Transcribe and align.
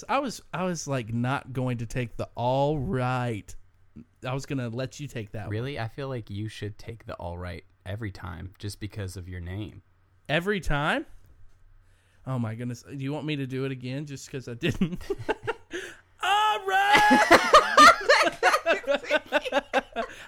Is. 0.00 0.04
I 0.08 0.18
was 0.18 0.42
I 0.52 0.64
was 0.64 0.88
like 0.88 1.12
not 1.12 1.52
going 1.52 1.78
to 1.78 1.86
take 1.86 2.16
the 2.16 2.28
all 2.34 2.78
right. 2.78 3.54
I 4.26 4.34
was 4.34 4.46
gonna 4.46 4.68
let 4.68 5.00
you 5.00 5.08
take 5.08 5.32
that 5.32 5.46
one. 5.46 5.50
Really? 5.50 5.78
I 5.78 5.88
feel 5.88 6.08
like 6.08 6.30
you 6.30 6.48
should 6.48 6.78
take 6.78 7.06
the 7.06 7.14
all 7.14 7.38
right 7.38 7.64
every 7.86 8.10
time 8.10 8.52
just 8.58 8.80
because 8.80 9.16
of 9.16 9.28
your 9.28 9.40
name. 9.40 9.82
every 10.28 10.60
time. 10.60 11.06
Oh 12.26 12.38
my 12.38 12.54
goodness! 12.54 12.82
Do 12.82 13.02
you 13.02 13.12
want 13.12 13.26
me 13.26 13.36
to 13.36 13.46
do 13.46 13.64
it 13.64 13.72
again 13.72 14.06
just 14.06 14.26
because 14.26 14.48
I 14.48 14.54
didn't? 14.54 15.02
all 16.22 16.58
right. 16.66 17.26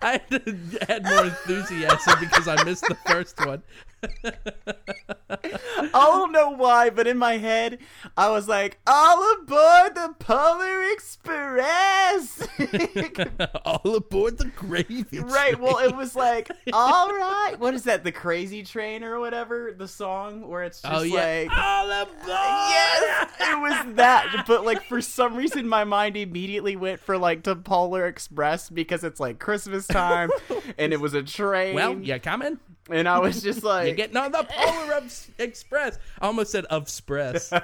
I 0.03 0.13
had 0.13 0.31
to 0.31 0.91
add 0.91 1.05
more 1.05 1.25
enthusiasm 1.25 2.15
because 2.21 2.49
I 2.49 2.63
missed 2.65 2.85
the 2.89 2.97
first 3.07 3.39
one. 3.47 3.63
I 5.31 5.91
don't 5.93 6.33
know 6.33 6.51
why, 6.51 6.91
but 6.91 7.07
in 7.07 7.19
my 7.19 7.39
head, 7.39 7.79
I 8.17 8.31
was 8.31 8.49
like, 8.49 8.79
all 8.87 9.33
aboard 9.35 9.95
the 9.95 10.15
Polar 10.19 10.83
Express! 10.93 12.47
all 13.65 13.97
aboard 13.97 14.39
the 14.39 14.51
gravy. 14.57 15.05
Train. 15.05 15.23
right, 15.27 15.59
well, 15.59 15.79
it 15.79 15.95
was 15.95 16.17
like, 16.17 16.51
all 16.73 17.11
right. 17.11 17.55
What 17.59 17.75
is 17.75 17.85
that, 17.85 18.05
the 18.05 18.13
Crazy 18.13 18.63
Train 18.63 19.05
or 19.05 19.21
whatever? 19.21 19.75
The 19.77 19.89
song 19.89 20.49
where 20.49 20.65
it's 20.65 20.81
oh, 20.85 20.89
just 20.89 21.01
oh 21.01 21.05
yeah, 21.05 21.47
like. 21.49 21.59
all 21.59 21.91
aboard. 21.91 22.27
Yes, 22.27 23.31
it 23.41 23.59
was 23.61 23.97
that. 23.97 24.45
But 24.47 24.65
like 24.65 24.83
for 24.85 25.01
some 25.01 25.37
reason, 25.37 25.69
my 25.69 25.85
mind 25.85 26.17
immediately 26.17 26.77
went 26.77 27.01
for 27.01 27.19
like 27.19 27.43
to 27.45 27.57
Polar 27.57 28.07
Express 28.07 28.71
because 28.71 29.05
it's 29.05 29.21
like 29.21 29.39
Christmas 29.39 29.87
time, 29.87 30.31
and 30.79 30.93
it 30.93 31.01
was 31.01 31.15
a 31.15 31.23
train. 31.23 31.75
Well, 31.75 31.99
you 31.99 32.19
coming? 32.19 32.59
And 32.91 33.09
I 33.09 33.19
was 33.19 33.43
just 33.43 33.63
like, 33.65 33.87
You're 33.89 33.97
getting 33.97 34.17
on 34.17 34.33
the 34.33 34.45
Polar 34.49 34.95
of 34.95 35.31
Express. 35.39 35.99
I 36.21 36.27
almost 36.27 36.53
said 36.53 36.65
of 36.67 36.83
Express. 36.85 37.53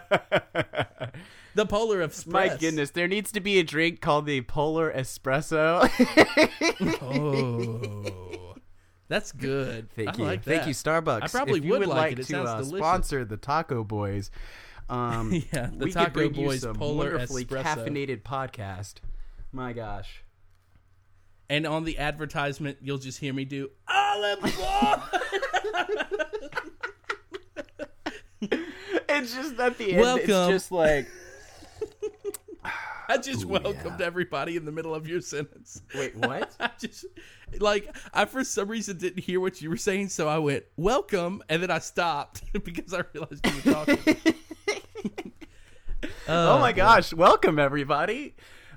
The 1.54 1.66
Polar 1.66 2.02
Express. 2.02 2.32
My 2.32 2.56
goodness, 2.56 2.90
there 2.90 3.08
needs 3.08 3.32
to 3.32 3.40
be 3.40 3.58
a 3.58 3.64
drink 3.64 4.00
called 4.00 4.26
the 4.26 4.42
Polar 4.42 4.92
Espresso. 4.92 5.90
Oh, 7.02 8.54
that's 9.08 9.32
good. 9.32 9.90
Thank 9.96 10.10
I 10.10 10.12
you, 10.18 10.24
like 10.24 10.44
thank 10.44 10.66
you, 10.68 10.74
Starbucks. 10.74 11.22
I 11.22 11.26
probably 11.28 11.58
if 11.58 11.64
would 11.64 11.80
would 11.80 11.88
like 11.88 11.96
like 11.98 12.12
it. 12.12 12.18
It 12.20 12.26
to 12.26 12.42
uh, 12.42 12.62
sponsor 12.62 13.24
the 13.24 13.36
Taco 13.36 13.82
Boys. 13.82 14.30
Um, 14.88 15.32
Yeah, 15.52 15.70
the 15.74 15.86
we 15.86 15.92
Taco 15.92 16.04
could 16.06 16.12
bring 16.12 16.34
you 16.34 16.46
Boys 16.46 16.60
some 16.60 16.76
Polar 16.76 17.10
wonderfully 17.12 17.44
Espresso. 17.44 17.64
caffeinated 17.64 18.22
podcast. 18.22 18.94
My 19.50 19.72
gosh. 19.72 20.22
And 21.50 21.66
on 21.66 21.84
the 21.84 21.98
advertisement, 21.98 22.78
you'll 22.82 22.98
just 22.98 23.18
hear 23.18 23.32
me 23.32 23.44
do 23.44 23.70
olive 23.88 24.44
oil. 24.44 25.02
It's 29.08 29.34
just 29.34 29.58
at 29.58 29.76
the 29.78 29.92
end. 29.92 30.00
Welcome. 30.00 30.30
It's 30.30 30.48
just 30.48 30.72
like, 30.72 31.08
I 33.08 33.16
just 33.16 33.44
Ooh, 33.44 33.48
welcomed 33.48 34.00
yeah. 34.00 34.06
everybody 34.06 34.56
in 34.56 34.64
the 34.64 34.72
middle 34.72 34.94
of 34.94 35.08
your 35.08 35.20
sentence. 35.20 35.82
wait, 35.94 36.14
what? 36.18 36.54
I 36.60 36.70
just 36.78 37.06
like 37.58 37.96
I 38.12 38.26
for 38.26 38.44
some 38.44 38.68
reason 38.68 38.98
didn't 38.98 39.22
hear 39.24 39.40
what 39.40 39.60
you 39.62 39.70
were 39.70 39.76
saying, 39.76 40.10
so 40.10 40.28
I 40.28 40.38
went 40.38 40.64
welcome, 40.76 41.42
and 41.48 41.62
then 41.62 41.70
I 41.70 41.78
stopped 41.78 42.42
because 42.64 42.92
I 42.92 43.02
realized 43.12 43.46
you 43.46 43.54
were 43.56 43.72
talking. 43.72 44.16
oh 46.28 46.58
my 46.60 46.72
gosh! 46.72 47.14
Welcome 47.14 47.58
everybody. 47.58 48.34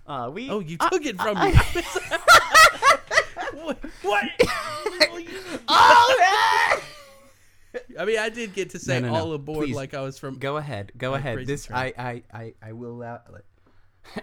Uh, 0.07 0.29
we 0.33 0.49
Oh, 0.49 0.59
you 0.59 0.77
took 0.77 1.05
it 1.05 1.19
from 1.21 1.39
me. 1.39 1.51
what? 3.63 3.77
what? 4.01 4.23
oh, 5.67 6.81
I 7.99 8.05
mean, 8.05 8.19
I 8.19 8.29
did 8.29 8.53
get 8.53 8.71
to 8.71 8.79
say 8.79 8.99
No, 8.99 9.07
no, 9.07 9.13
no. 9.13 9.19
all 9.21 9.33
aboard 9.33 9.65
Please. 9.67 9.75
like 9.75 9.93
I 9.93 10.01
was 10.01 10.17
from. 10.17 10.37
Go 10.39 10.57
ahead. 10.57 10.91
Go 10.97 11.11
My 11.11 11.17
ahead. 11.17 11.45
This. 11.45 11.69
I, 11.71 11.93
I 11.97 12.23
I 12.33 12.53
I 12.61 12.71
will 12.73 12.91
allow. 12.91 13.21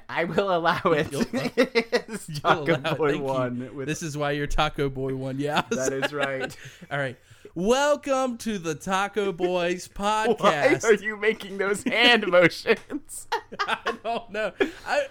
I 0.08 0.24
will 0.24 0.54
allow 0.54 0.80
it. 0.86 1.10
You'll- 1.12 1.24
It's 1.32 2.28
You'll 2.28 2.40
Taco 2.40 2.64
allow 2.76 2.92
it. 2.92 2.98
Boy 2.98 3.18
one. 3.18 3.70
With, 3.74 3.86
This 3.86 4.02
is 4.02 4.16
why 4.18 4.32
you're 4.32 4.46
Taco 4.48 4.88
Boy 4.90 5.14
one. 5.14 5.38
Yeah, 5.38 5.62
that 5.70 5.92
is 5.92 6.12
right. 6.12 6.54
all 6.90 6.98
right. 6.98 7.16
Welcome 7.54 8.36
to 8.38 8.58
the 8.58 8.74
Taco 8.74 9.32
Boys 9.32 9.88
Why 9.96 10.26
podcast. 10.28 10.84
are 10.84 10.92
you 10.94 11.16
making 11.16 11.58
those 11.58 11.82
hand 11.84 12.26
motions? 12.28 13.26
I 13.60 13.78
don't 14.04 14.30
know. 14.30 14.52
I 14.86 15.06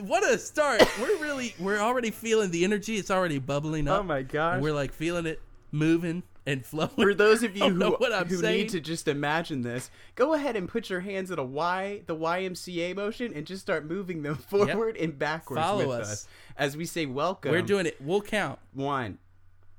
what 0.00 0.24
a 0.28 0.38
start. 0.38 0.82
We're 1.00 1.18
really 1.18 1.54
we're 1.58 1.78
already 1.78 2.10
feeling 2.10 2.50
the 2.50 2.64
energy. 2.64 2.96
It's 2.96 3.10
already 3.10 3.38
bubbling 3.38 3.88
oh 3.88 3.94
up. 3.94 4.00
oh 4.00 4.02
my 4.04 4.22
gosh! 4.22 4.60
We're 4.62 4.72
like 4.74 4.92
feeling 4.92 5.26
it 5.26 5.40
moving 5.70 6.22
and 6.46 6.64
flowing. 6.64 6.90
For 6.90 7.14
those 7.14 7.42
of 7.42 7.56
you 7.56 7.68
who, 7.68 7.90
what 7.92 8.12
I'm 8.12 8.26
who 8.26 8.42
need 8.42 8.70
to 8.70 8.80
just 8.80 9.08
imagine 9.08 9.62
this, 9.62 9.90
go 10.14 10.34
ahead 10.34 10.56
and 10.56 10.68
put 10.68 10.90
your 10.90 11.00
hands 11.00 11.30
in 11.30 11.38
a 11.38 11.44
Y, 11.44 12.02
the 12.06 12.16
YMCA 12.16 12.96
motion, 12.96 13.32
and 13.34 13.46
just 13.46 13.62
start 13.62 13.84
moving 13.86 14.22
them 14.22 14.34
forward 14.48 14.96
and 14.96 15.18
backwards 15.18 15.62
Follow 15.62 15.88
with 15.88 16.00
us. 16.00 16.12
us. 16.12 16.26
as 16.56 16.76
we 16.76 16.84
say 16.84 17.06
welcome. 17.06 17.50
We're 17.52 17.62
doing 17.62 17.86
it. 17.86 17.96
We'll 18.00 18.22
count. 18.22 18.58
one, 18.74 19.18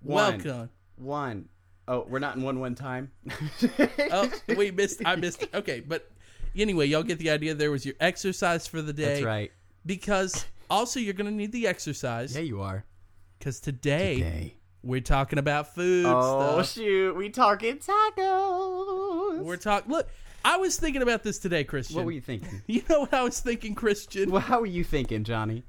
one, 0.02 0.44
Welcome. 0.44 0.70
one. 0.98 1.50
Oh, 1.86 2.06
we're 2.08 2.20
not 2.20 2.38
in 2.38 2.44
one 2.44 2.60
one 2.62 2.76
time. 2.76 3.12
Oh, 4.00 4.32
we 4.56 4.72
missed. 4.72 5.02
I 5.06 5.18
missed. 5.18 5.46
Okay, 5.54 5.82
but 5.82 6.10
anyway, 6.56 6.86
y'all 6.86 7.04
get 7.04 7.20
the 7.20 7.30
idea. 7.30 7.54
There 7.56 7.72
was 7.72 7.86
your 7.86 7.96
exercise 8.00 8.68
for 8.68 8.82
the 8.82 8.94
day. 8.94 9.16
That's 9.16 9.24
right. 9.24 9.52
Because 9.86 10.46
also 10.70 11.00
you're 11.00 11.14
gonna 11.14 11.32
need 11.32 11.52
the 11.52 11.68
exercise 11.68 12.36
Yeah, 12.36 12.42
you 12.44 12.62
are. 12.62 12.86
because 13.40 13.60
today, 13.60 14.16
Today. 14.16 14.56
we're 14.82 15.02
talking 15.02 15.40
about 15.40 15.76
food 15.76 16.06
Oh 16.08 16.62
stuff. 16.62 16.72
shoot, 16.74 17.16
we 17.16 17.30
talking 17.30 17.78
tacos. 17.78 19.40
We're 19.42 19.58
talking. 19.58 19.92
Look, 19.92 20.08
I 20.46 20.58
was 20.58 20.78
thinking 20.78 21.02
about 21.02 21.24
this 21.24 21.40
today, 21.40 21.64
Christian. 21.64 21.96
what 21.98 22.06
were 22.06 22.12
you 22.12 22.22
thinking? 22.22 22.62
You 22.68 22.82
know 22.90 23.02
what 23.02 23.14
I 23.14 23.24
was 23.24 23.40
thinking, 23.40 23.76
Christian? 23.76 24.32
well, 24.32 24.42
how 24.42 24.60
were 24.62 24.66
you 24.66 24.84
thinking, 24.84 25.24
Johnny? 25.24 25.64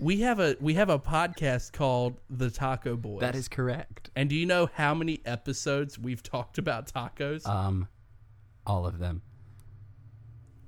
We 0.00 0.20
have 0.20 0.38
a 0.38 0.56
we 0.60 0.74
have 0.74 0.90
a 0.90 0.98
podcast 0.98 1.72
called 1.72 2.20
The 2.30 2.50
Taco 2.50 2.96
Boys. 2.96 3.20
That 3.20 3.34
is 3.34 3.48
correct. 3.48 4.10
And 4.14 4.28
do 4.28 4.36
you 4.36 4.46
know 4.46 4.70
how 4.74 4.94
many 4.94 5.20
episodes 5.26 5.98
we've 5.98 6.22
talked 6.22 6.56
about 6.58 6.86
tacos 6.92 7.44
Um, 7.46 7.88
all 8.64 8.86
of 8.86 8.98
them. 8.98 9.22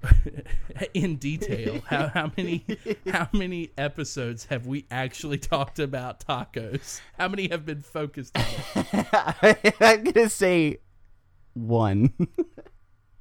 in 0.95 1.17
detail? 1.17 1.81
how 1.87 2.09
how 2.09 2.33
many 2.37 2.65
how 3.11 3.29
many 3.33 3.71
episodes 3.77 4.47
have 4.47 4.67
we 4.67 4.87
actually 4.91 5.39
talked 5.39 5.79
about 5.79 6.27
tacos? 6.27 7.01
How 7.19 7.29
many 7.29 7.49
have 7.49 7.67
been 7.67 7.83
focused 7.83 8.37
on 8.37 8.45
it? 8.77 9.75
I'm 9.81 10.05
gonna 10.05 10.29
say 10.29 10.79
one. 11.55 12.13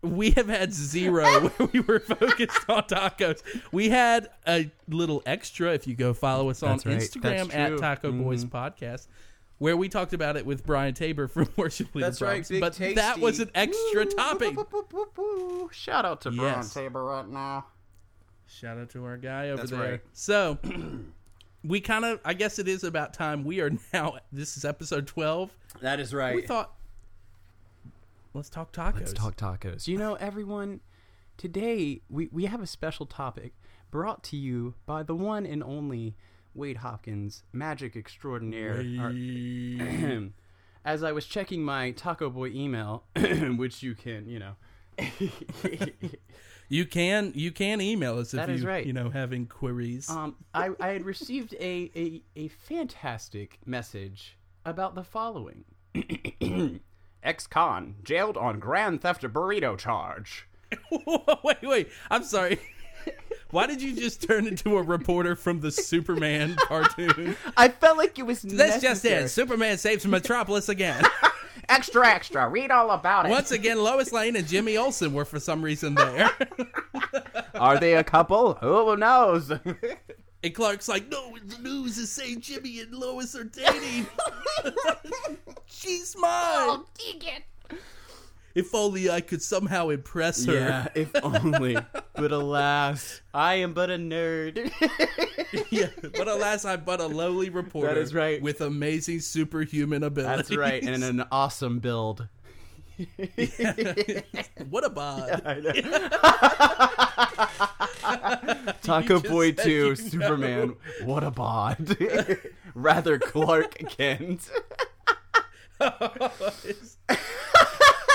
We 0.01 0.31
have 0.31 0.47
had 0.47 0.73
zero 0.73 1.49
where 1.49 1.69
we 1.73 1.81
were 1.81 1.99
focused 1.99 2.69
on 2.69 2.83
tacos. 2.83 3.41
We 3.71 3.89
had 3.89 4.29
a 4.47 4.71
little 4.87 5.21
extra 5.25 5.73
if 5.73 5.87
you 5.87 5.95
go 5.95 6.13
follow 6.13 6.49
us 6.49 6.63
on 6.63 6.77
right. 6.85 6.97
Instagram 6.97 7.49
That's 7.49 7.55
at 7.55 7.67
true. 7.69 7.77
Taco 7.79 8.11
Boys 8.13 8.45
mm-hmm. 8.45 8.55
Podcast. 8.55 9.07
Where 9.59 9.77
we 9.77 9.89
talked 9.89 10.13
about 10.13 10.37
it 10.37 10.45
with 10.45 10.65
Brian 10.65 10.93
Tabor 10.93 11.27
from 11.27 11.49
Worship 11.57 11.93
Leader 11.93 12.11
Props. 12.11 12.49
But 12.59 12.75
that 12.95 13.19
was 13.19 13.39
an 13.39 13.51
extra 13.53 14.05
topic. 14.05 14.57
Shout 15.71 16.05
out 16.05 16.21
to 16.21 16.31
Brian 16.31 16.67
Tabor 16.67 17.03
right 17.03 17.27
now. 17.27 17.65
Shout 18.47 18.77
out 18.77 18.89
to 18.91 19.05
our 19.05 19.17
guy 19.17 19.49
over 19.49 19.57
That's 19.57 19.71
there. 19.71 19.79
right. 19.79 20.01
So 20.13 20.57
we 21.63 21.81
kind 21.81 22.03
of, 22.05 22.19
I 22.25 22.33
guess 22.33 22.57
it 22.57 22.67
is 22.67 22.83
about 22.83 23.13
time. 23.13 23.43
We 23.43 23.59
are 23.61 23.69
now. 23.93 24.17
This 24.31 24.57
is 24.57 24.65
episode 24.65 25.07
twelve. 25.07 25.51
That 25.81 25.99
is 25.99 26.13
right. 26.13 26.35
We 26.35 26.41
thought, 26.41 26.73
let's 28.33 28.49
talk 28.49 28.71
tacos. 28.71 28.95
Let's 28.95 29.13
talk 29.13 29.35
tacos. 29.35 29.87
You 29.87 29.97
know, 29.97 30.15
everyone, 30.15 30.79
today 31.37 32.01
we, 32.09 32.29
we 32.31 32.45
have 32.45 32.61
a 32.61 32.67
special 32.67 33.05
topic 33.05 33.53
brought 33.91 34.23
to 34.23 34.37
you 34.37 34.75
by 34.85 35.03
the 35.03 35.15
one 35.15 35.45
and 35.45 35.63
only 35.63 36.15
Wade 36.55 36.77
Hopkins, 36.77 37.43
magic 37.53 37.95
extraordinaire. 37.95 38.81
As 40.85 41.03
I 41.03 41.11
was 41.11 41.25
checking 41.25 41.63
my 41.63 41.91
Taco 41.91 42.29
Boy 42.29 42.47
email, 42.49 43.03
which 43.57 43.83
you 43.83 43.95
can, 43.95 44.27
you 44.29 44.39
know. 44.39 44.55
You 46.71 46.85
can 46.85 47.31
you 47.33 47.51
can 47.51 47.81
email 47.81 48.19
us 48.19 48.33
if 48.33 48.37
That 48.37 48.49
you 48.49 48.55
is 48.55 48.63
right. 48.65 48.85
you 48.85 48.93
know 48.93 49.09
have 49.09 49.33
inquiries. 49.33 50.07
um, 50.09 50.35
I, 50.53 50.69
I 50.79 50.89
had 50.89 51.03
received 51.03 51.55
a, 51.55 51.89
a, 51.95 52.21
a 52.35 52.47
fantastic 52.49 53.57
message 53.65 54.37
about 54.65 54.93
the 54.93 55.03
following 55.03 55.63
Ex 57.23 57.47
con 57.47 57.95
jailed 58.03 58.37
on 58.37 58.59
Grand 58.59 59.01
Theft 59.01 59.23
Burrito 59.23 59.77
charge. 59.77 60.47
wait, 61.43 61.57
wait. 61.63 61.89
I'm 62.11 62.23
sorry. 62.23 62.59
Why 63.51 63.65
did 63.65 63.81
you 63.81 63.95
just 63.95 64.21
turn 64.21 64.45
into 64.45 64.77
a 64.77 64.83
reporter 64.83 65.35
from 65.35 65.59
the 65.59 65.71
Superman 65.71 66.55
cartoon? 66.59 67.35
I 67.57 67.69
felt 67.69 67.97
like 67.97 68.19
it 68.19 68.23
was 68.25 68.41
That's 68.43 68.73
just 68.81 69.03
necessary. 69.03 69.23
it. 69.25 69.29
Superman 69.29 69.77
saves 69.79 70.05
Metropolis 70.05 70.69
again. 70.69 71.03
Extra, 71.67 72.07
extra. 72.07 72.49
Read 72.49 72.71
all 72.71 72.89
about 72.89 73.27
it. 73.27 73.29
Once 73.29 73.51
again, 73.51 73.77
Lois 73.83 74.11
Lane 74.11 74.35
and 74.35 74.47
Jimmy 74.47 74.75
Olsen 74.75 75.13
were 75.13 75.25
for 75.25 75.39
some 75.39 75.61
reason 75.61 75.93
there. 75.93 76.31
Are 77.53 77.77
they 77.79 77.93
a 77.95 78.03
couple? 78.03 78.55
Who 78.55 78.97
knows? 78.97 79.51
and 79.51 80.55
Clark's 80.55 80.87
like, 80.87 81.09
no, 81.11 81.35
the 81.45 81.59
news 81.59 81.99
is 81.99 82.11
saying 82.11 82.41
Jimmy 82.41 82.79
and 82.79 82.91
Lois 82.95 83.35
are 83.35 83.43
dating. 83.43 84.07
She's 85.67 86.15
mine. 86.17 86.31
Oh, 86.33 86.85
If 88.55 88.73
only 88.73 89.09
I 89.09 89.21
could 89.21 89.41
somehow 89.41 89.89
impress 89.89 90.45
her. 90.45 90.53
Yeah, 90.53 90.87
if 90.95 91.11
only. 91.23 91.77
but 92.15 92.31
alas, 92.31 93.21
I 93.33 93.55
am 93.55 93.73
but 93.73 93.89
a 93.89 93.97
nerd. 93.97 94.71
Yeah, 95.71 95.87
but 96.01 96.27
alas, 96.27 96.63
I'm 96.63 96.83
but 96.83 96.99
a 96.99 97.07
lowly 97.07 97.49
reporter. 97.49 97.95
That 97.95 97.99
is 97.99 98.13
right. 98.13 98.39
With 98.41 98.61
amazing 98.61 99.19
superhuman 99.21 100.03
abilities. 100.03 100.49
That's 100.49 100.55
right, 100.55 100.83
and 100.83 101.03
an 101.03 101.25
awesome 101.31 101.79
build. 101.79 102.27
what 104.69 104.83
a 104.83 104.89
bod. 104.89 105.41
Taco 108.81 109.15
You 109.15 109.19
just 109.21 109.31
Boy 109.31 109.53
said 109.55 109.63
2, 109.63 109.71
you 109.71 109.95
Superman, 109.95 110.75
what 111.03 111.23
a 111.23 111.31
bod. 111.31 111.97
Rather 112.75 113.17
Clark 113.17 113.75
Kent. 113.89 114.49
Oh, 115.79 116.41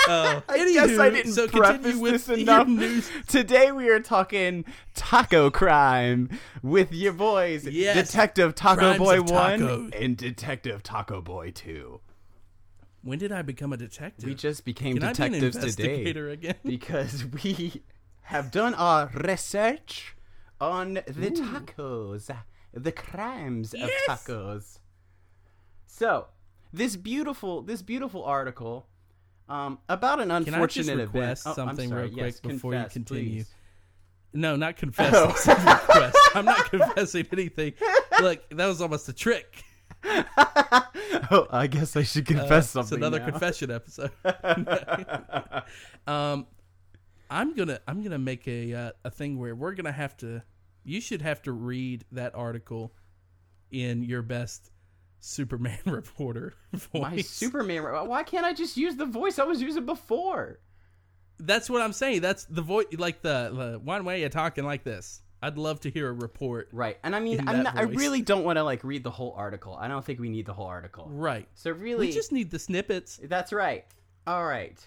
Uh, 0.07 0.41
I 0.47 0.57
guess 0.71 0.99
I 0.99 1.09
didn't 1.09 1.31
so 1.33 1.47
preface 1.47 1.95
with 1.95 2.27
this 2.27 2.37
enough. 2.39 2.67
news. 2.67 3.09
Today 3.27 3.71
we 3.71 3.89
are 3.89 3.99
talking 3.99 4.65
taco 4.93 5.49
crime 5.49 6.29
with 6.61 6.93
your 6.93 7.13
boys, 7.13 7.65
Yes, 7.67 8.07
Detective 8.11 8.53
Taco 8.55 8.79
crimes 8.81 8.99
Boy 8.99 9.21
1 9.21 9.59
tacos. 9.59 10.01
and 10.03 10.15
Detective 10.17 10.83
Taco 10.83 11.21
Boy 11.21 11.51
2. 11.51 11.99
When 13.01 13.19
did 13.19 13.31
I 13.31 13.41
become 13.41 13.73
a 13.73 13.77
detective? 13.77 14.25
We 14.27 14.35
just 14.35 14.65
became 14.65 14.95
Can 14.97 15.03
I 15.05 15.09
be 15.29 15.39
detectives 15.39 15.75
today 15.75 16.03
again? 16.31 16.55
because 16.65 17.25
we 17.43 17.83
have 18.23 18.51
done 18.51 18.73
our 18.75 19.09
research 19.13 20.15
on 20.61 20.95
the 21.07 21.31
tacos, 21.31 22.29
the 22.73 22.91
crimes 22.91 23.73
Yes. 23.77 23.89
of 24.07 24.19
tacos. 24.19 24.79
So, 25.87 26.27
this 26.73 26.95
beautiful 26.95 27.61
this 27.61 27.81
beautiful 27.81 28.23
article 28.23 28.87
um, 29.49 29.79
about 29.89 30.19
an 30.19 30.29
Can 30.29 30.31
I 30.31 30.37
unfortunate 30.37 30.93
event. 30.93 31.13
request 31.13 31.47
Oh, 31.47 31.53
something 31.53 31.89
real 31.89 32.07
quick 32.09 32.17
Yes, 32.17 32.39
before 32.39 32.71
confess, 32.73 32.95
you 32.95 32.99
continue? 33.03 33.29
please. 33.43 33.53
No, 34.33 34.55
not 34.55 34.75
confess. 34.77 35.13
Oh. 35.15 35.27
Request. 35.27 36.17
I'm 36.35 36.45
not 36.45 36.69
confessing 36.69 37.25
anything. 37.31 37.73
Look, 38.21 38.49
that 38.49 38.65
was 38.67 38.81
almost 38.81 39.07
a 39.09 39.13
trick. 39.13 39.63
oh, 40.05 41.47
I 41.51 41.67
guess 41.67 41.95
I 41.95 42.03
should 42.03 42.29
Uh, 42.31 42.61
something. 42.61 42.81
it's 42.81 42.91
another 42.91 43.19
now. 43.19 43.25
confession 43.29 43.71
episode. 43.71 44.11
um, 46.07 46.47
I'm 47.29 47.55
gonna 47.55 47.79
I'm 47.87 48.03
gonna 48.03 48.19
make 48.19 48.47
a 48.47 48.73
uh, 48.73 48.91
a 49.03 49.09
thing 49.11 49.39
where 49.39 49.55
we're 49.55 49.73
gonna 49.73 49.91
have 49.91 50.15
to. 50.17 50.41
You 50.83 51.01
should 51.01 51.21
have 51.23 51.41
to 51.43 51.51
read 51.51 52.05
that 52.11 52.35
article 52.35 52.93
in 53.71 54.03
your 54.03 54.21
best 54.21 54.69
Superman 55.25 55.79
reporter 55.85 56.53
voice. 56.73 57.01
My 57.01 57.21
Superman. 57.21 57.83
Why 57.83 58.23
can't 58.23 58.45
I 58.45 58.53
just 58.53 58.77
use 58.77 58.95
the 58.95 59.05
voice 59.05 59.39
I 59.39 59.43
was 59.43 59.61
using 59.61 59.85
before? 59.85 60.59
That's 61.39 61.69
what 61.69 61.81
I'm 61.81 61.93
saying. 61.93 62.21
That's 62.21 62.45
the 62.45 62.61
voice, 62.61 62.85
like 62.97 63.21
the, 63.21 63.51
the 63.53 63.79
one 63.83 64.05
way 64.05 64.21
you're 64.21 64.29
talking 64.29 64.65
like 64.65 64.83
this. 64.83 65.21
I'd 65.41 65.57
love 65.57 65.81
to 65.81 65.91
hear 65.91 66.09
a 66.09 66.13
report. 66.13 66.69
Right, 66.71 66.97
and 67.03 67.15
I 67.15 67.19
mean, 67.19 67.47
I'm 67.47 67.63
not, 67.63 67.75
I 67.75 67.83
really 67.83 68.21
don't 68.21 68.43
want 68.43 68.57
to 68.57 68.63
like 68.63 68.83
read 68.83 69.03
the 69.03 69.11
whole 69.11 69.33
article. 69.35 69.75
I 69.75 69.87
don't 69.87 70.03
think 70.03 70.19
we 70.19 70.29
need 70.29 70.45
the 70.45 70.53
whole 70.53 70.65
article. 70.65 71.07
Right. 71.09 71.47
So 71.55 71.71
really, 71.71 72.07
We 72.07 72.13
just 72.13 72.31
need 72.31 72.51
the 72.51 72.59
snippets. 72.59 73.19
That's 73.21 73.51
right. 73.51 73.85
All 74.25 74.45
right. 74.45 74.79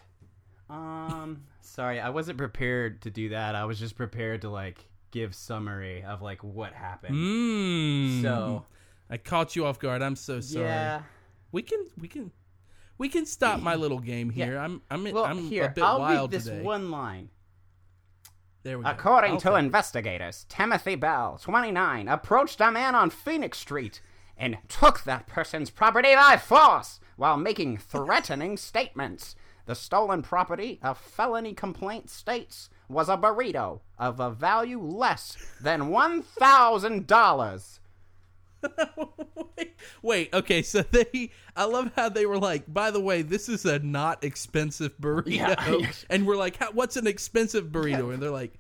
Um, 0.71 1.45
sorry, 1.61 2.01
I 2.01 2.09
wasn't 2.09 2.39
prepared 2.39 3.03
to 3.03 3.11
do 3.11 3.31
that. 3.31 3.55
I 3.55 3.67
was 3.67 3.79
just 3.79 3.95
prepared 3.97 4.43
to 4.43 4.51
like 4.51 4.89
give 5.11 5.35
summary 5.35 6.03
of 6.03 6.23
like 6.23 6.43
what 6.43 6.73
happened. 6.73 7.15
Mm. 7.15 8.23
So 8.23 8.65
I 9.11 9.17
caught 9.17 9.57
you 9.57 9.65
off 9.67 9.79
guard. 9.79 10.03
I'm 10.03 10.17
so 10.17 10.41
sorry. 10.41 10.67
yeah. 10.67 11.03
We 11.53 11.63
can 11.63 11.87
we 12.01 12.09
can 12.09 12.31
we 12.99 13.09
can 13.09 13.25
stop 13.27 13.61
my 13.61 13.75
little 13.75 14.01
game 14.01 14.31
here. 14.31 14.55
Yeah. 14.55 14.65
I'm 14.65 14.83
I'm 14.91 15.05
Well, 15.11 15.25
I'm 15.25 15.39
here 15.39 15.65
a 15.67 15.71
bit 15.71 15.85
I'll 15.85 15.99
wild 16.01 16.31
read 16.33 16.39
this 16.39 16.45
today. 16.45 16.63
one 16.63 16.91
line. 16.91 17.31
There 18.65 18.77
we 18.79 18.85
go. 18.85 18.91
According 18.91 19.33
I'll 19.35 19.41
to 19.41 19.55
investigators, 19.55 20.45
Timothy 20.49 20.95
Bell, 20.97 21.39
29, 21.41 22.09
approached 22.09 22.61
a 22.61 22.71
man 22.71 22.95
on 22.95 23.09
Phoenix 23.09 23.59
Street 23.59 24.03
and 24.37 24.59
took 24.69 25.05
that 25.05 25.27
person's 25.27 25.71
property 25.71 26.15
by 26.15 26.37
force 26.37 27.01
while 27.17 27.37
making 27.37 27.79
threatening 27.79 28.57
statements. 28.59 29.35
The 29.67 29.75
stolen 29.75 30.23
property, 30.23 30.79
a 30.83 30.95
felony 30.95 31.53
complaint 31.55 32.09
states, 32.11 32.69
was 32.89 33.09
a 33.09 33.17
burrito 33.19 33.81
of 33.99 34.19
a 34.19 34.31
value 34.31 34.81
less 34.81 35.37
than 35.61 35.91
$1,000. 35.91 37.78
Wait, 39.57 39.77
wait, 40.03 40.35
okay, 40.35 40.63
so 40.63 40.83
they 40.83 41.31
I 41.57 41.65
love 41.65 41.93
how 41.97 42.09
they 42.09 42.27
were 42.27 42.39
like, 42.39 42.73
by 42.73 42.91
the 42.91 43.01
way, 43.01 43.23
this 43.23 43.49
is 43.49 43.65
a 43.65 43.79
not 43.79 44.25
expensive 44.25 44.97
burrito. 44.99 45.27
Yeah. 45.27 45.91
and 46.11 46.27
we're 46.27 46.37
like, 46.37 46.63
what's 46.73 46.97
an 46.97 47.07
expensive 47.07 47.67
burrito? 47.67 48.13
And 48.13 48.23
they're 48.23 48.31
like, 48.31 48.55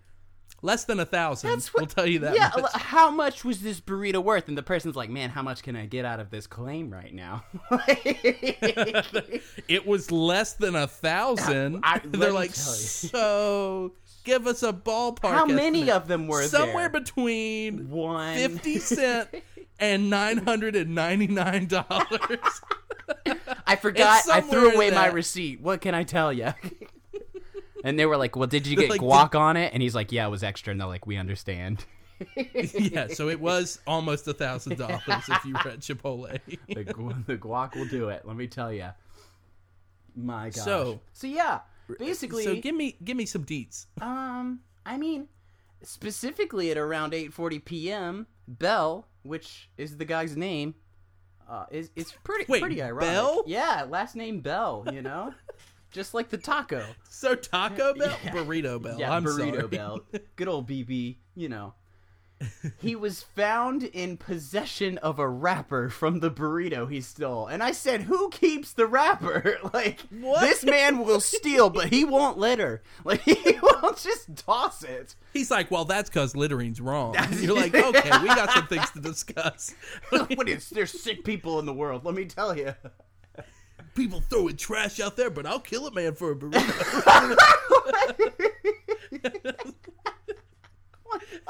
less 0.62 0.84
than 0.84 0.98
a 0.98 1.06
thousand. 1.06 1.50
That's 1.50 1.72
what- 1.72 1.82
we'll 1.82 1.86
tell 1.86 2.06
you 2.06 2.18
that 2.20 2.34
yeah, 2.34 2.50
much. 2.56 2.72
how 2.74 3.10
much 3.10 3.44
was 3.44 3.60
this 3.60 3.80
burrito 3.80 4.22
worth? 4.22 4.48
And 4.48 4.58
the 4.58 4.62
person's 4.62 4.96
like, 4.96 5.10
man, 5.10 5.30
how 5.30 5.42
much 5.42 5.62
can 5.62 5.76
I 5.76 5.86
get 5.86 6.04
out 6.04 6.18
of 6.20 6.30
this 6.30 6.46
claim 6.48 6.90
right 6.90 7.14
now? 7.14 7.44
it 9.68 9.86
was 9.86 10.10
less 10.10 10.54
than 10.54 10.74
a 10.74 10.86
thousand. 10.86 11.80
I- 11.82 12.00
they're 12.04 12.32
like, 12.32 12.54
so 12.54 13.92
give 14.24 14.46
us 14.46 14.62
a 14.62 14.72
ballpark. 14.72 15.30
how 15.30 15.46
many 15.46 15.90
of 15.90 16.08
them 16.08 16.26
were 16.26 16.42
Somewhere 16.44 16.88
there? 16.90 17.00
between 17.00 17.88
One. 17.88 18.36
50 18.36 18.78
cent 18.78 19.28
and 19.80 20.12
$999. 20.12 22.60
I 23.66 23.76
forgot. 23.76 24.28
I 24.30 24.40
threw 24.40 24.74
away 24.74 24.90
my 24.90 25.06
receipt. 25.06 25.60
What 25.60 25.80
can 25.80 25.94
I 25.94 26.02
tell 26.04 26.32
you? 26.32 26.52
and 27.84 27.98
they 27.98 28.06
were 28.06 28.16
like, 28.16 28.36
"Well, 28.36 28.46
did 28.46 28.66
you 28.66 28.76
get 28.76 28.90
Like, 28.90 29.00
guac 29.00 29.34
on 29.38 29.56
it?" 29.56 29.72
And 29.72 29.82
he's 29.82 29.94
like, 29.94 30.12
"Yeah, 30.12 30.26
it 30.26 30.30
was 30.30 30.42
extra." 30.42 30.70
And 30.72 30.80
they're 30.80 30.88
like, 30.88 31.06
"We 31.06 31.16
understand." 31.16 31.84
yeah, 32.54 33.08
so 33.08 33.28
it 33.28 33.40
was 33.40 33.80
almost 33.86 34.26
a 34.28 34.34
thousand 34.34 34.78
dollars 34.78 35.02
if 35.28 35.44
you 35.44 35.52
were 35.54 35.70
at 35.70 35.80
Chipotle. 35.80 36.38
The, 36.74 36.84
gu- 36.84 37.14
the 37.26 37.36
guac 37.36 37.74
will 37.76 37.86
do 37.86 38.08
it. 38.08 38.22
Let 38.24 38.36
me 38.36 38.46
tell 38.46 38.72
you. 38.72 38.88
My 40.16 40.50
gosh. 40.50 40.64
So- 40.64 41.00
so 41.12 41.26
yeah, 41.26 41.60
basically, 41.98 42.44
so 42.44 42.56
give 42.56 42.74
me 42.74 42.96
give 43.04 43.16
me 43.16 43.26
some 43.26 43.44
deets. 43.44 43.86
um, 44.02 44.60
I 44.84 44.96
mean, 44.98 45.28
specifically 45.82 46.70
at 46.70 46.78
around 46.78 47.12
8:40 47.12 47.64
p.m., 47.64 48.26
Bell, 48.46 49.07
which 49.22 49.70
is 49.76 49.96
the 49.96 50.04
guy's 50.04 50.36
name, 50.36 50.74
uh, 51.48 51.66
is 51.70 51.90
it's 51.96 52.12
pretty 52.24 52.44
Wait, 52.48 52.60
pretty 52.60 52.82
ironic. 52.82 53.08
Bell? 53.10 53.42
Yeah, 53.46 53.86
last 53.88 54.16
name 54.16 54.40
Bell. 54.40 54.86
You 54.92 55.02
know, 55.02 55.32
just 55.90 56.14
like 56.14 56.28
the 56.28 56.38
taco. 56.38 56.84
So 57.08 57.34
Taco 57.34 57.94
Bell, 57.98 58.16
Yeah. 58.24 58.30
Burrito 58.32 58.80
Bell. 58.82 58.98
Yeah, 58.98 59.12
I'm 59.12 59.24
burrito 59.24 59.56
sorry. 59.56 59.68
bell. 59.68 60.00
Good 60.36 60.48
old 60.48 60.68
BB, 60.68 61.16
you 61.34 61.48
know. 61.48 61.74
He 62.80 62.94
was 62.94 63.22
found 63.22 63.82
in 63.82 64.16
possession 64.16 64.96
of 64.98 65.18
a 65.18 65.28
wrapper 65.28 65.88
from 65.88 66.20
the 66.20 66.30
burrito 66.30 66.90
he 66.90 67.00
stole. 67.00 67.46
And 67.46 67.62
I 67.62 67.72
said, 67.72 68.02
Who 68.02 68.28
keeps 68.30 68.72
the 68.72 68.86
wrapper? 68.86 69.58
Like, 69.74 70.00
What? 70.10 70.40
this 70.40 70.64
man 70.64 70.98
will 70.98 71.20
steal, 71.20 71.68
but 71.70 71.88
he 71.88 72.04
won't 72.04 72.38
litter. 72.38 72.82
Like, 73.04 73.20
he 73.22 73.58
won't 73.62 73.96
just 73.98 74.36
toss 74.36 74.82
it. 74.82 75.14
He's 75.32 75.50
like, 75.50 75.70
well, 75.70 75.84
that's 75.84 76.08
because 76.10 76.34
littering's 76.36 76.80
wrong. 76.80 77.14
You're 77.32 77.54
like, 77.54 77.74
okay, 77.74 78.10
we 78.22 78.28
got 78.28 78.50
some 78.50 78.66
things 78.66 78.90
to 78.92 79.00
discuss. 79.00 79.74
what 80.10 80.48
is, 80.48 80.70
there's 80.70 80.90
sick 81.00 81.24
people 81.24 81.58
in 81.58 81.66
the 81.66 81.72
world, 81.72 82.04
let 82.04 82.14
me 82.14 82.24
tell 82.24 82.56
you. 82.56 82.74
People 83.94 84.20
throwing 84.30 84.56
trash 84.56 85.00
out 85.00 85.16
there, 85.16 85.30
but 85.30 85.44
I'll 85.46 85.58
kill 85.60 85.86
a 85.86 85.92
man 85.92 86.14
for 86.14 86.30
a 86.32 86.36
burrito. 86.36 87.36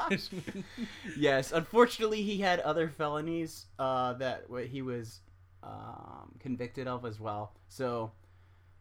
yes, 1.17 1.51
unfortunately, 1.51 2.21
he 2.23 2.37
had 2.37 2.59
other 2.61 2.89
felonies 2.89 3.65
uh, 3.77 4.13
that 4.13 4.49
what 4.49 4.65
he 4.65 4.81
was 4.81 5.21
um, 5.63 6.35
convicted 6.39 6.87
of 6.87 7.05
as 7.05 7.19
well. 7.19 7.53
So 7.67 8.11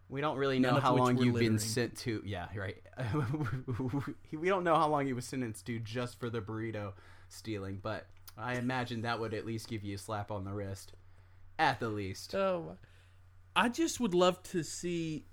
we 0.08 0.20
don't 0.20 0.36
really 0.36 0.58
know 0.58 0.72
None 0.72 0.80
how 0.80 0.94
long 0.94 1.18
you've 1.18 1.34
been 1.38 1.58
sent 1.58 1.96
to. 1.98 2.22
Yeah, 2.24 2.46
right. 2.56 2.82
we 4.32 4.48
don't 4.48 4.64
know 4.64 4.76
how 4.76 4.88
long 4.88 5.06
he 5.06 5.12
was 5.12 5.26
sentenced 5.26 5.66
to 5.66 5.78
just 5.78 6.18
for 6.18 6.30
the 6.30 6.40
burrito 6.40 6.92
stealing, 7.28 7.78
but 7.82 8.06
I 8.36 8.54
imagine 8.54 9.02
that 9.02 9.20
would 9.20 9.34
at 9.34 9.44
least 9.44 9.68
give 9.68 9.82
you 9.84 9.96
a 9.96 9.98
slap 9.98 10.30
on 10.30 10.44
the 10.44 10.52
wrist, 10.52 10.92
at 11.58 11.80
the 11.80 11.88
least. 11.88 12.34
oh, 12.34 12.76
I 13.54 13.68
just 13.68 13.98
would 13.98 14.14
love 14.14 14.42
to 14.44 14.62
see 14.62 15.24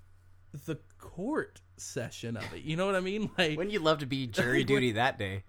the 0.64 0.78
court 0.98 1.60
session 1.76 2.36
of 2.36 2.44
it. 2.52 2.62
You 2.62 2.76
know 2.76 2.86
what 2.86 2.96
I 2.96 3.00
mean? 3.00 3.30
Like, 3.38 3.56
Wouldn't 3.56 3.72
you 3.72 3.80
love 3.80 3.98
to 3.98 4.06
be 4.06 4.26
jury 4.26 4.64
duty 4.64 4.92
that 4.92 5.18
day? 5.18 5.44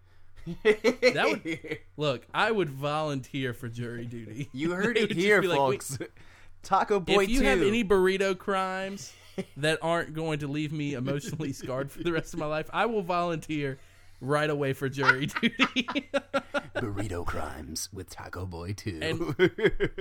That 0.63 1.41
would- 1.43 1.77
look, 1.97 2.25
I 2.33 2.51
would 2.51 2.69
volunteer 2.69 3.53
for 3.53 3.67
jury 3.67 4.05
duty. 4.05 4.49
You 4.53 4.71
heard 4.73 4.97
it 4.97 5.11
here, 5.11 5.41
be 5.41 5.47
like, 5.47 5.57
folks. 5.57 5.97
Taco 6.63 6.99
Boy 6.99 7.23
if 7.23 7.29
you 7.29 7.39
2. 7.39 7.45
have 7.45 7.61
any 7.61 7.83
burrito 7.83 8.37
crimes 8.37 9.13
that 9.57 9.79
aren't 9.81 10.13
going 10.13 10.39
to 10.39 10.47
leave 10.47 10.71
me 10.73 10.93
emotionally 10.95 11.53
scarred 11.53 11.91
for 11.91 12.03
the 12.03 12.11
rest 12.11 12.33
of 12.33 12.39
my 12.39 12.45
life, 12.47 12.69
I 12.73 12.85
will 12.87 13.03
volunteer 13.03 13.77
right 14.19 14.49
away 14.49 14.73
for 14.73 14.89
jury 14.89 15.27
duty. 15.27 15.87
burrito 16.75 17.25
crimes 17.25 17.89
with 17.93 18.09
Taco 18.09 18.45
Boy 18.45 18.73
2. 18.73 18.99
And- 19.01 19.51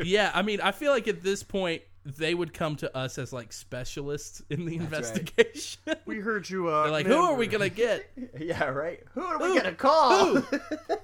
yeah, 0.07 0.31
I 0.35 0.43
mean, 0.43 0.61
I 0.61 0.73
feel 0.73 0.91
like 0.93 1.07
at 1.09 1.23
this 1.23 1.43
point, 1.43 1.83
they 2.07 2.35
would 2.35 2.55
come 2.55 2.77
to 2.77 2.97
us 2.97 3.19
as 3.19 3.33
like 3.33 3.53
specialists 3.53 4.41
in 4.49 4.65
the 4.65 4.79
right. 4.79 4.85
investigation. 4.85 5.81
We 6.05 6.21
heard 6.21 6.49
you. 6.49 6.67
Uh, 6.77 6.85
They're 6.85 6.93
like, 6.93 7.07
who 7.07 7.17
are 7.17 7.35
we 7.35 7.47
gonna 7.47 7.69
get? 7.69 8.11
Yeah, 8.39 8.65
right. 8.65 9.01
Who 9.15 9.23
are 9.23 9.39
we 9.39 9.49
Who? 9.49 9.57
gonna 9.57 9.73
call? 9.73 10.43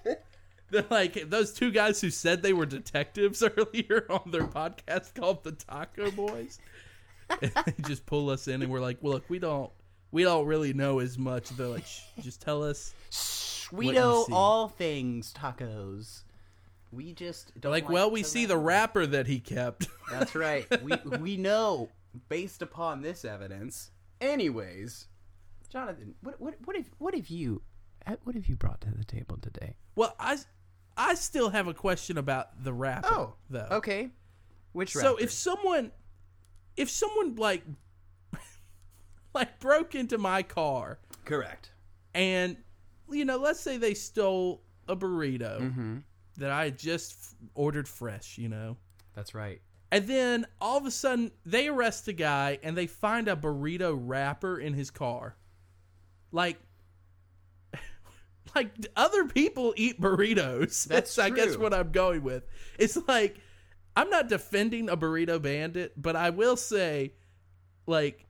They're 0.71 0.85
like 0.91 1.29
those 1.29 1.53
two 1.53 1.71
guys 1.71 2.01
who 2.01 2.11
said 2.11 2.43
they 2.43 2.53
were 2.53 2.67
detectives 2.67 3.43
earlier 3.43 4.07
on 4.11 4.31
their 4.31 4.47
podcast 4.47 5.15
called 5.15 5.45
the 5.45 5.53
Taco 5.53 6.11
Boys. 6.11 6.59
And 7.29 7.53
they 7.67 7.75
just 7.87 8.07
pull 8.07 8.31
us 8.31 8.49
in, 8.49 8.63
and 8.63 8.71
we're 8.71 8.81
like, 8.81 8.99
"Well, 9.01 9.15
look, 9.15 9.25
we 9.29 9.39
don't, 9.39 9.71
we 10.11 10.23
don't 10.23 10.47
really 10.47 10.73
know 10.73 10.99
as 10.99 11.19
much." 11.19 11.49
They're 11.51 11.67
like, 11.67 11.85
"Just 12.21 12.41
tell 12.41 12.63
us." 12.63 12.95
we 13.73 13.91
know 13.91 14.27
all 14.31 14.69
things 14.69 15.33
tacos. 15.33 16.23
We 16.93 17.13
just 17.15 17.59
don't 17.61 17.73
like, 17.73 17.89
"Well, 17.89 18.11
we 18.11 18.23
see 18.23 18.45
the 18.47 18.57
rap." 18.57 18.91
rapper 18.95 19.07
that 19.07 19.27
he 19.27 19.41
kept." 19.41 19.89
That's 20.11 20.35
right. 20.35 20.67
We 20.83 20.93
we 21.19 21.37
know 21.37 21.89
based 22.29 22.61
upon 22.63 23.01
this 23.03 23.25
evidence. 23.25 23.91
Anyways, 24.21 25.07
Jonathan, 25.71 26.15
what 26.23 26.41
what 26.41 26.55
what 26.65 26.77
have 26.77 26.91
what 26.99 27.15
have 27.15 27.29
you 27.29 27.63
what 28.25 28.35
have 28.35 28.47
you 28.47 28.57
brought 28.57 28.81
to 28.83 28.91
the 28.91 29.05
table 29.05 29.39
today? 29.41 29.77
well, 29.97 30.15
I, 30.19 30.37
I 30.97 31.15
still 31.15 31.51
have 31.51 31.67
a 31.69 31.75
question 31.75 32.19
about 32.19 32.63
the 32.65 32.73
rapper. 32.73 33.35
though. 33.49 33.69
Oh, 33.71 33.77
okay. 33.77 34.11
Which 34.73 34.93
So 34.93 35.13
rapper? 35.13 35.23
if 35.25 35.31
someone, 35.33 35.93
if 36.77 36.91
someone 36.91 37.37
like, 37.37 37.63
like 39.35 39.61
broke 39.61 39.95
into 39.95 40.19
my 40.19 40.43
car 40.43 40.99
correct. 41.25 41.71
and 42.15 42.57
you 43.11 43.25
know 43.25 43.37
let's 43.37 43.61
say 43.61 43.77
they 43.77 43.95
stole 43.95 44.63
a 44.89 44.97
burrito 44.97 45.61
Mm-hmm. 45.61 45.97
That 46.37 46.51
i 46.51 46.65
had 46.65 46.79
just 46.79 47.13
f- 47.13 47.35
ordered 47.55 47.89
fresh 47.89 48.39
you 48.39 48.49
know? 48.49 48.77
That's 49.15 49.35
right. 49.35 49.61
and 49.91 50.07
then 50.07 50.47
all 50.61 50.79
of 50.79 50.87
a 50.87 50.91
sudden 50.91 51.33
they 51.45 51.69
arrest 51.69 52.09
a 52.09 52.13
guy 52.13 52.59
and 52.63 52.77
they 52.77 52.87
find 52.87 53.29
a 53.29 53.37
burrito 53.37 53.95
wrapper 54.01 54.59
in 54.59 54.73
his 54.73 54.91
car. 54.91 55.37
Like 56.31 56.59
like 58.55 58.71
other 58.97 59.27
people 59.27 59.75
eat 59.77 60.01
burritos. 60.01 60.85
That's 60.89 61.19
i 61.19 61.31
guess 61.31 61.57
what 61.57 61.75
i'm 61.75 61.91
going 61.93 62.23
with. 62.23 62.45
It's 62.79 62.97
like 63.07 63.37
i'm 63.95 64.09
not 64.09 64.29
defending 64.29 64.89
a 64.89 64.97
burrito 64.97 65.41
bandit 65.41 65.93
but 66.01 66.17
i 66.17 66.31
will 66.31 66.57
say 66.57 67.13
like 67.87 68.25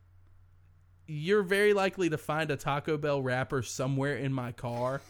you're 1.07 1.43
very 1.45 1.73
likely 1.73 2.11
to 2.11 2.19
find 2.19 2.51
a 2.51 2.57
taco 2.57 2.97
bell 2.97 3.23
wrapper 3.23 3.63
somewhere 3.63 4.17
in 4.17 4.33
my 4.33 4.51
car 4.51 5.01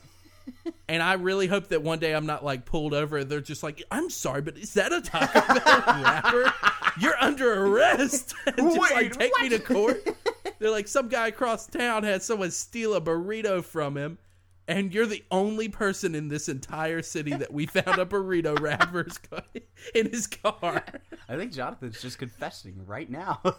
and 0.93 1.03
I 1.03 1.15
really 1.15 1.47
hope 1.47 1.69
that 1.69 1.83
one 1.83 2.01
day 2.01 2.15
I'm 2.15 2.27
not 2.27 2.45
like 2.45 2.67
pulled 2.67 2.93
over 2.93 3.17
and 3.17 3.31
they're 3.31 3.41
just 3.41 3.63
like, 3.63 3.83
I'm 3.91 4.11
sorry, 4.11 4.43
but 4.43 4.59
is 4.59 4.75
that 4.75 4.93
a 4.93 5.01
Taco 5.01 5.41
Bell 5.65 6.03
wrapper? 6.03 6.53
You're 7.01 7.17
under 7.19 7.65
arrest. 7.65 8.35
just 8.59 8.77
like 8.77 8.95
Wait, 8.95 9.13
take 9.15 9.33
me 9.41 9.49
to 9.49 9.59
court. 9.59 10.07
They're 10.59 10.71
like, 10.71 10.87
some 10.87 11.09
guy 11.09 11.29
across 11.29 11.67
town 11.67 12.03
had 12.03 12.23
someone 12.23 12.51
steal 12.51 12.93
a 12.93 13.01
burrito 13.01 13.65
from 13.65 13.97
him, 13.97 14.19
and 14.73 14.95
you're 14.95 15.07
the 15.07 15.23
only 15.31 15.69
person 15.69 16.15
in 16.15 16.29
this 16.29 16.49
entire 16.49 17.03
city 17.03 17.33
that 17.35 17.53
we 17.53 17.67
found 17.67 17.99
a 17.99 18.07
burrito 18.07 18.59
wrappers 18.59 19.21
in 19.95 20.11
his 20.11 20.27
car. 20.27 20.83
I 21.29 21.37
think 21.37 21.53
Jonathan's 21.53 22.01
just 22.01 22.19
confessing 22.19 22.85
right 22.87 23.11
now. 23.11 23.41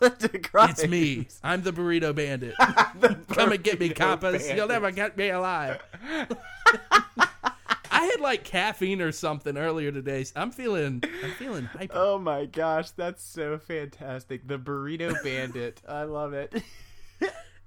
It's 0.56 0.88
me. 0.88 1.28
I'm 1.44 1.62
the 1.62 1.72
burrito 1.72 2.16
bandit. 2.16 2.56
Come 3.30 3.52
and 3.52 3.64
get 3.64 3.80
me, 3.80 3.90
coppers. 3.90 4.50
You'll 4.50 4.68
never 4.68 4.92
get 4.92 5.18
me 5.18 5.30
alive. 5.30 5.82
I 7.92 8.06
had 8.06 8.20
like 8.20 8.44
caffeine 8.44 9.02
or 9.02 9.12
something 9.12 9.58
earlier 9.58 9.92
today. 9.92 10.24
so 10.24 10.34
I'm 10.40 10.52
feeling, 10.52 11.04
I'm 11.24 11.32
feeling 11.32 11.66
hyper. 11.66 11.94
Oh 11.96 12.18
my 12.18 12.46
gosh, 12.46 12.92
that's 12.92 13.24
so 13.24 13.58
fantastic. 13.58 14.48
The 14.48 14.58
burrito 14.58 15.22
bandit. 15.24 15.82
I 15.88 16.04
love 16.04 16.34
it. 16.34 16.64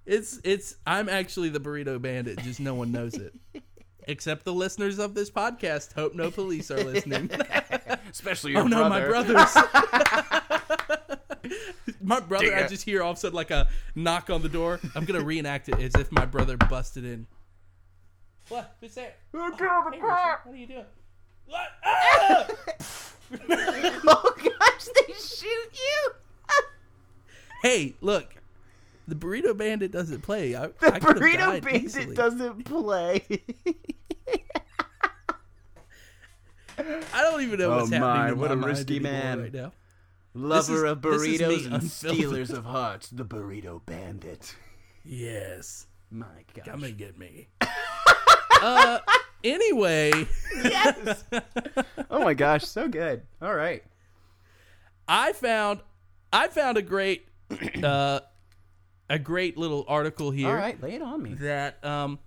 It's, 0.07 0.39
it's. 0.45 0.77
I'm 0.87 1.09
actually 1.09 1.49
the 1.49 1.59
burrito 1.59 2.01
bandit. 2.01 2.39
Just 2.39 2.61
no 2.61 2.75
one 2.75 2.93
knows 2.93 3.15
it, 3.15 3.35
except 4.05 4.45
the 4.45 4.53
listeners 4.53 5.01
of 5.01 5.15
this 5.15 5.31
podcast. 5.31 5.95
Hope 5.95 6.15
no 6.15 6.31
police 6.31 6.71
are 6.71 6.83
listening. 6.83 7.29
Especially 8.11 8.53
your 8.53 8.63
oh 8.63 8.67
no, 8.69 8.89
my 8.89 9.05
brother. 9.05 9.33
brothers. 9.35 9.55
my 12.01 12.21
brother. 12.21 12.55
I 12.55 12.69
just 12.69 12.85
hear 12.85 13.03
all 13.03 13.11
of 13.11 13.17
a 13.17 13.21
sudden 13.21 13.35
like 13.35 13.51
a 13.51 13.67
knock 13.97 14.31
on 14.31 14.43
the 14.43 14.49
door. 14.49 14.79
I'm 14.95 15.05
gonna 15.05 15.25
reenact 15.25 15.69
it 15.69 15.81
as 15.81 15.97
if 16.01 16.13
my 16.13 16.25
brother 16.25 16.57
busted 16.57 17.05
in. 17.05 17.27
What? 18.49 18.77
Who's 18.81 18.95
there? 18.95 19.13
Hey, 19.33 19.39
Richard, 19.39 19.67
what 19.67 20.47
are 20.47 20.55
you 20.55 20.69
doing? 20.69 20.85
What? 21.47 21.67
Ah! 21.85 22.47
oh 24.07 24.35
gosh, 24.37 24.85
they 24.85 25.13
shoot 25.15 25.71
you. 25.75 26.13
hey, 27.63 27.95
look. 28.01 28.37
The 29.09 29.15
burrito 29.15 29.57
bandit 29.57 29.93
doesn't 29.93 30.23
play. 30.23 30.55
I, 30.57 30.67
The 30.81 30.95
I 30.95 30.99
burrito 31.01 31.63
bandit 31.63 31.85
easily. 31.85 32.15
doesn't 32.15 32.65
play. 32.65 33.25
I 36.79 37.23
don't 37.23 37.41
even 37.43 37.59
know 37.59 37.71
what's 37.71 37.91
Oh, 37.91 37.95
happening. 37.95 38.01
my, 38.01 38.29
in 38.31 38.39
what 38.39 38.49
my 38.49 38.53
a 38.53 38.57
mind 38.57 38.71
risky 38.71 38.97
anymore 38.97 39.13
man. 39.13 39.41
right 39.43 39.53
now. 39.55 39.73
Lover 40.35 40.85
is- 40.87 40.93
of 40.93 41.03
this 41.03 41.23
is 41.23 41.41
me 41.41 41.47
burritos 41.47 41.73
and 41.73 41.91
stealers 41.91 42.51
of 42.51 42.65
hearts, 42.77 43.09
the 43.09 43.25
burrito 43.25 43.81
bandit. 43.87 44.55
Yes, 45.05 45.87
My 46.11 46.27
gosh. 46.55 46.67
come 46.67 46.85
and 46.85 46.99
get 46.99 47.17
me. 47.19 47.49
uh, 48.61 48.99
anyway, 49.45 50.27
Yes. 50.63 51.25
oh 52.11 52.23
my 52.25 52.35
gosh, 52.35 52.65
so 52.65 52.89
good. 52.89 53.23
All 53.41 53.55
right. 53.55 53.83
I 55.09 55.33
found 55.33 55.81
I 56.33 56.49
found 56.49 56.77
a 56.77 56.83
great 56.83 57.29
uh, 57.83 58.21
a 59.09 59.19
great 59.19 59.57
little 59.57 59.85
article 59.89 60.31
here 60.31 60.49
All 60.49 60.55
right, 60.55 60.81
lay 60.83 60.95
it 60.95 61.03
on 61.03 61.23
me. 61.23 61.35
that 61.35 61.85
um, 61.85 62.19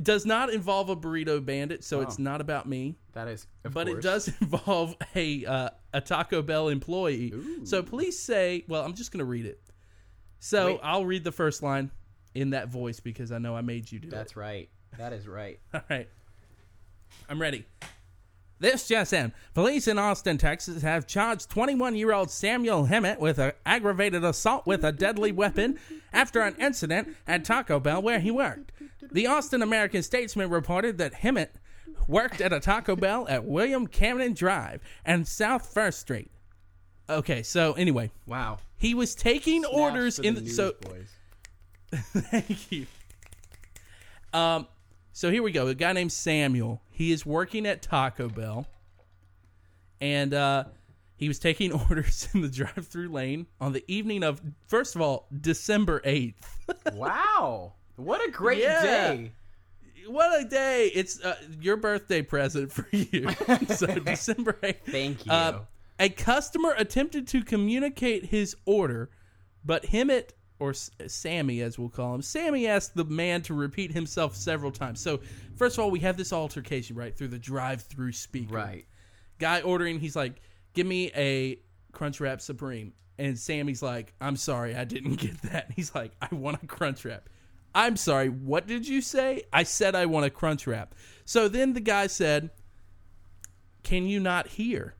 does 0.00 0.26
not 0.26 0.50
involve 0.52 0.90
a 0.90 0.96
burrito 0.96 1.44
bandit, 1.44 1.84
so 1.84 2.00
it's 2.02 2.18
Oh. 2.18 2.22
not 2.22 2.40
about 2.40 2.68
me. 2.68 2.96
That 3.12 3.28
is, 3.28 3.46
of 3.64 3.72
but 3.72 3.86
it 3.88 3.92
course. 3.92 4.04
does 4.04 4.28
involve 4.40 4.96
a 5.14 5.46
uh, 5.46 5.70
a 5.92 6.00
Taco 6.00 6.42
Bell 6.42 6.68
employee. 6.68 7.32
So 7.64 7.82
police 7.82 8.18
say, 8.18 8.64
well, 8.68 8.82
I'm 8.84 8.94
just 8.94 9.12
going 9.12 9.20
to 9.20 9.24
read 9.24 9.46
it. 9.46 9.60
So 10.40 10.66
Wait. 10.66 10.80
I'll 10.82 11.06
read 11.06 11.22
the 11.24 11.32
first 11.32 11.62
line 11.62 11.90
in 12.34 12.50
that 12.50 12.68
voice 12.68 12.98
because 13.00 13.30
I 13.32 13.38
know 13.38 13.56
I 13.56 13.60
made 13.62 13.90
you 13.90 14.00
do 14.00 14.08
it. 14.08 14.10
That's 14.10 14.36
right. 14.36 14.68
That 14.98 15.12
is 15.12 15.26
right. 15.28 15.58
All 15.74 15.80
right, 15.88 16.08
I'm 17.28 17.40
ready. 17.40 17.64
This 18.60 18.86
just 18.88 19.12
in. 19.12 19.32
Police 19.52 19.88
in 19.88 19.98
Austin, 19.98 20.38
Texas 20.38 20.82
have 20.82 21.06
charged 21.06 21.50
21 21.50 21.96
year 21.96 22.12
old 22.12 22.30
Samuel 22.30 22.84
Hemmett 22.86 23.18
with 23.20 23.38
an 23.38 23.52
aggravated 23.66 24.24
assault 24.24 24.66
with 24.66 24.84
a 24.84 24.92
deadly 24.92 25.32
weapon 25.32 25.78
after 26.12 26.40
an 26.40 26.54
incident 26.58 27.16
at 27.26 27.44
Taco 27.44 27.80
Bell 27.80 28.00
where 28.00 28.20
he 28.20 28.30
worked. 28.30 28.72
The 29.12 29.26
Austin 29.26 29.60
American 29.62 30.02
Statesman 30.02 30.50
reported 30.50 30.98
that 30.98 31.14
Hemmett 31.14 31.56
worked 32.06 32.40
at 32.40 32.52
a 32.52 32.60
Taco 32.60 32.96
Bell 32.96 33.26
at 33.28 33.44
William 33.44 33.86
Cannon 33.86 34.32
Drive 34.34 34.80
and 35.04 35.26
South 35.26 35.72
First 35.72 36.00
Street. 36.00 36.30
Okay, 37.08 37.42
so 37.42 37.72
anyway, 37.74 38.10
Wow. 38.26 38.58
he 38.78 38.94
was 38.94 39.14
taking 39.14 39.64
orders 39.66 40.18
in 40.18 40.36
the, 40.36 40.48
so 40.48 40.72
boys. 40.80 41.10
Thank 41.92 42.72
you. 42.72 42.86
Um, 44.32 44.66
so 45.14 45.30
here 45.30 45.42
we 45.42 45.52
go. 45.52 45.68
A 45.68 45.74
guy 45.74 45.92
named 45.92 46.12
Samuel. 46.12 46.82
He 46.90 47.10
is 47.12 47.24
working 47.24 47.64
at 47.66 47.80
Taco 47.80 48.28
Bell, 48.28 48.66
and 50.00 50.34
uh, 50.34 50.64
he 51.16 51.28
was 51.28 51.38
taking 51.38 51.72
orders 51.88 52.28
in 52.34 52.42
the 52.42 52.48
drive-through 52.48 53.08
lane 53.08 53.46
on 53.60 53.72
the 53.72 53.84
evening 53.88 54.22
of, 54.22 54.42
first 54.66 54.94
of 54.94 55.00
all, 55.00 55.26
December 55.40 56.00
eighth. 56.04 56.66
wow. 56.92 57.72
What 57.96 58.26
a 58.26 58.30
great 58.30 58.58
Yeah. 58.58 58.82
day. 58.82 59.32
what 60.08 60.40
a 60.40 60.44
day! 60.44 60.88
It's 60.94 61.22
uh, 61.24 61.36
your 61.60 61.76
birthday 61.76 62.22
present 62.22 62.72
for 62.72 62.86
you. 62.90 63.28
so 63.68 63.86
December 63.86 64.58
eighth. 64.62 64.84
Thank 64.86 65.24
you. 65.24 65.32
Uh, 65.32 65.60
a 66.00 66.08
customer 66.08 66.74
attempted 66.76 67.28
to 67.28 67.42
communicate 67.44 68.26
his 68.26 68.56
order, 68.66 69.10
but 69.64 69.86
Hemmett, 69.86 70.34
or 70.58 70.70
S- 70.70 70.90
Sammy 71.08 71.60
as 71.62 71.78
we'll 71.78 71.88
call 71.88 72.14
him, 72.14 72.22
Sammy 72.22 72.66
asked 72.66 72.94
the 72.94 73.04
man 73.04 73.42
to 73.42 73.54
repeat 73.54 73.92
himself 73.92 74.36
several 74.36 74.70
times. 74.70 75.00
So, 75.00 75.20
first 75.56 75.76
of 75.78 75.84
all, 75.84 75.90
we 75.90 76.00
have 76.00 76.16
this 76.16 76.32
altercation 76.32 76.96
right 76.96 77.16
through 77.16 77.28
the 77.28 77.38
drive-through 77.38 78.12
speaker. 78.12 78.54
right. 78.54 78.86
Guy 79.38 79.60
ordering, 79.62 79.98
he's 79.98 80.14
like, 80.16 80.40
"Give 80.74 80.86
me 80.86 81.10
a 81.16 81.58
Crunchwrap 81.92 82.40
Supreme," 82.40 82.92
and 83.18 83.36
Sammy's 83.38 83.82
like, 83.82 84.14
"I'm 84.20 84.36
sorry, 84.36 84.74
I 84.76 84.84
didn't 84.84 85.16
get 85.20 85.42
that." 85.42 85.66
And 85.66 85.74
He's 85.74 85.94
like, 85.94 86.12
"I 86.22 86.32
want 86.34 86.62
a 86.62 86.66
Crunchwrap." 86.66 87.22
I'm 87.76 87.96
sorry, 87.96 88.28
what 88.28 88.68
did 88.68 88.86
you 88.86 89.00
say? 89.00 89.42
I 89.52 89.64
said 89.64 89.96
I 89.96 90.06
want 90.06 90.24
a 90.26 90.30
Crunchwrap. 90.30 90.90
So 91.24 91.48
then 91.48 91.72
the 91.72 91.80
guy 91.80 92.06
said, 92.06 92.50
"Can 93.82 94.06
you 94.06 94.20
not 94.20 94.46
hear?" 94.46 94.94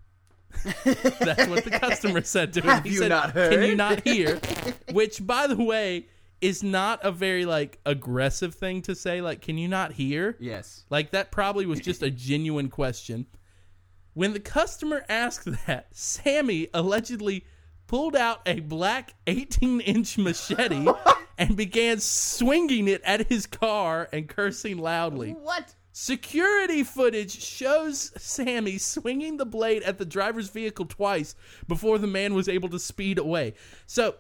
That's 0.84 1.48
what 1.48 1.64
the 1.64 1.78
customer 1.80 2.22
said 2.22 2.52
to 2.54 2.60
him. 2.60 2.66
Have 2.68 2.84
he 2.84 2.90
you 2.90 2.98
said, 2.98 3.08
not 3.08 3.34
Can 3.34 3.62
you 3.62 3.76
not 3.76 4.06
hear? 4.06 4.40
Which, 4.92 5.24
by 5.26 5.46
the 5.46 5.62
way, 5.62 6.06
is 6.40 6.62
not 6.62 7.00
a 7.02 7.10
very 7.10 7.44
like 7.44 7.78
aggressive 7.86 8.54
thing 8.54 8.82
to 8.82 8.94
say. 8.94 9.20
Like, 9.20 9.40
can 9.40 9.58
you 9.58 9.68
not 9.68 9.92
hear? 9.92 10.36
Yes. 10.38 10.84
Like 10.90 11.12
that 11.12 11.30
probably 11.30 11.66
was 11.66 11.80
just 11.80 12.02
a 12.02 12.10
genuine 12.10 12.68
question. 12.68 13.26
When 14.12 14.32
the 14.32 14.40
customer 14.40 15.04
asked 15.08 15.48
that, 15.66 15.88
Sammy 15.92 16.68
allegedly 16.72 17.44
pulled 17.86 18.14
out 18.14 18.40
a 18.46 18.60
black 18.60 19.14
18 19.26 19.80
inch 19.80 20.18
machete 20.18 20.86
and 21.38 21.56
began 21.56 21.98
swinging 21.98 22.88
it 22.88 23.02
at 23.04 23.28
his 23.28 23.46
car 23.46 24.08
and 24.12 24.28
cursing 24.28 24.78
loudly. 24.78 25.32
What? 25.32 25.74
Security 25.96 26.82
footage 26.82 27.40
shows 27.40 28.10
Sammy 28.20 28.78
swinging 28.78 29.36
the 29.36 29.46
blade 29.46 29.84
at 29.84 29.96
the 29.96 30.04
driver's 30.04 30.50
vehicle 30.50 30.86
twice 30.86 31.36
before 31.68 31.98
the 31.98 32.08
man 32.08 32.34
was 32.34 32.48
able 32.48 32.68
to 32.70 32.80
speed 32.80 33.16
away. 33.16 33.54
So 33.86 34.16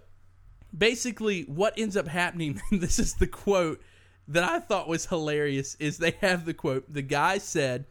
basically, 0.76 1.42
what 1.42 1.74
ends 1.76 1.96
up 1.96 2.06
happening, 2.06 2.62
this 2.70 3.00
is 3.00 3.14
the 3.14 3.26
quote 3.26 3.82
that 4.28 4.44
I 4.44 4.60
thought 4.60 4.86
was 4.86 5.06
hilarious, 5.06 5.74
is 5.80 5.98
they 5.98 6.12
have 6.20 6.44
the 6.44 6.54
quote 6.54 6.84
the 6.88 7.02
guy 7.02 7.38
said, 7.38 7.86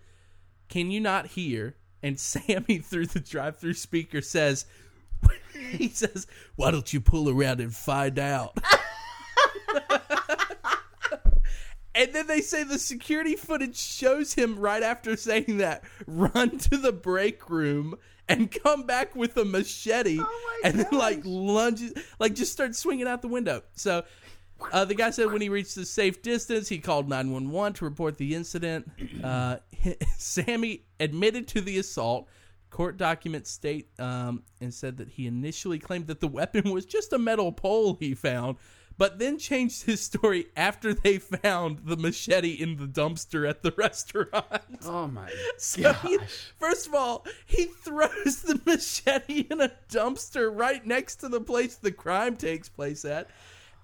Can 0.70 0.90
you 0.90 1.02
not 1.02 1.28
hear? 1.28 1.75
And 2.02 2.18
Sammy, 2.22 2.78
through 2.78 3.08
the 3.08 3.20
drive 3.20 3.58
through 3.58 3.74
speaker, 3.74 4.22
says, 4.22 4.66
He 5.54 5.90
says, 5.90 6.25
Why 6.56 6.72
don't 6.72 6.94
you 6.94 7.02
pull 7.02 7.30
around 7.30 7.60
and 7.60 7.75
find 7.75 8.18
out? 8.18 8.58
And 11.96 12.14
then 12.14 12.28
they 12.28 12.42
say 12.42 12.64
the 12.64 12.80
security 12.80 13.36
footage 13.36 13.78
shows 13.78 14.34
him 14.34 14.58
right 14.58 14.82
after 14.82 15.16
saying 15.16 15.58
that 15.58 15.84
run 16.08 16.58
to 16.58 16.78
the 16.78 16.92
break 16.92 17.50
room 17.50 17.96
and 18.28 18.50
come 18.52 18.86
back 18.86 19.16
with 19.16 19.38
a 19.38 19.46
machete 19.46 20.20
Oh 20.20 20.62
and 20.64 20.80
then 20.80 20.92
like 20.92 21.22
lunges, 21.24 21.94
like 22.20 22.34
just 22.34 22.52
start 22.52 22.76
swinging 22.76 23.08
out 23.08 23.22
the 23.22 23.28
window. 23.28 23.62
So 23.76 24.04
uh, 24.72 24.86
the 24.86 24.96
guy 24.96 25.10
said 25.10 25.32
when 25.32 25.42
he 25.42 25.50
reached 25.50 25.76
the 25.76 25.86
safe 25.86 26.22
distance, 26.22 26.70
he 26.70 26.80
called 26.80 27.10
911 27.10 27.74
to 27.74 27.86
report 27.86 28.18
the 28.18 28.36
incident. 28.36 28.90
Uh, 29.24 29.58
Sammy 30.18 30.86
admitted 31.00 31.48
to 31.50 31.62
the 31.62 31.78
assault. 31.80 32.28
Court 32.70 32.98
documents 32.98 33.52
state 33.52 33.88
um, 34.00 34.42
and 34.60 34.74
said 34.74 34.98
that 34.98 35.08
he 35.08 35.28
initially 35.28 35.78
claimed 35.78 36.08
that 36.08 36.20
the 36.20 36.28
weapon 36.28 36.72
was 36.72 36.86
just 36.86 37.14
a 37.14 37.20
metal 37.20 37.52
pole 37.52 37.98
he 38.00 38.16
found, 38.16 38.58
but 38.98 39.20
then 39.20 39.38
changed 39.38 39.84
his 39.84 40.02
story 40.02 40.48
after 40.56 40.94
they 40.94 41.18
found 41.18 41.80
the 41.86 41.98
machete 41.98 42.52
in 42.52 42.78
the 42.78 42.86
dumpster 42.86 43.48
at 43.50 43.64
the 43.64 43.72
restaurant. 43.78 44.46
Oh 44.86 45.08
my 45.08 45.30
So 45.58 45.94
he- 45.94 46.18
gosh. 46.18 46.52
first 46.58 46.88
of 46.88 46.94
all, 46.94 47.26
he 47.46 47.66
throws 47.66 48.42
the 48.44 48.60
machete 48.66 49.48
in 49.50 49.62
a 49.62 49.72
dumpster 49.90 50.52
right 50.54 50.86
next 50.86 51.18
to 51.18 51.30
the 51.30 51.42
place 51.42 51.76
the 51.76 51.92
crime 51.92 52.36
takes 52.36 52.70
place 52.70 53.04
at. 53.06 53.30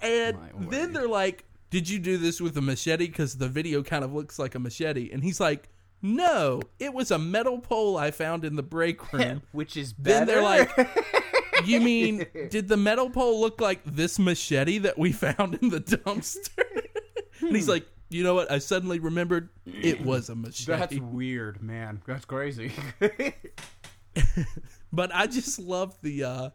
And 0.02 0.38
then 0.70 0.94
they're 0.94 1.08
like, 1.08 1.44
Did 1.70 1.90
you 1.90 2.00
do 2.00 2.18
this 2.18 2.40
with 2.40 2.56
a 2.58 2.62
machete? 2.62 3.08
Because 3.08 3.36
the 3.38 3.50
video 3.50 3.84
kind 3.84 4.04
of 4.04 4.14
looks 4.14 4.40
like 4.40 4.56
a 4.56 4.60
machete. 4.60 5.10
And 5.12 5.24
he's 5.24 5.40
like, 5.40 5.68
No, 6.02 6.62
it 6.80 6.94
was 6.94 7.12
a 7.12 7.20
metal 7.20 7.60
pole 7.60 7.98
I 7.98 8.12
found 8.12 8.46
in 8.46 8.56
the 8.56 8.64
break 8.64 9.12
room. 9.12 9.42
Which 9.52 9.76
is 9.76 9.92
better. 9.92 10.26
then 10.26 10.28
they're 10.28 10.44
like, 10.44 10.72
You 11.66 11.80
mean, 11.82 12.26
did 12.50 12.68
the 12.68 12.78
metal 12.78 13.10
pole 13.10 13.40
look 13.40 13.62
like 13.62 13.84
this 13.86 14.20
machete 14.20 14.80
that 14.80 14.98
we 14.98 15.12
found 15.12 15.56
in 15.62 15.70
the 15.70 15.80
dumpster? 15.80 16.64
and 17.42 17.56
he's 17.56 17.70
like, 17.70 17.88
You 18.10 18.24
know 18.24 18.34
what? 18.34 18.52
I 18.52 18.60
suddenly 18.60 19.00
remembered 19.00 19.50
it 19.66 20.02
was 20.02 20.30
a 20.30 20.36
machete. 20.36 20.78
That's 20.78 20.98
weird, 20.98 21.62
man. 21.62 22.02
That's 22.06 22.26
crazy. 22.26 22.72
But 24.92 25.14
I 25.14 25.28
just 25.28 25.60
love 25.60 25.98
the 26.02 26.24
uh 26.24 26.50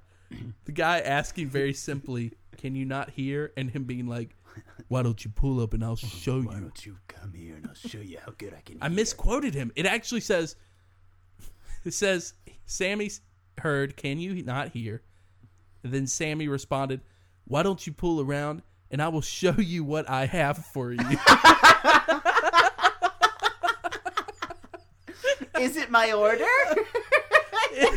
the 0.64 0.72
guy 0.72 1.00
asking 1.00 1.48
very 1.48 1.72
simply, 1.72 2.32
"Can 2.56 2.74
you 2.74 2.84
not 2.84 3.10
hear?" 3.10 3.52
and 3.56 3.70
him 3.70 3.84
being 3.84 4.06
like, 4.06 4.34
"Why 4.88 5.02
don't 5.02 5.24
you 5.24 5.30
pull 5.30 5.60
up 5.60 5.74
and 5.74 5.84
I'll 5.84 5.96
show 5.96 6.38
you?" 6.38 6.48
Why 6.48 6.54
you." 6.54 6.60
don't 6.60 6.86
you 6.86 6.96
come 7.06 7.32
here 7.32 7.54
and 7.56 7.66
I'll 7.66 7.90
show 7.90 7.98
you 7.98 8.18
how 8.24 8.32
good 8.36 8.54
I 8.54 8.60
can 8.62 8.78
I 8.80 8.88
misquoted 8.88 9.54
him. 9.54 9.72
It 9.76 9.86
actually 9.86 10.22
says 10.22 10.56
it 11.84 11.94
says 11.94 12.34
Sammy 12.66 13.10
heard, 13.58 13.96
"Can 13.96 14.18
you 14.18 14.42
not 14.42 14.68
hear?" 14.70 15.02
And 15.82 15.92
then 15.92 16.06
Sammy 16.06 16.48
responded, 16.48 17.00
"Why 17.46 17.62
don't 17.62 17.86
you 17.86 17.92
pull 17.92 18.20
around 18.20 18.62
and 18.90 19.02
I 19.02 19.08
will 19.08 19.20
show 19.22 19.54
you 19.58 19.84
what 19.84 20.08
I 20.08 20.26
have 20.26 20.58
for 20.66 20.92
you." 20.92 20.98
Is 25.60 25.76
it 25.76 25.90
my 25.90 26.12
order? 26.12 26.44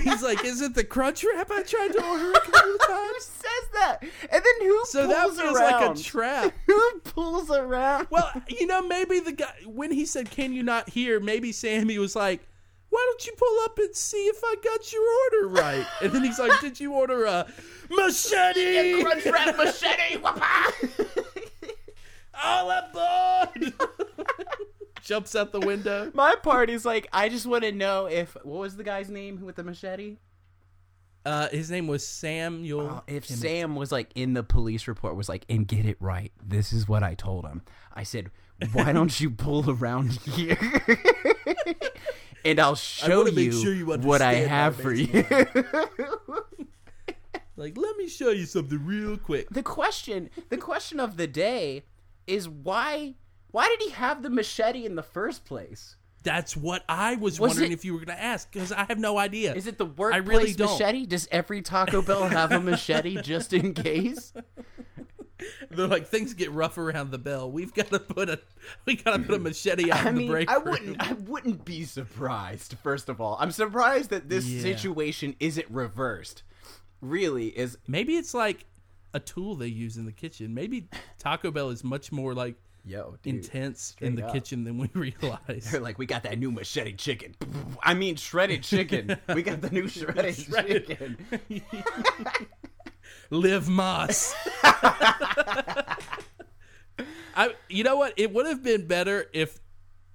He's 0.01 0.23
like, 0.23 0.43
"Is 0.45 0.61
it 0.61 0.73
the 0.73 0.83
crunch 0.83 1.23
wrap 1.23 1.51
I 1.51 1.63
tried 1.63 1.91
to 1.93 2.03
order 2.03 2.31
a 2.31 2.39
couple 2.39 2.59
of 2.59 2.65
who 2.65 2.77
times?" 2.87 3.23
says 3.25 3.69
that? 3.73 3.97
And 4.01 4.09
then 4.31 4.67
who 4.67 4.85
So 4.85 5.07
that 5.07 5.23
feels 5.29 5.39
around? 5.39 5.55
like 5.57 5.97
a 5.97 6.01
trap. 6.01 6.53
who 6.67 6.99
pulls 7.03 7.51
around? 7.51 8.07
Well, 8.09 8.31
you 8.47 8.67
know, 8.67 8.81
maybe 8.81 9.19
the 9.19 9.33
guy 9.33 9.53
when 9.65 9.91
he 9.91 10.05
said, 10.05 10.31
"Can 10.31 10.53
you 10.53 10.63
not 10.63 10.89
hear?" 10.89 11.19
Maybe 11.19 11.51
Sammy 11.51 11.97
was 11.99 12.15
like, 12.15 12.47
"Why 12.97 13.05
don't 13.11 13.27
you 13.27 13.33
pull 13.37 13.59
up 13.65 13.77
and 13.77 13.95
see 13.95 14.25
if 14.25 14.39
I 14.43 14.55
got 14.63 14.91
your 14.91 15.03
order 15.03 15.61
right?" 15.61 15.85
And 16.01 16.11
then 16.11 16.23
he's 16.23 16.39
like, 16.39 16.59
"Did 16.61 16.79
you 16.79 16.93
order 16.93 17.25
a 17.25 17.45
machete? 17.91 19.01
Crunch 19.03 19.25
wrap 19.25 19.55
machete. 19.55 20.17
Whoppa! 20.17 20.73
All 22.43 22.71
aboard!" 22.71 23.73
Jumps 25.03 25.35
out 25.35 25.51
the 25.51 25.59
window. 25.59 26.11
My 26.15 26.33
part 26.41 26.71
is 26.71 26.85
like, 26.85 27.07
I 27.13 27.29
just 27.29 27.45
want 27.45 27.63
to 27.65 27.71
know 27.71 28.07
if 28.07 28.35
what 28.43 28.61
was 28.61 28.77
the 28.77 28.83
guy's 28.83 29.09
name 29.11 29.45
with 29.45 29.55
the 29.55 29.63
machete? 29.63 30.17
Uh, 31.23 31.49
his 31.49 31.69
name 31.69 31.85
was 31.87 32.07
Samuel. 32.07 32.89
Uh, 32.89 33.01
if 33.05 33.29
Emmett. 33.29 33.41
Sam 33.41 33.75
was 33.75 33.91
like 33.91 34.09
in 34.15 34.33
the 34.33 34.43
police 34.43 34.87
report 34.87 35.15
was 35.15 35.29
like, 35.29 35.45
and 35.49 35.67
get 35.67 35.85
it 35.85 35.97
right. 35.99 36.31
This 36.43 36.73
is 36.73 36.87
what 36.87 37.03
I 37.03 37.13
told 37.13 37.45
him. 37.45 37.61
I 37.93 38.03
said, 38.03 38.31
why 38.73 38.91
don't 38.91 39.19
you 39.19 39.29
pull 39.29 39.69
around 39.69 40.13
here? 40.13 40.57
and 42.47 42.59
I'll 42.59 42.75
show 42.75 43.23
wanna 43.25 43.31
you, 43.31 43.51
sure 43.51 43.73
you 43.73 43.85
what 43.85 44.21
I 44.21 44.35
have 44.35 44.77
for 44.77 44.93
you. 44.93 45.07
like, 47.57 47.77
let 47.77 47.97
me 47.97 48.07
show 48.07 48.29
you 48.29 48.45
something 48.45 48.85
real 48.85 49.17
quick. 49.17 49.49
the 49.49 49.63
question, 49.63 50.29
the 50.49 50.57
question 50.57 50.99
of 50.99 51.17
the 51.17 51.27
day 51.27 51.83
is 52.25 52.47
why 52.47 53.15
why 53.51 53.67
did 53.67 53.81
he 53.81 53.89
have 53.91 54.23
the 54.23 54.29
machete 54.29 54.85
in 54.85 54.95
the 54.95 55.03
first 55.03 55.45
place? 55.45 55.95
That's 56.23 56.57
what 56.57 56.83
I 56.89 57.15
was, 57.15 57.39
Was 57.39 57.51
wondering 57.51 57.71
it- 57.71 57.75
if 57.75 57.85
you 57.85 57.93
were 57.93 57.99
going 57.99 58.17
to 58.17 58.23
ask 58.23 58.51
because 58.51 58.71
I 58.71 58.83
have 58.85 58.99
no 58.99 59.17
idea. 59.17 59.53
Is 59.55 59.67
it 59.67 59.77
the 59.77 59.85
workplace 59.85 60.27
really 60.27 60.53
don't. 60.53 60.71
machete? 60.71 61.05
Does 61.05 61.27
every 61.31 61.61
Taco 61.61 62.01
Bell 62.01 62.27
have 62.27 62.51
a 62.51 62.59
machete 62.59 63.21
just 63.21 63.53
in 63.53 63.73
case? 63.73 64.33
They're 65.71 65.87
like 65.87 66.07
things 66.07 66.33
get 66.33 66.51
rough 66.51 66.77
around 66.77 67.11
the 67.11 67.17
bell. 67.17 67.51
We've 67.51 67.73
got 67.73 67.87
to 67.91 67.99
put 67.99 68.29
a 68.29 68.39
we 68.85 68.95
got 68.95 69.17
to 69.17 69.19
put 69.23 69.35
a 69.35 69.39
machete 69.43 69.91
out 69.91 70.05
I 70.05 70.09
in 70.09 70.15
the 70.15 70.21
mean, 70.21 70.31
break 70.31 70.49
I 70.51 70.55
room. 70.55 70.65
wouldn't. 70.71 71.01
I 71.01 71.13
wouldn't 71.13 71.65
be 71.65 71.83
surprised. 71.83 72.75
First 72.83 73.09
of 73.09 73.21
all, 73.21 73.37
I'm 73.39 73.51
surprised 73.51 74.09
that 74.09 74.29
this 74.29 74.45
Yeah. 74.45 74.61
situation 74.61 75.35
isn't 75.39 75.67
reversed. 75.69 76.43
Really, 77.01 77.47
is 77.49 77.77
Maybe 77.87 78.15
it's 78.17 78.33
like 78.33 78.65
a 79.13 79.19
tool 79.19 79.55
they 79.55 79.67
use 79.67 79.97
in 79.97 80.05
the 80.05 80.11
kitchen. 80.11 80.53
Maybe 80.53 80.87
Taco 81.19 81.51
Bell 81.51 81.69
is 81.69 81.83
much 81.83 82.11
more 82.11 82.33
like 82.33 82.55
yo 82.83 83.17
intense 83.25 83.95
in 83.99 84.15
the 84.15 84.25
up. 84.25 84.31
kitchen 84.33 84.63
than 84.63 84.77
we 84.77 84.89
realize. 84.93 85.69
They're 85.71 85.81
like, 85.81 85.99
we 85.99 86.05
got 86.05 86.23
that 86.23 86.39
new 86.39 86.51
machete 86.51 86.93
chicken. 86.93 87.35
I 87.83 87.93
mean, 87.93 88.15
shredded 88.15 88.63
chicken. 88.63 89.17
we 89.35 89.43
got 89.43 89.61
the 89.61 89.69
new 89.69 89.87
shredded, 89.87 90.35
Shredded. 90.35 90.87
chicken. 90.87 91.17
Live 93.29 93.65
Más. 93.65 94.33
I 97.35 97.53
you 97.69 97.83
know 97.83 97.97
what? 97.97 98.13
It 98.17 98.33
would 98.33 98.45
have 98.45 98.63
been 98.63 98.87
better 98.87 99.29
if 99.33 99.59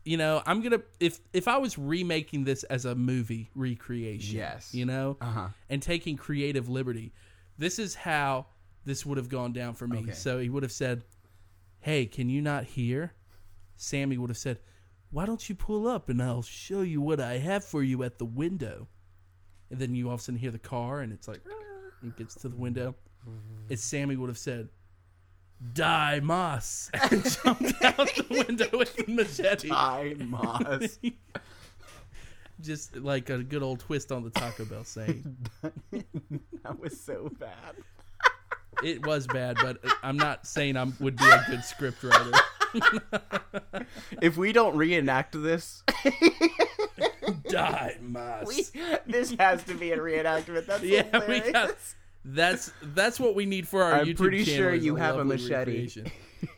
you 0.04 0.16
know, 0.16 0.42
I'm 0.46 0.60
going 0.60 0.72
to 0.72 0.82
if 0.98 1.20
if 1.32 1.46
I 1.48 1.58
was 1.58 1.78
remaking 1.78 2.44
this 2.44 2.64
as 2.64 2.84
a 2.84 2.94
movie 2.94 3.50
recreation. 3.54 4.36
Yes. 4.36 4.74
You 4.74 4.86
know? 4.86 5.16
Uh-huh. 5.20 5.48
And 5.70 5.82
taking 5.82 6.16
creative 6.16 6.68
liberty. 6.68 7.12
This 7.58 7.78
is 7.78 7.94
how 7.94 8.46
this 8.84 9.06
would 9.06 9.18
have 9.18 9.28
gone 9.28 9.52
down 9.52 9.74
for 9.74 9.86
me. 9.86 9.98
Okay. 9.98 10.12
So 10.12 10.38
he 10.38 10.48
would 10.48 10.64
have 10.64 10.72
said, 10.72 11.04
"Hey, 11.80 12.06
can 12.06 12.28
you 12.28 12.42
not 12.42 12.64
hear?" 12.64 13.12
Sammy 13.76 14.18
would 14.18 14.30
have 14.30 14.38
said, 14.38 14.58
"Why 15.10 15.26
don't 15.26 15.48
you 15.48 15.54
pull 15.54 15.86
up 15.86 16.08
and 16.08 16.20
I'll 16.20 16.42
show 16.42 16.80
you 16.80 17.00
what 17.00 17.20
I 17.20 17.38
have 17.38 17.64
for 17.64 17.82
you 17.82 18.02
at 18.02 18.18
the 18.18 18.24
window." 18.24 18.88
And 19.70 19.78
then 19.78 19.94
you 19.94 20.08
all 20.08 20.14
of 20.14 20.20
a 20.20 20.22
sudden 20.24 20.40
hear 20.40 20.50
the 20.50 20.58
car 20.58 21.00
and 21.00 21.12
it's 21.12 21.28
like 21.28 21.40
it 22.04 22.16
gets 22.16 22.34
to 22.36 22.48
the 22.48 22.56
window. 22.56 22.94
Mm-hmm. 23.22 23.70
And 23.70 23.78
Sammy 23.78 24.16
would 24.16 24.28
have 24.28 24.38
said, 24.38 24.68
Die 25.74 26.20
Más 26.22 26.90
and 27.12 27.22
jumped 27.24 27.84
out 27.84 27.96
the 28.16 28.44
window 28.46 28.78
with 28.78 28.94
the 28.96 29.04
machete. 29.12 29.68
Die 29.68 30.14
Más. 30.18 30.98
Just 32.60 32.96
like 32.96 33.30
a 33.30 33.38
good 33.38 33.62
old 33.62 33.80
twist 33.80 34.12
on 34.12 34.22
the 34.22 34.30
Taco 34.30 34.64
Bell 34.64 34.84
saying. 34.84 35.36
that 35.92 36.78
was 36.78 37.00
so 37.00 37.30
bad. 37.38 37.76
It 38.82 39.04
was 39.06 39.26
bad, 39.26 39.56
but 39.60 39.78
I'm 40.02 40.16
not 40.16 40.46
saying 40.46 40.76
I 40.76 40.84
would 41.00 41.16
be 41.16 41.28
a 41.28 41.44
good 41.48 41.64
script 41.64 42.02
writer. 42.02 42.32
If 44.20 44.36
we 44.36 44.52
don't 44.52 44.76
reenact 44.76 45.40
this, 45.40 45.82
Die 47.52 47.96
Más. 48.02 48.46
we, 48.46 48.64
this 49.06 49.34
has 49.38 49.62
to 49.64 49.74
be 49.74 49.92
a 49.92 49.98
reenactment. 49.98 50.66
That's 50.66 50.82
Yeah, 50.82 51.02
we 51.12 51.34
hilarious. 51.40 51.50
got- 51.52 51.76
That's 52.24 52.72
that's 52.82 53.18
what 53.20 53.34
we 53.34 53.46
need 53.46 53.66
for 53.66 53.82
our 53.82 53.92
YouTube. 53.92 54.00
I'm 54.00 54.06
YouTube 54.06 54.16
pretty 54.16 54.44
channel 54.44 54.58
sure 54.58 54.74
is 54.74 54.84
you 54.84 54.96
have 54.96 55.16
a 55.18 55.24
machete. 55.24 55.88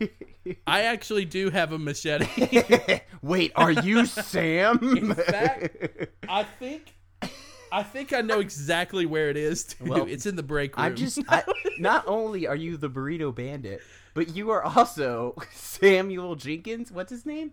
I 0.67 0.83
actually 0.83 1.25
do 1.25 1.49
have 1.51 1.73
a 1.73 1.79
machete. 1.79 3.01
Wait, 3.23 3.53
are 3.57 3.73
you 3.73 4.05
Sam? 4.07 4.79
In 4.97 5.15
fact, 5.15 6.07
I 6.29 6.43
think 6.59 6.93
I 7.73 7.83
think 7.83 8.13
I 8.13 8.21
know 8.21 8.41
exactly 8.41 9.07
where 9.07 9.31
it 9.31 9.37
is. 9.39 9.65
Too. 9.65 9.87
Well, 9.87 10.07
it's 10.07 10.27
in 10.27 10.37
the 10.37 10.43
break 10.43 10.77
room. 10.77 10.87
I'm 10.87 10.97
just. 10.97 11.19
I, 11.29 11.43
not 11.79 12.05
only 12.07 12.47
are 12.47 12.57
you 12.57 12.77
the 12.77 12.91
burrito 12.91 13.35
bandit, 13.35 13.81
but 14.13 14.37
you 14.37 14.51
are 14.51 14.63
also 14.63 15.35
Samuel 15.55 16.35
Jenkins. 16.37 16.93
What's 16.93 17.11
his 17.11 17.25
name? 17.25 17.53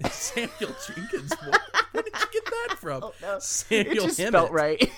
Samuel 0.10 0.74
Jenkins. 0.86 1.32
What? 1.44 1.60
Where 1.92 2.02
did 2.02 2.14
you 2.14 2.26
get 2.32 2.44
that 2.46 2.76
from? 2.78 3.02
Oh, 3.04 3.14
no. 3.22 3.38
Samuel 3.38 3.92
it 3.92 4.06
just 4.06 4.16
spelt 4.18 4.50
right. 4.50 4.90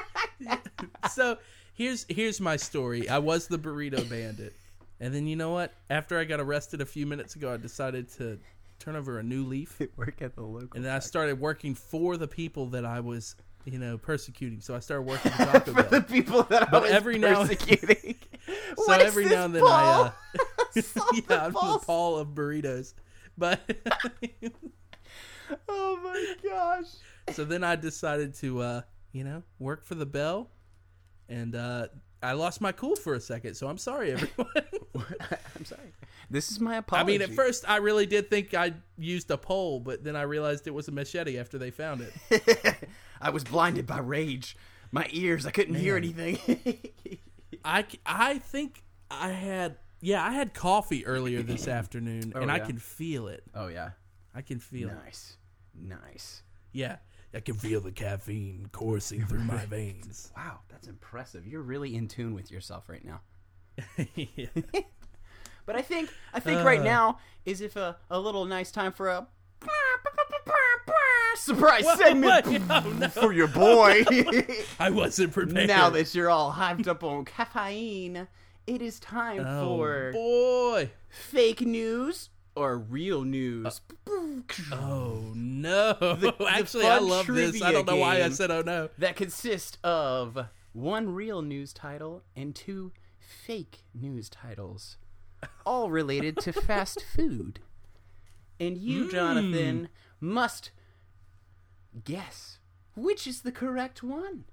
so 1.12 1.38
here's 1.74 2.04
here's 2.08 2.40
my 2.40 2.56
story. 2.56 3.08
I 3.08 3.18
was 3.18 3.46
the 3.48 3.58
burrito 3.58 4.08
bandit, 4.08 4.52
and 5.00 5.14
then 5.14 5.26
you 5.26 5.36
know 5.36 5.50
what? 5.50 5.72
After 5.90 6.18
I 6.18 6.24
got 6.24 6.40
arrested 6.40 6.80
a 6.80 6.86
few 6.86 7.06
minutes 7.06 7.36
ago, 7.36 7.52
I 7.52 7.56
decided 7.56 8.08
to 8.14 8.38
turn 8.78 8.96
over 8.96 9.18
a 9.18 9.22
new 9.22 9.44
leaf, 9.44 9.80
Work 9.96 10.20
at 10.22 10.34
the 10.34 10.42
local. 10.42 10.68
and 10.74 10.84
then 10.84 10.92
I 10.94 10.98
started 10.98 11.40
working 11.40 11.74
for 11.74 12.16
the 12.16 12.28
people 12.28 12.66
that 12.66 12.84
I 12.84 13.00
was, 13.00 13.34
you 13.64 13.78
know, 13.78 13.96
persecuting. 13.96 14.60
So 14.60 14.74
I 14.74 14.80
started 14.80 15.02
working 15.02 15.32
for 15.32 15.44
Taco 15.46 15.72
for 15.72 15.82
the 15.84 16.02
people 16.02 16.42
that 16.44 16.70
But 16.70 16.78
I 16.78 16.80
was 16.82 16.90
every 16.90 17.18
now 17.18 17.42
persecuting. 17.46 18.16
So 18.46 18.52
What 18.84 19.00
is 19.00 19.06
every 19.08 19.24
now 19.24 19.46
and 19.46 19.54
then? 19.54 19.62
I, 19.66 20.12
uh, 20.76 20.82
yeah, 21.28 21.44
I'm 21.46 21.52
the? 21.52 21.80
Paul 21.84 22.18
of 22.18 22.28
burritos. 22.28 22.92
But 23.38 23.60
Oh 25.68 26.00
my 26.02 26.34
gosh. 26.48 26.86
so 27.32 27.44
then 27.44 27.62
I 27.62 27.76
decided 27.76 28.34
to, 28.36 28.60
uh, 28.60 28.80
you 29.12 29.24
know, 29.24 29.42
work 29.58 29.84
for 29.84 29.94
the 29.94 30.06
Bell, 30.06 30.50
and 31.28 31.54
uh, 31.54 31.86
I 32.22 32.32
lost 32.32 32.60
my 32.60 32.72
cool 32.72 32.96
for 32.96 33.14
a 33.14 33.20
second. 33.20 33.54
So 33.54 33.68
I'm 33.68 33.78
sorry, 33.78 34.12
everyone. 34.12 34.48
I'm 35.56 35.64
sorry. 35.64 35.92
This 36.30 36.50
is 36.50 36.58
my 36.58 36.76
apology. 36.76 37.14
I 37.14 37.18
mean, 37.18 37.22
at 37.22 37.34
first 37.36 37.64
I 37.68 37.76
really 37.76 38.06
did 38.06 38.28
think 38.28 38.54
I 38.54 38.74
used 38.98 39.30
a 39.30 39.38
pole, 39.38 39.78
but 39.78 40.02
then 40.02 40.16
I 40.16 40.22
realized 40.22 40.66
it 40.66 40.74
was 40.74 40.88
a 40.88 40.92
machete 40.92 41.38
after 41.38 41.58
they 41.58 41.70
found 41.70 42.00
it. 42.02 42.90
I 43.20 43.30
was 43.30 43.44
blinded 43.44 43.86
by 43.86 43.98
rage. 43.98 44.56
My 44.90 45.06
ears, 45.12 45.46
I 45.46 45.50
couldn't 45.52 45.76
hear 45.76 45.96
anything. 45.96 46.38
I 47.64 47.84
I 48.04 48.38
think 48.38 48.82
I 49.10 49.28
had 49.28 49.76
yeah 50.00 50.24
I 50.24 50.32
had 50.32 50.54
coffee 50.54 51.04
earlier 51.06 51.42
this 51.42 51.68
afternoon, 51.80 52.32
and 52.34 52.50
I 52.50 52.56
yeah? 52.58 52.64
can 52.66 52.78
feel 52.78 53.28
it. 53.28 53.42
oh 53.54 53.68
yeah. 53.68 53.90
I 54.34 54.42
can 54.42 54.58
feel 54.60 54.90
it. 54.90 54.96
Nice. 55.04 55.36
Nice. 55.74 56.42
Yeah, 56.72 56.96
I 57.32 57.40
can 57.40 57.54
feel 57.54 57.80
the 57.80 57.92
caffeine 57.92 58.68
coursing 58.70 59.24
through 59.24 59.44
my 59.44 59.64
veins. 59.70 60.30
Wow, 60.36 60.60
that's 60.68 60.88
impressive. 60.88 61.46
You're 61.46 61.62
really 61.62 61.94
in 61.96 62.06
tune 62.08 62.34
with 62.34 62.50
yourself 62.50 62.88
right 62.88 63.04
now. 63.04 63.20
But 65.66 65.74
I 65.74 65.82
think 65.82 66.10
I 66.32 66.38
think 66.38 66.64
right 66.64 66.80
Uh. 66.80 66.84
now 66.84 67.18
is 67.44 67.60
if 67.60 67.74
a, 67.76 67.96
a 68.08 68.20
little 68.20 68.44
nice 68.44 68.70
time 68.70 68.92
for 68.92 69.08
a 69.08 69.26
surprise 71.34 71.84
Whoa, 71.84 71.96
segment 71.96 72.46
wait, 72.46 72.62
oh, 72.70 72.94
no. 72.98 73.08
for 73.08 73.32
your 73.32 73.48
boy. 73.48 74.04
I 74.78 74.90
wasn't 74.90 75.32
prepared. 75.32 75.66
now 75.68 75.90
that 75.90 76.14
you're 76.14 76.30
all 76.30 76.52
hyped 76.52 76.86
up 76.86 77.02
on 77.02 77.24
caffeine, 77.24 78.28
it 78.66 78.82
is 78.82 78.98
time 78.98 79.44
oh 79.46 79.64
for 79.64 80.12
boy, 80.12 80.90
fake 81.08 81.60
news 81.60 82.30
or 82.54 82.78
real 82.78 83.22
news. 83.22 83.80
Uh, 84.06 84.10
oh 84.72 85.32
no! 85.34 85.92
the 85.92 86.34
Actually, 86.48 86.86
I 86.86 86.98
love 86.98 87.26
this. 87.26 87.62
I 87.62 87.72
don't 87.72 87.86
know 87.86 87.96
why 87.96 88.22
I 88.22 88.30
said 88.30 88.50
oh 88.50 88.62
no. 88.62 88.88
that 88.98 89.16
consists 89.16 89.78
of 89.84 90.38
one 90.72 91.10
real 91.10 91.42
news 91.42 91.72
title 91.72 92.22
and 92.34 92.54
two 92.54 92.92
fake 93.18 93.84
news 93.94 94.28
titles, 94.28 94.96
all 95.64 95.90
related 95.90 96.36
to 96.38 96.52
fast 96.52 97.04
food. 97.14 97.60
And 98.58 98.78
you, 98.78 99.04
hmm. 99.04 99.10
Jonathan, 99.10 99.88
must 100.20 100.70
guess 102.04 102.58
which 102.96 103.26
is 103.26 103.42
the 103.42 103.52
correct 103.52 104.02
one. 104.02 104.44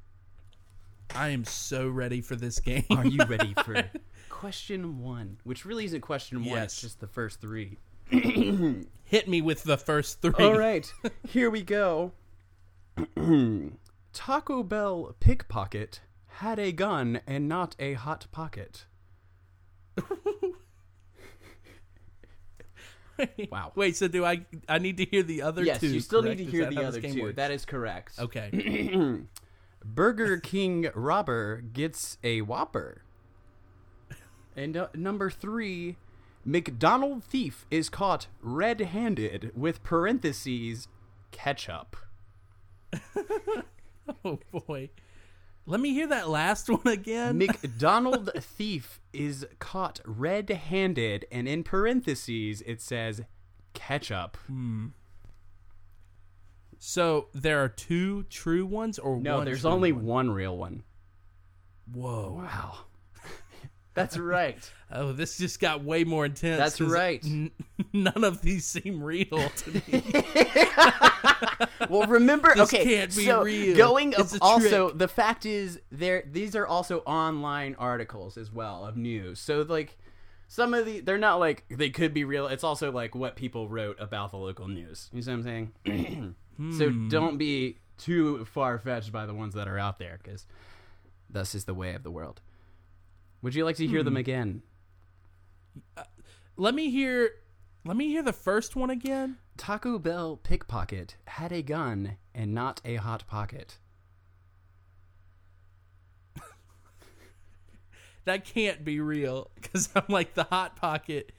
I 1.15 1.29
am 1.29 1.45
so 1.45 1.87
ready 1.87 2.21
for 2.21 2.35
this 2.35 2.59
game. 2.59 2.85
Are 2.89 3.05
you 3.05 3.23
ready 3.27 3.53
for 3.63 3.73
it? 3.75 4.01
question 4.29 4.99
one? 4.99 5.37
Which 5.43 5.63
really 5.65 5.85
isn't 5.85 6.01
question 6.01 6.39
one, 6.43 6.55
Yes. 6.57 6.73
it's 6.73 6.81
just 6.81 6.99
the 6.99 7.07
first 7.07 7.39
three. 7.39 7.77
Hit 8.09 9.27
me 9.27 9.41
with 9.41 9.63
the 9.63 9.77
first 9.77 10.21
three. 10.21 10.33
All 10.43 10.57
right, 10.57 10.91
here 11.27 11.49
we 11.49 11.61
go. 11.61 12.11
Taco 14.13 14.63
Bell 14.63 15.15
pickpocket 15.19 16.01
had 16.27 16.59
a 16.59 16.71
gun 16.71 17.21
and 17.27 17.47
not 17.47 17.75
a 17.79 17.93
hot 17.93 18.27
pocket. 18.31 18.85
Wow. 23.51 23.71
Wait, 23.75 23.95
so 23.95 24.07
do 24.07 24.25
I? 24.25 24.43
I 24.67 24.79
need 24.79 24.97
to 24.97 25.05
hear 25.05 25.21
the 25.21 25.43
other 25.43 25.63
yes, 25.63 25.79
two. 25.79 25.87
you 25.87 25.99
still 25.99 26.23
correct? 26.23 26.39
need 26.39 26.45
to 26.45 26.51
hear 26.51 26.65
the 26.69 26.83
other 26.83 26.99
two. 26.99 27.21
works? 27.21 27.35
That 27.35 27.51
is 27.51 27.63
correct. 27.63 28.17
okay. 28.19 28.49
Burger 29.83 30.37
King 30.37 30.89
robber 30.93 31.61
gets 31.61 32.17
a 32.23 32.41
Whopper. 32.41 33.03
And 34.55 34.77
uh, 34.77 34.87
number 34.93 35.29
three, 35.29 35.97
McDonald 36.45 37.23
thief 37.23 37.65
is 37.71 37.89
caught 37.89 38.27
red-handed 38.41 39.51
with 39.55 39.83
parentheses 39.83 40.87
ketchup. 41.31 41.95
Oh 44.25 44.39
boy. 44.51 44.89
Let 45.65 45.79
me 45.79 45.93
hear 45.93 46.07
that 46.07 46.27
last 46.27 46.69
one 46.69 46.85
again. 46.85 47.37
McDonald 47.37 48.31
thief 48.37 48.99
is 49.13 49.47
caught 49.59 50.01
red-handed, 50.05 51.25
and 51.31 51.47
in 51.47 51.63
parentheses 51.63 52.61
it 52.65 52.81
says 52.81 53.21
ketchup. 53.73 54.37
So 56.85 57.27
there 57.33 57.63
are 57.63 57.69
two 57.69 58.23
true 58.23 58.65
ones, 58.65 58.99
or 58.99 59.17
No, 59.17 59.37
one 59.37 59.45
there's 59.45 59.63
only 59.63 59.93
one? 59.93 60.05
one 60.05 60.31
real 60.31 60.57
one. 60.57 60.83
Whoa. 61.93 62.41
Wow. 62.43 62.77
That's 63.93 64.17
right. 64.17 64.57
Oh, 64.95 65.11
this 65.11 65.39
just 65.39 65.59
got 65.59 65.83
way 65.83 66.03
more 66.03 66.23
intense. 66.25 66.59
That's 66.59 66.79
right. 66.79 67.19
n- 67.25 67.49
none 67.93 68.23
of 68.23 68.43
these 68.43 68.63
seem 68.63 69.01
real 69.01 69.25
to 69.25 69.71
me. 69.71 70.03
Well, 71.89 72.07
remember, 72.07 72.53
This 72.53 72.71
okay, 72.71 72.83
can't 72.83 73.15
be 73.15 73.25
so 73.25 73.41
real. 73.41 73.75
going 73.75 74.13
a 74.13 74.23
also 74.39 74.89
trick. 74.89 74.99
the 74.99 75.07
fact 75.07 75.47
is 75.47 75.79
there 75.91 76.23
these 76.31 76.55
are 76.55 76.67
also 76.67 76.99
online 76.99 77.75
articles 77.79 78.37
as 78.37 78.51
well 78.51 78.85
of 78.85 78.95
news. 78.95 79.39
So 79.39 79.63
like 79.67 79.97
some 80.47 80.75
of 80.75 80.85
the 80.85 80.99
they're 80.99 81.17
not 81.17 81.39
like 81.39 81.65
they 81.69 81.89
could 81.89 82.13
be 82.13 82.23
real. 82.23 82.45
It's 82.45 82.63
also 82.63 82.91
like 82.91 83.15
what 83.15 83.35
people 83.35 83.67
wrote 83.67 83.97
about 83.99 84.29
the 84.29 84.37
local 84.37 84.67
news. 84.67 85.09
You 85.11 85.23
see 85.23 85.31
what 85.31 85.37
I'm 85.47 85.71
saying? 85.85 86.35
so 86.77 86.89
Hmm. 86.89 87.07
don't 87.09 87.37
be 87.37 87.79
too 87.97 88.45
far 88.45 88.77
fetched 88.79 89.11
by 89.11 89.25
the 89.25 89.33
ones 89.33 89.53
that 89.55 89.67
are 89.67 89.77
out 89.79 89.97
there 89.99 90.19
because 90.21 90.45
thus 91.29 91.55
is 91.55 91.65
the 91.65 91.73
way 91.73 91.93
of 91.93 92.03
the 92.03 92.11
world. 92.11 92.41
Would 93.41 93.55
you 93.55 93.65
like 93.65 93.75
to 93.77 93.87
hear 93.87 93.99
Hmm. 93.99 94.05
them 94.05 94.17
again? 94.17 94.61
let 96.57 96.75
me 96.75 96.89
hear. 96.91 97.31
Let 97.85 97.97
me 97.97 98.07
hear 98.07 98.21
the 98.23 98.31
first 98.33 98.75
one 98.75 98.89
again. 98.89 99.37
Taco 99.57 99.99
Bell 99.99 100.37
pickpocket 100.37 101.17
had 101.27 101.51
a 101.51 101.61
gun 101.61 102.17
and 102.33 102.53
not 102.53 102.79
a 102.85 102.95
hot 102.95 103.25
pocket. 103.27 103.77
That 108.25 108.45
can't 108.45 108.85
be 108.85 108.99
real 109.01 109.51
because 109.55 109.89
I'm 109.95 110.05
like 110.07 110.33
the 110.33 110.45
hot 110.45 110.75
pocket. 110.77 111.33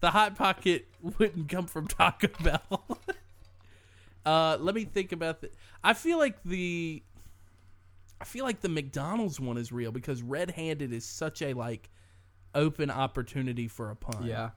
The 0.00 0.10
hot 0.10 0.34
pocket 0.34 0.88
wouldn't 1.00 1.48
come 1.48 1.66
from 1.66 1.86
Taco 1.86 2.28
Bell. 2.42 2.98
uh, 4.24 4.56
let 4.60 4.74
me 4.74 4.84
think 4.84 5.12
about 5.12 5.40
the. 5.40 5.50
I 5.82 5.94
feel 5.94 6.18
like 6.18 6.42
the. 6.44 7.02
I 8.20 8.24
feel 8.24 8.44
like 8.44 8.60
the 8.60 8.68
McDonald's 8.68 9.40
one 9.40 9.56
is 9.58 9.72
real 9.72 9.90
because 9.90 10.22
red-handed 10.22 10.92
is 10.92 11.04
such 11.04 11.42
a 11.42 11.54
like 11.54 11.90
open 12.54 12.90
opportunity 12.90 13.66
for 13.68 13.90
a 13.90 13.96
pun. 13.96 14.24
Yeah. 14.26 14.50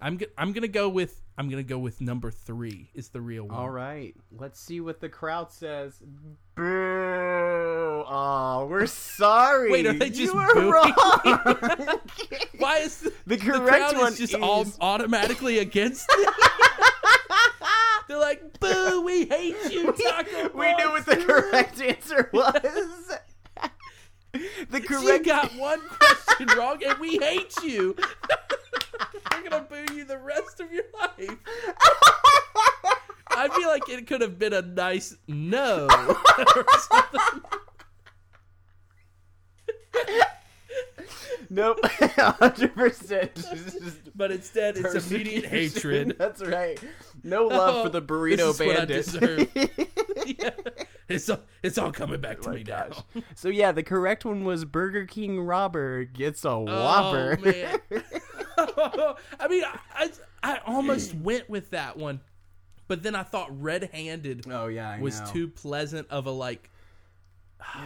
I'm 0.00 0.18
go- 0.18 0.26
I'm 0.36 0.52
gonna 0.52 0.68
go 0.68 0.88
with 0.90 1.22
I'm 1.38 1.48
gonna 1.48 1.62
go 1.62 1.78
with 1.78 2.02
number 2.02 2.30
three 2.30 2.90
is 2.94 3.08
the 3.08 3.20
real 3.22 3.44
one. 3.48 3.56
All 3.56 3.70
right, 3.70 4.14
let's 4.30 4.60
see 4.60 4.80
what 4.82 5.00
the 5.00 5.08
crowd 5.08 5.50
says. 5.50 6.02
Boo! 6.54 6.62
Oh, 8.06 8.66
we're 8.68 8.86
sorry. 8.86 9.70
Wait, 9.70 9.86
are 9.86 9.94
they 9.94 10.10
just 10.10 10.20
you 10.20 10.34
were 10.34 10.52
booing? 10.54 10.70
wrong? 10.70 10.90
Why 12.58 12.78
is 12.78 12.98
the, 13.00 13.10
The 13.26 13.36
the 13.36 13.38
correct 13.38 13.68
crowd 13.68 13.96
one 13.98 14.12
is 14.12 14.18
just 14.18 14.34
is- 14.34 14.40
all 14.42 14.66
automatically 14.80 15.58
against 15.60 16.06
it? 16.10 16.34
They're 18.08 18.18
like, 18.18 18.60
"Boo! 18.60 19.02
We 19.02 19.26
hate 19.26 19.56
you, 19.70 19.92
Taco 20.08 20.50
we 20.54 20.72
knew 20.74 20.90
what 20.90 21.06
the 21.06 21.16
correct 21.16 21.80
answer 21.80 22.30
was. 22.32 22.52
the 24.32 24.80
You 24.80 24.80
correct. 24.80 25.24
got 25.26 25.54
one 25.56 25.80
question 25.98 26.48
wrong, 26.56 26.82
and 26.84 26.98
we 26.98 27.18
hate 27.18 27.54
you. 27.62 27.96
We're 29.32 29.48
gonna 29.48 29.62
boo 29.68 29.84
you 29.94 30.04
the 30.04 30.18
rest 30.18 30.60
of 30.60 30.72
your 30.72 30.84
life. 31.00 31.36
I 33.28 33.48
feel 33.48 33.68
like 33.68 33.88
it 33.88 34.06
could 34.06 34.20
have 34.22 34.38
been 34.38 34.52
a 34.52 34.62
nice 34.62 35.16
no 35.26 35.86
or 35.90 36.66
something. 36.78 37.42
Nope, 41.56 41.84
hundred 42.16 42.74
percent. 42.74 43.44
But 44.14 44.32
instead, 44.32 44.78
it's 44.78 45.10
immediate 45.10 45.44
hatred. 45.46 46.16
That's 46.18 46.42
right. 46.42 46.82
No 47.22 47.48
love 47.48 47.82
for 47.82 47.88
oh, 47.88 48.00
the 48.00 48.00
burrito 48.00 48.56
this 48.56 49.08
is 49.08 49.20
what 49.20 49.20
I 49.20 49.44
bandit. 49.44 50.38
Yeah. 50.38 50.50
It's 51.08 51.28
all, 51.28 51.40
it's 51.62 51.76
all 51.76 51.92
coming 51.92 52.20
back 52.20 52.40
to 52.40 52.48
oh 52.48 52.52
me 52.52 52.64
now. 52.64 52.88
So 53.34 53.48
yeah, 53.48 53.72
the 53.72 53.82
correct 53.82 54.24
one 54.24 54.44
was 54.44 54.64
Burger 54.64 55.04
King 55.04 55.40
robber 55.40 56.04
gets 56.04 56.44
a 56.46 56.50
oh, 56.50 56.60
Whopper. 56.60 57.38
Oh 57.38 57.44
man. 57.44 59.14
I 59.38 59.48
mean, 59.48 59.64
I, 59.94 60.10
I 60.42 60.60
almost 60.66 61.14
went 61.14 61.50
with 61.50 61.70
that 61.70 61.98
one, 61.98 62.20
but 62.88 63.02
then 63.02 63.14
I 63.14 63.22
thought 63.22 63.48
red-handed 63.60 64.46
Oh 64.50 64.68
yeah, 64.68 64.90
I 64.90 65.00
was 65.00 65.20
know. 65.20 65.26
too 65.26 65.48
pleasant 65.48 66.08
of 66.08 66.26
a 66.26 66.30
like. 66.30 66.70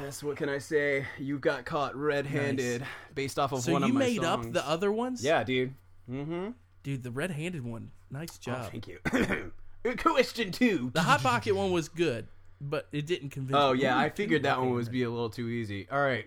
Yes, 0.02 0.22
what 0.22 0.36
can 0.36 0.48
I 0.48 0.58
say? 0.58 1.06
You 1.18 1.38
got 1.38 1.64
caught 1.64 1.96
red-handed 1.96 2.84
based 3.14 3.38
off 3.38 3.52
of 3.52 3.62
So 3.62 3.72
one 3.72 3.82
you 3.82 3.88
of 3.88 3.94
my 3.94 4.00
songs. 4.02 4.14
you 4.14 4.20
made 4.20 4.26
up 4.28 4.52
the 4.52 4.66
other 4.68 4.92
ones? 4.92 5.22
Yeah, 5.24 5.42
dude. 5.44 5.74
Mm-hmm. 6.10 6.50
dude, 6.82 7.02
the 7.02 7.10
red-handed 7.10 7.64
one. 7.64 7.90
Nice 8.10 8.38
job. 8.38 8.70
Thank 8.70 8.88
you. 8.88 8.98
Question 9.98 10.52
two. 10.52 10.90
the 10.92 11.00
hot 11.02 11.22
pocket 11.22 11.54
one 11.56 11.70
was 11.72 11.88
good, 11.88 12.26
but 12.60 12.88
it 12.92 13.06
didn't 13.06 13.30
convince. 13.30 13.56
Oh 13.56 13.72
me. 13.72 13.82
yeah, 13.82 13.96
I 14.06 14.10
figured 14.10 14.42
that 14.42 14.58
one 14.58 14.70
was 14.70 14.88
be 14.88 15.02
a 15.04 15.10
little 15.10 15.30
too 15.30 15.48
easy. 15.48 15.88
All 15.90 16.00
right, 16.02 16.26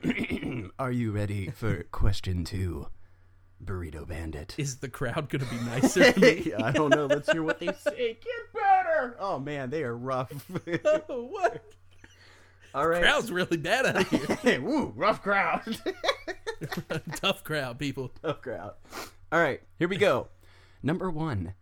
are 0.79 0.91
you 0.91 1.11
ready 1.11 1.49
for 1.49 1.83
question 1.91 2.45
two? 2.45 2.87
Burrito 3.63 4.05
Bandit. 4.07 4.55
Is 4.57 4.77
the 4.77 4.89
crowd 4.89 5.29
gonna 5.29 5.45
be 5.45 5.55
nicer 5.65 6.11
to 6.13 6.19
me? 6.19 6.53
I 6.57 6.71
don't 6.71 6.89
know. 6.89 7.05
Let's 7.05 7.31
hear 7.31 7.43
what 7.43 7.59
they 7.59 7.67
say. 7.73 8.17
Get 8.21 8.53
better. 8.53 9.15
Oh 9.19 9.39
man, 9.39 9.69
they 9.69 9.83
are 9.83 9.95
rough. 9.95 10.31
Oh, 10.85 11.25
what? 11.31 11.63
All 12.73 12.87
right. 12.87 13.01
Crowd's 13.03 13.31
really 13.31 13.57
bad 13.57 13.85
out 13.85 14.07
here. 14.07 14.61
Woo, 14.61 14.93
rough 14.95 15.21
crowd. 15.21 15.61
Tough 17.15 17.43
crowd, 17.43 17.77
people. 17.77 18.11
tough 18.23 18.41
crowd. 18.41 18.73
All 19.31 19.39
right, 19.39 19.61
here 19.77 19.87
we 19.87 19.97
go. 19.97 20.29
Number 20.81 21.11
one, 21.11 21.53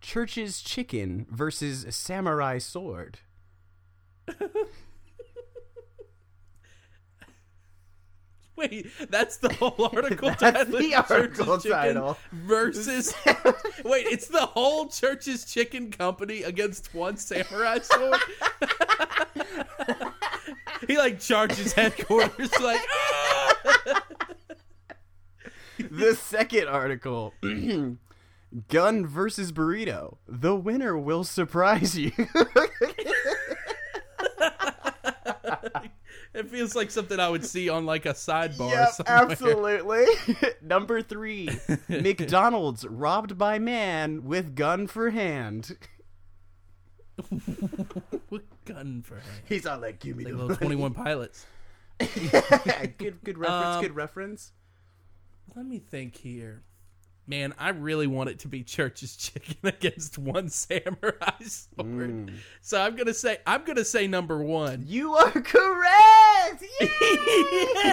Church's 0.00 0.60
chicken 0.60 1.26
versus 1.30 1.86
samurai 1.94 2.58
sword. 2.58 3.18
Wait, 8.56 8.86
that's 9.10 9.36
the 9.36 9.52
whole 9.52 9.90
article 9.94 10.30
That's 10.40 10.40
title. 10.70 10.78
the 10.78 10.94
article 10.94 11.58
title. 11.58 12.16
Versus. 12.32 13.14
Wait, 13.84 14.06
it's 14.06 14.28
the 14.28 14.46
whole 14.46 14.88
Church's 14.88 15.44
Chicken 15.44 15.90
Company 15.90 16.42
against 16.42 16.94
one 16.94 17.18
samurai 17.18 17.78
sword? 17.80 18.18
Like 21.06 21.20
charges 21.20 21.72
headquarters 21.72 22.50
like. 22.60 22.80
"Ah!" 22.90 24.02
the 25.78 26.14
second 26.16 26.66
article 26.66 27.32
gun 28.68 29.06
versus 29.06 29.52
burrito 29.52 30.16
the 30.26 30.56
winner 30.56 30.98
will 30.98 31.22
surprise 31.24 31.96
you 31.96 32.10
It 36.34 36.50
feels 36.50 36.74
like 36.76 36.90
something 36.90 37.18
I 37.18 37.30
would 37.30 37.46
see 37.46 37.70
on 37.70 37.86
like 37.86 38.04
a 38.04 38.12
sidebar. 38.12 38.70
yep 38.70 38.90
somewhere. 38.90 39.30
absolutely 39.30 40.04
number 40.62 41.00
three 41.00 41.48
mcdonald's 41.88 42.84
robbed 42.86 43.38
by 43.38 43.58
man 43.58 44.24
with 44.24 44.54
gun 44.54 44.86
for 44.86 45.08
hand 45.10 45.78
gun 48.66 49.02
for 49.02 49.16
him? 49.16 49.24
he's 49.46 49.66
all 49.66 49.78
like 49.78 50.00
give 50.00 50.16
me 50.16 50.24
Like 50.24 50.32
the 50.32 50.36
little 50.36 50.48
money." 50.50 50.58
Twenty 50.58 50.76
One 50.76 50.94
Pilots. 50.94 51.46
good 51.98 53.16
good 53.24 53.38
reference 53.38 53.76
Um, 53.76 53.82
good 53.82 53.96
reference 53.96 54.52
Let 55.54 55.64
me 55.66 55.78
think 55.78 56.16
here. 56.16 56.62
Man, 57.28 57.54
I 57.58 57.70
really 57.70 58.06
want 58.06 58.30
it 58.30 58.38
to 58.40 58.48
be 58.48 58.62
Church's 58.62 59.16
Chicken 59.16 59.56
against 59.64 60.16
one 60.18 60.48
samurai 60.48 61.30
sword. 61.40 61.86
Mm. 61.86 62.34
So 62.60 62.80
I'm 62.80 62.94
gonna 62.94 63.14
say 63.14 63.38
I'm 63.46 63.64
gonna 63.64 63.84
say 63.84 64.06
number 64.06 64.38
one. 64.38 64.84
you 64.86 65.14
are 65.14 65.30
correct 65.30 66.64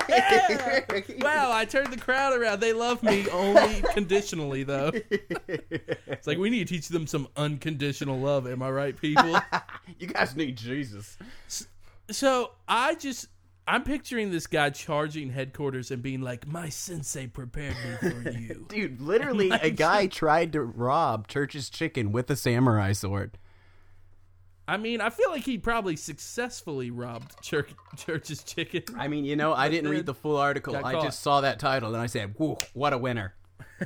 Yeah! 0.10 0.82
wow, 1.20 1.52
I 1.52 1.66
turned 1.68 1.92
the 1.92 1.98
crowd 1.98 2.40
around. 2.40 2.60
They 2.60 2.74
love 2.74 3.02
me 3.02 3.28
only 3.30 3.82
conditionally, 3.94 4.64
though. 4.64 4.92
It's 5.10 6.28
like 6.28 6.38
we 6.38 6.50
need 6.50 6.68
to 6.68 6.74
teach 6.74 6.90
them 6.90 7.08
some 7.08 7.28
unconditional 7.36 8.20
love. 8.20 8.48
Am 8.48 8.62
I 8.62 8.70
right, 8.70 8.96
people? 8.96 9.40
you 10.00 10.08
guys 10.08 10.36
need 10.36 10.58
jesus 10.58 11.18
so 12.10 12.52
I 12.68 12.96
just 12.96 13.28
I'm 13.68 13.84
picturing 13.84 14.32
this 14.32 14.48
guy 14.48 14.70
charging 14.72 15.30
headquarters 15.30 15.92
and 15.92 16.02
being 16.02 16.22
like, 16.22 16.48
"My 16.48 16.70
sensei 16.70 17.28
prepared 17.28 17.76
me 17.76 18.10
for 18.10 18.30
you." 18.38 18.66
Dude, 18.68 19.02
literally, 19.02 19.52
a 19.52 19.70
guy 19.70 20.08
tried 20.08 20.52
to 20.54 20.62
rob 20.62 21.28
Church's 21.28 21.70
chicken 21.70 22.12
with 22.12 22.30
a 22.30 22.36
samurai 22.36 22.92
sword. 22.92 23.38
I 24.68 24.78
mean, 24.78 25.02
I 25.02 25.10
feel 25.10 25.30
like 25.30 25.44
he 25.44 25.58
probably 25.58 25.96
successfully 25.98 26.90
robbed 26.90 27.42
Church, 27.42 27.74
Church's 27.98 28.44
chicken. 28.44 28.84
I 28.98 29.08
mean, 29.10 29.26
you 29.26 29.36
know, 29.36 29.54
I 29.54 29.70
didn't 29.70 29.90
read 29.90 30.06
the 30.06 30.14
full 30.14 30.38
article. 30.38 30.76
I 30.78 30.94
just 31.02 31.22
saw 31.22 31.42
that 31.42 31.60
title 31.60 31.94
and 31.94 32.02
I 32.02 32.06
said, 32.08 32.36
"Whoa, 32.38 32.58
what 32.74 32.94
a 32.94 32.98
winner!" 32.98 33.34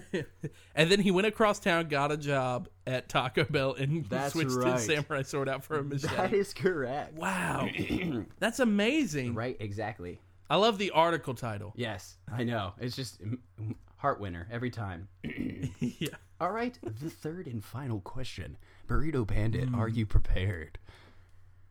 and 0.76 0.92
then 0.92 1.00
he 1.00 1.12
went 1.12 1.28
across 1.28 1.60
town, 1.60 1.88
got 1.88 2.12
a 2.12 2.18
job 2.18 2.70
at 2.86 3.10
Taco 3.10 3.44
Bell, 3.46 3.74
and 3.74 4.06
That's 4.06 4.34
switched 4.34 4.52
right. 4.52 4.74
his 4.74 4.86
samurai 4.86 5.22
sword 5.24 5.50
out 5.50 5.64
for 5.64 5.80
a 5.80 5.84
machete. 5.84 6.16
That 6.16 6.34
is 6.34 6.54
correct. 6.54 7.14
Wow, 7.16 7.68
that's 8.40 8.60
amazing. 8.60 9.34
Right, 9.34 9.58
exactly. 9.60 10.20
I 10.50 10.56
love 10.56 10.78
the 10.78 10.92
article 10.92 11.34
title. 11.34 11.74
Yes, 11.76 12.18
I 12.32 12.44
know. 12.44 12.74
It's 12.80 12.96
just 12.96 13.22
mm, 13.22 13.38
mm, 13.62 13.76
heart 13.98 14.20
winner 14.20 14.48
every 14.52 14.70
time. 14.72 15.08
yeah. 15.80 16.10
All 16.40 16.52
right, 16.52 16.78
the 16.84 17.10
third 17.10 17.48
and 17.48 17.64
final 17.64 18.00
question, 18.00 18.58
Burrito 18.88 19.26
Bandit, 19.26 19.70
Hmm. 19.70 19.76
are 19.76 19.88
you 19.90 20.06
prepared 20.06 20.78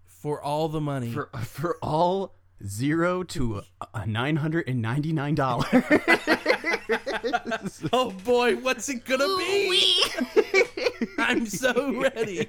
For 0.05 0.43
all 0.43 0.69
the 0.69 0.81
money. 0.81 1.13
for 1.13 1.29
for 1.45 1.77
all 1.81 2.35
zero 2.65 3.23
to 3.23 3.63
uh, 3.81 4.05
nine 4.07 4.37
hundred 4.37 4.69
and 4.69 4.81
ninety 4.81 5.13
nine 5.13 5.35
dollars? 5.35 5.67
oh 7.93 8.11
boy, 8.25 8.57
what's 8.57 8.89
it 8.89 9.05
gonna 9.05 9.37
be? 9.39 10.03
I'm 11.19 11.47
so 11.47 11.93
ready. 12.01 12.49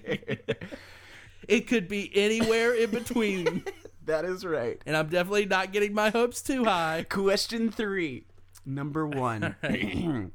It 1.48 1.67
could 1.67 1.88
be 1.88 2.12
anywhere 2.15 2.74
in 2.74 2.89
between, 2.91 3.63
that 4.06 4.26
is 4.26 4.46
right. 4.46 4.82
and 4.86 4.98
I'm 4.98 5.08
definitely 5.08 5.46
not 5.46 5.72
getting 5.72 5.93
my 5.93 6.10
hopes 6.10 6.41
too 6.41 6.65
high. 6.65 7.06
Question 7.10 7.72
three. 7.72 8.26
Number 8.65 9.08
one. 9.08 9.56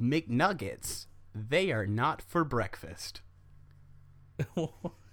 McNuggets. 0.00 1.06
They 1.34 1.72
are 1.72 1.86
not 1.86 2.22
for 2.22 2.44
breakfast. 2.44 3.20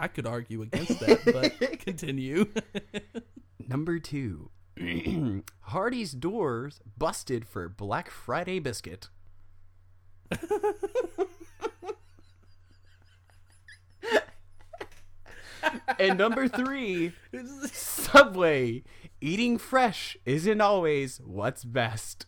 I 0.00 0.08
could 0.08 0.26
argue 0.26 0.62
against 0.62 0.98
that, 1.00 1.20
but 1.60 1.78
continue. 1.84 2.46
Number 3.68 3.98
two. 3.98 4.50
Hardee's 5.60 6.12
doors 6.12 6.80
busted 6.96 7.46
for 7.46 7.68
Black 7.68 8.10
Friday 8.10 8.60
biscuit. 8.60 9.10
and 15.98 16.16
number 16.16 16.48
three, 16.48 17.12
Subway. 17.72 18.84
Eating 19.20 19.58
fresh 19.58 20.16
isn't 20.24 20.62
always 20.62 21.20
what's 21.22 21.62
best. 21.62 22.24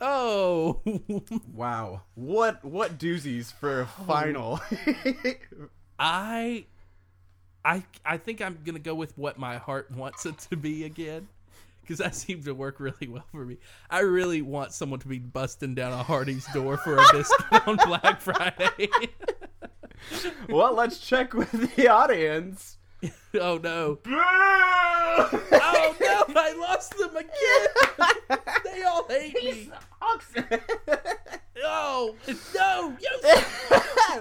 oh, 0.00 0.80
Wow. 1.52 2.02
What 2.14 2.64
what 2.64 2.98
doozies 2.98 3.52
for 3.52 3.82
a 3.82 3.84
oh. 3.84 4.04
final. 4.06 4.60
I, 6.00 6.66
I, 7.64 7.84
I 8.04 8.16
think 8.16 8.40
I'm 8.40 8.58
gonna 8.64 8.78
go 8.78 8.94
with 8.94 9.16
what 9.18 9.38
my 9.38 9.58
heart 9.58 9.90
wants 9.94 10.26
it 10.26 10.38
to 10.50 10.56
be 10.56 10.84
again, 10.84 11.28
because 11.82 11.98
that 11.98 12.14
seems 12.14 12.44
to 12.46 12.54
work 12.54 12.80
really 12.80 13.08
well 13.08 13.26
for 13.30 13.44
me. 13.44 13.58
I 13.90 14.00
really 14.00 14.42
want 14.42 14.72
someone 14.72 15.00
to 15.00 15.08
be 15.08 15.18
busting 15.18 15.74
down 15.74 15.92
a 15.92 16.02
Hardee's 16.02 16.46
door 16.52 16.76
for 16.76 16.96
a 16.96 17.04
biscuit 17.12 17.68
on 17.68 17.76
Black 17.76 18.20
Friday. 18.20 18.88
well, 20.48 20.74
let's 20.74 20.98
check 20.98 21.34
with 21.34 21.74
the 21.76 21.88
audience. 21.88 22.78
oh 23.40 23.58
no! 23.58 23.98
Oh 24.06 25.96
no! 26.00 26.24
I 26.36 26.54
lost 26.58 26.96
them 26.98 27.16
again. 27.16 28.38
they 28.64 28.82
all 28.82 29.06
hate 29.08 29.34
me. 29.34 29.70
Oh 31.62 32.14
no! 32.54 32.96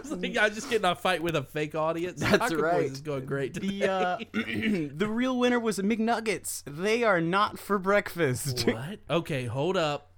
Like 0.10 0.38
I'm 0.38 0.54
just 0.54 0.70
getting 0.70 0.86
a 0.86 0.96
fight 0.96 1.22
with 1.22 1.36
a 1.36 1.44
fake 1.44 1.76
audience. 1.76 2.20
That's 2.22 2.38
Taco 2.38 2.56
Boys 2.56 2.62
right. 2.64 2.84
is 2.86 3.02
going 3.02 3.26
great 3.26 3.54
today. 3.56 3.68
the 3.80 3.90
uh, 3.90 4.18
the 4.34 5.08
real 5.08 5.38
winner 5.38 5.60
was 5.60 5.78
McNuggets. 5.80 6.64
They 6.66 7.04
are 7.04 7.20
not 7.22 7.58
for 7.60 7.80
breakfast. 7.80 8.62
what? 8.68 9.00
Okay, 9.10 9.46
hold 9.46 9.78
up. 9.78 10.12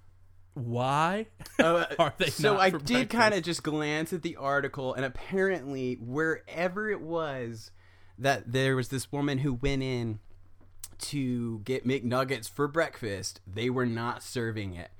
Why 0.54 1.28
Uh, 1.60 1.86
are 1.98 2.14
they 2.18 2.30
so 2.30 2.58
I 2.58 2.72
did 2.72 3.10
kind 3.10 3.34
of 3.34 3.44
just 3.44 3.64
glance 3.64 4.12
at 4.12 4.22
the 4.22 4.36
article, 4.36 4.94
and 4.94 5.06
apparently, 5.06 5.96
wherever 6.02 6.90
it 6.90 7.02
was 7.02 7.72
that 8.18 8.52
there 8.52 8.76
was 8.76 8.90
this 8.90 9.12
woman 9.12 9.40
who 9.40 9.54
went 9.54 9.82
in 9.82 10.20
to 11.00 11.60
get 11.60 11.88
McNuggets 11.88 12.50
for 12.50 12.68
breakfast, 12.68 13.40
they 13.48 13.70
were 13.70 13.86
not 13.86 14.22
serving 14.22 14.74
it. 14.76 14.92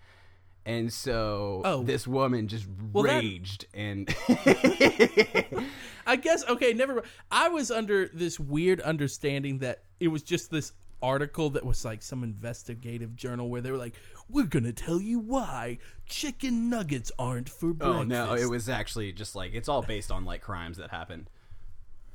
And 0.66 0.94
so 0.94 1.62
Oh. 1.66 1.84
this 1.84 2.08
woman 2.08 2.48
just 2.48 2.68
Well, 2.94 3.04
that- 3.06 3.22
raged 3.24 3.66
and 3.74 4.08
I 6.06 6.16
guess 6.16 6.44
okay, 6.48 6.74
never. 6.74 6.96
mind. 6.96 7.08
I 7.32 7.50
was 7.50 7.72
under 7.72 8.08
this 8.14 8.40
weird 8.40 8.82
understanding 8.82 9.60
that 9.60 9.84
it 10.00 10.08
was 10.10 10.24
just 10.24 10.52
this 10.52 10.74
article 11.02 11.50
that 11.52 11.66
was 11.66 11.84
like 11.84 12.02
some 12.04 12.24
investigative 12.24 13.16
journal 13.16 13.50
where 13.50 13.62
they 13.62 13.72
were 13.72 13.78
like, 13.78 13.96
"We're 14.30 14.46
gonna 14.46 14.74
tell 14.74 15.00
you 15.02 15.20
why 15.20 15.78
chicken 16.06 16.70
nuggets 16.70 17.12
aren't 17.18 17.50
for 17.50 17.74
breakfast." 17.74 18.00
Oh 18.00 18.04
no, 18.04 18.34
it 18.36 18.50
was 18.50 18.68
actually 18.70 19.12
just 19.14 19.36
like 19.36 19.54
it's 19.54 19.70
all 19.70 19.82
based 19.82 20.12
on 20.12 20.26
like 20.26 20.42
crimes 20.42 20.78
that 20.78 20.90
happened. 20.92 21.30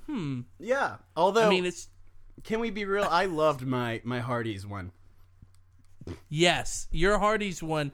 Hmm. 0.06 0.42
Yeah. 0.60 0.96
Although 1.16 1.46
I 1.46 1.50
mean, 1.50 1.64
it's 1.66 1.88
can 2.44 2.60
we 2.60 2.70
be 2.70 2.84
real? 2.84 3.04
I 3.10 3.26
loved 3.26 3.66
my 3.66 4.00
my 4.04 4.20
Hardee's 4.20 4.66
one. 4.66 4.92
yes, 6.28 6.86
your 6.92 7.18
Hardee's 7.18 7.62
one 7.62 7.92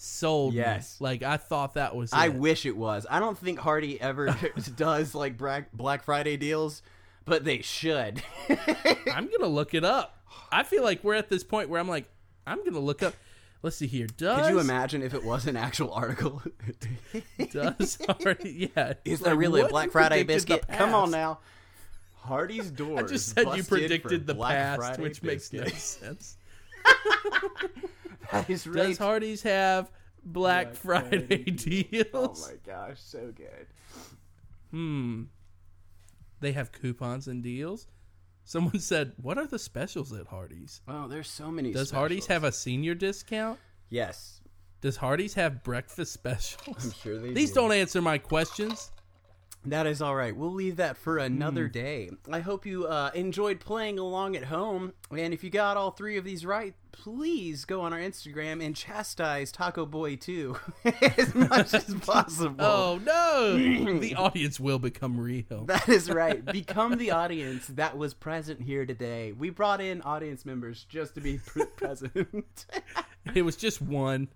sold. 0.00 0.54
me. 0.54 0.60
Yes. 0.60 0.96
like 1.00 1.22
I 1.22 1.36
thought 1.36 1.74
that 1.74 1.94
was. 1.94 2.12
I 2.12 2.26
it. 2.26 2.34
wish 2.34 2.66
it 2.66 2.76
was. 2.76 3.06
I 3.08 3.20
don't 3.20 3.38
think 3.38 3.58
Hardee 3.58 3.98
ever 4.00 4.34
does 4.76 5.14
like 5.14 5.36
Black 5.36 6.04
Friday 6.04 6.36
deals, 6.36 6.82
but 7.24 7.44
they 7.44 7.60
should. 7.60 8.22
I'm 9.12 9.28
gonna 9.28 9.46
look 9.46 9.74
it 9.74 9.84
up. 9.84 10.16
I 10.50 10.62
feel 10.62 10.82
like 10.82 11.04
we're 11.04 11.14
at 11.14 11.28
this 11.28 11.44
point 11.44 11.68
where 11.68 11.80
I'm 11.80 11.88
like, 11.88 12.06
I'm 12.46 12.64
gonna 12.64 12.80
look 12.80 13.02
up. 13.02 13.14
Let's 13.62 13.76
see 13.76 13.86
here. 13.86 14.06
Does 14.16 14.46
Could 14.46 14.52
you 14.54 14.58
imagine 14.58 15.02
if 15.02 15.12
it 15.12 15.22
was 15.22 15.46
an 15.46 15.54
actual 15.54 15.92
article? 15.92 16.40
Does 17.50 17.98
Hardee? 18.08 18.70
Yeah. 18.74 18.94
Is 19.04 19.20
Like, 19.20 19.26
there 19.26 19.36
really 19.36 19.60
a 19.60 19.68
Black 19.68 19.90
Friday 19.90 20.22
biscuit? 20.22 20.64
Come 20.66 20.94
on 20.94 21.10
now. 21.10 21.40
Hardee's 22.22 22.70
doors. 22.70 23.04
I 23.04 23.06
just 23.06 23.34
said 23.34 23.46
you 23.54 23.62
predicted 23.62 24.26
the 24.26 24.32
Black 24.32 24.54
past, 24.56 24.78
Friday 24.78 25.02
which 25.02 25.22
makes 25.22 25.52
no 25.52 25.64
sense. 25.66 26.38
That 28.32 28.48
is 28.50 28.66
right. 28.66 28.88
Does 28.88 28.98
Hardee's 28.98 29.42
have 29.42 29.90
Black, 30.24 30.66
Black 30.68 30.74
Friday, 30.76 31.26
Friday 31.26 31.44
deals? 31.50 32.14
Oh 32.14 32.34
my 32.50 32.56
gosh, 32.64 33.00
so 33.00 33.32
good. 33.34 33.66
Hmm. 34.70 35.24
They 36.40 36.52
have 36.52 36.72
coupons 36.72 37.26
and 37.28 37.42
deals. 37.42 37.86
Someone 38.44 38.78
said, 38.80 39.12
"What 39.20 39.38
are 39.38 39.46
the 39.46 39.58
specials 39.58 40.12
at 40.12 40.26
Hardee's? 40.28 40.80
Oh, 40.88 41.08
there's 41.08 41.28
so 41.28 41.50
many. 41.50 41.72
Does 41.72 41.90
Hardee's 41.90 42.26
have 42.26 42.44
a 42.44 42.52
senior 42.52 42.94
discount? 42.94 43.58
Yes, 43.88 44.40
Does 44.80 44.96
Hardee's 44.96 45.34
have 45.34 45.62
breakfast 45.62 46.12
specials?" 46.20 46.84
I'm 46.84 46.92
sure 46.92 47.18
they. 47.18 47.32
These 47.32 47.50
do. 47.50 47.56
don't 47.56 47.72
answer 47.72 48.00
my 48.00 48.18
questions. 48.18 48.90
That 49.66 49.86
is 49.86 50.00
all 50.00 50.16
right. 50.16 50.34
We'll 50.34 50.52
leave 50.54 50.76
that 50.76 50.96
for 50.96 51.18
another 51.18 51.66
Hmm. 51.66 51.72
day. 51.72 52.10
I 52.32 52.40
hope 52.40 52.64
you 52.64 52.86
uh, 52.86 53.10
enjoyed 53.14 53.60
playing 53.60 53.98
along 53.98 54.34
at 54.36 54.44
home. 54.44 54.94
And 55.10 55.34
if 55.34 55.44
you 55.44 55.50
got 55.50 55.76
all 55.76 55.90
three 55.90 56.16
of 56.16 56.24
these 56.24 56.46
right, 56.46 56.74
please 56.92 57.66
go 57.66 57.82
on 57.82 57.92
our 57.92 57.98
Instagram 57.98 58.64
and 58.64 58.74
chastise 58.74 59.52
Taco 59.52 59.84
Boy 59.84 60.16
too, 60.16 60.56
as 61.18 61.34
much 61.34 61.74
as 61.74 61.94
possible. 61.96 62.56
Oh 62.64 63.00
no! 63.04 63.98
the 64.00 64.14
audience 64.14 64.58
will 64.58 64.78
become 64.78 65.20
real. 65.20 65.64
That 65.66 65.88
is 65.90 66.10
right. 66.10 66.42
Become 66.44 66.96
the 66.96 67.10
audience 67.10 67.66
that 67.68 67.98
was 67.98 68.14
present 68.14 68.62
here 68.62 68.86
today. 68.86 69.32
We 69.32 69.50
brought 69.50 69.80
in 69.82 70.00
audience 70.02 70.46
members 70.46 70.84
just 70.88 71.14
to 71.16 71.20
be 71.20 71.38
pr- 71.46 71.64
present. 71.64 72.64
It 73.34 73.42
was 73.42 73.56
just 73.56 73.82
one, 73.82 74.28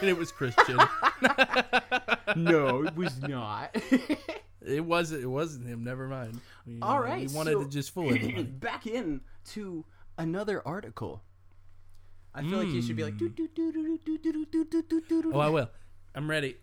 and 0.00 0.10
it 0.10 0.18
was 0.18 0.30
Christian. 0.32 0.78
no, 2.36 2.84
it 2.84 2.94
was 2.94 3.20
not. 3.22 3.74
It 4.66 4.84
wasn't. 4.84 5.22
It 5.22 5.28
wasn't 5.28 5.66
him. 5.66 5.84
Never 5.84 6.08
mind. 6.08 6.40
We, 6.66 6.80
All 6.82 6.96
uh, 6.98 7.00
right, 7.00 7.28
We 7.30 7.34
wanted 7.34 7.52
so- 7.52 7.62
to 7.64 7.70
just 7.70 7.94
fool 7.94 8.08
everybody. 8.12 8.42
Back 8.42 8.86
in 8.86 9.20
to 9.52 9.84
another 10.18 10.66
article. 10.66 11.22
I 12.34 12.42
feel 12.42 12.58
like 12.58 12.68
you 12.68 12.82
should 12.82 12.96
be 12.96 13.04
like. 13.04 13.16
"Doo, 13.16 13.28
doo, 13.30 13.48
doo, 13.54 13.72
doo, 13.72 13.98
doo, 14.04 14.18
doo, 14.18 14.32
doo, 14.32 14.46
doo, 14.46 14.64
doo, 14.64 14.82
doo, 14.82 15.00
doo, 15.08 15.22
doo." 15.22 15.32
Oh, 15.32 15.38
I 15.40 15.48
will. 15.48 15.70
I'm 16.14 16.28
ready. 16.28 16.56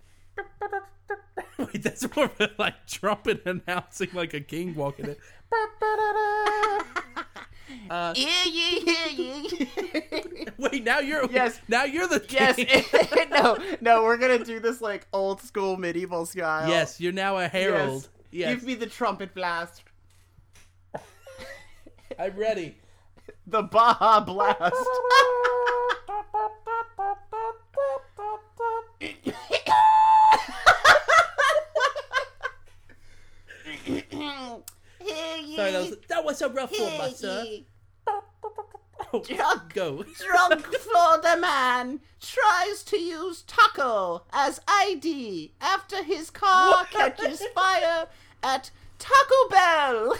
Wait, 1.58 1.82
that's 1.82 2.06
more 2.16 2.30
like 2.60 2.86
trumpet 2.88 3.42
announcing 3.46 4.10
like 4.14 4.34
a 4.34 4.42
king 4.42 4.76
walking 4.76 5.06
in. 5.08 5.16
Uh, 7.90 8.14
yeah, 8.16 8.28
yeah, 8.46 8.80
yeah, 8.84 9.08
yeah. 9.12 10.46
Wait, 10.58 10.84
now 10.84 11.00
you're 11.00 11.30
Yes. 11.32 11.60
Now 11.68 11.84
you're 11.84 12.08
the 12.08 12.24
yes. 12.30 12.58
no, 13.32 13.58
no, 13.82 14.04
we're 14.04 14.18
gonna 14.18 14.44
do 14.44 14.60
this 14.60 14.82
like 14.82 15.08
old 15.14 15.42
school 15.42 15.78
medieval 15.78 16.26
style. 16.26 16.70
yes, 16.70 17.00
you're 17.00 17.12
now 17.14 17.38
a 17.38 17.48
herald. 17.48 18.04
Yes. 18.04 18.10
Yes, 18.32 18.56
Give 18.56 18.64
me 18.64 18.76
the 18.76 18.88
trumpet 18.88 19.36
blast. 19.36 19.84
I'm 22.18 22.36
ready. 22.36 22.78
The 23.48 23.64
Baja 23.64 24.22
blast. 24.22 24.76
Sorry, 35.72 35.72
that 35.72 35.90
was 35.90 35.98
that 36.10 36.26
was 36.26 36.42
a 36.42 36.50
rough 36.50 36.80
one, 36.80 37.16
sir. 37.16 37.46
Oh, 39.12 39.22
Drunk. 39.22 39.74
go. 39.74 40.04
Drunk 40.04 40.66
Florida 40.76 41.38
man 41.40 42.00
tries 42.20 42.84
to 42.84 42.98
use 42.98 43.44
taco 43.44 44.24
as 44.32 44.60
ID 44.68 45.54
after 45.62 46.04
his 46.04 46.32
car 46.32 46.86
catches 46.86 47.44
fire 47.54 48.08
at 48.42 48.72
Taco 48.98 49.50
Bell. 49.52 50.18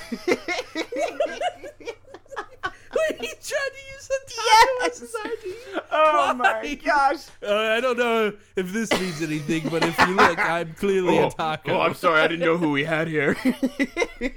Wait, 2.96 3.20
he 3.22 3.28
tried 3.28 3.70
to 3.74 3.84
use 3.94 4.10
a 4.10 4.20
taco 4.30 4.86
as 4.92 5.00
his 5.00 5.16
ID. 5.26 5.56
Oh 5.92 6.28
Why? 6.28 6.34
my 6.34 6.76
gosh. 6.76 7.28
Uh, 7.42 7.56
I 7.56 7.80
don't 7.82 7.98
know 7.98 8.34
if 8.56 8.72
this 8.72 8.92
means 9.00 9.22
anything, 9.22 9.70
but 9.70 9.84
if 9.84 9.98
you 10.00 10.16
look, 10.16 10.38
I'm 10.40 10.74
clearly 10.74 11.18
a 11.18 11.30
taco. 11.30 11.74
Oh, 11.74 11.82
I'm 11.82 11.94
sorry, 11.96 12.22
I 12.22 12.28
didn't 12.28 12.46
know 12.46 12.58
who 12.58 12.72
we 12.72 12.84
had 12.84 13.08
here. 13.08 13.36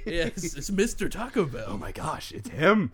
Yes, 0.05 0.55
it's 0.55 0.69
Mr. 0.69 1.09
Taco 1.09 1.45
Bell. 1.45 1.65
oh 1.69 1.77
my 1.77 1.91
gosh, 1.93 2.31
it's 2.33 2.49
him. 2.49 2.91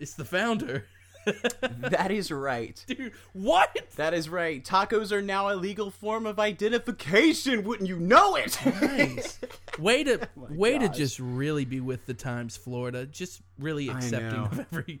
It's 0.00 0.14
the 0.14 0.24
founder. 0.24 0.84
That 1.78 2.10
is 2.10 2.30
right. 2.30 2.82
Dude, 2.86 3.12
what? 3.32 3.76
That 3.96 4.12
is 4.14 4.28
right. 4.28 4.62
Tacos 4.64 5.12
are 5.12 5.22
now 5.22 5.50
a 5.50 5.56
legal 5.56 5.90
form 5.90 6.26
of 6.26 6.38
identification. 6.38 7.64
Wouldn't 7.64 7.88
you 7.88 7.98
know 7.98 8.36
it? 8.36 8.58
Nice. 8.64 9.38
Way 9.78 10.04
to 10.04 10.20
oh 10.20 10.46
way 10.50 10.78
to 10.78 10.88
just 10.88 11.18
really 11.18 11.64
be 11.64 11.80
with 11.80 12.06
the 12.06 12.14
times, 12.14 12.56
Florida. 12.56 13.06
Just 13.06 13.40
really 13.58 13.88
accepting 13.88 14.40
of 14.40 14.58
every. 14.58 15.00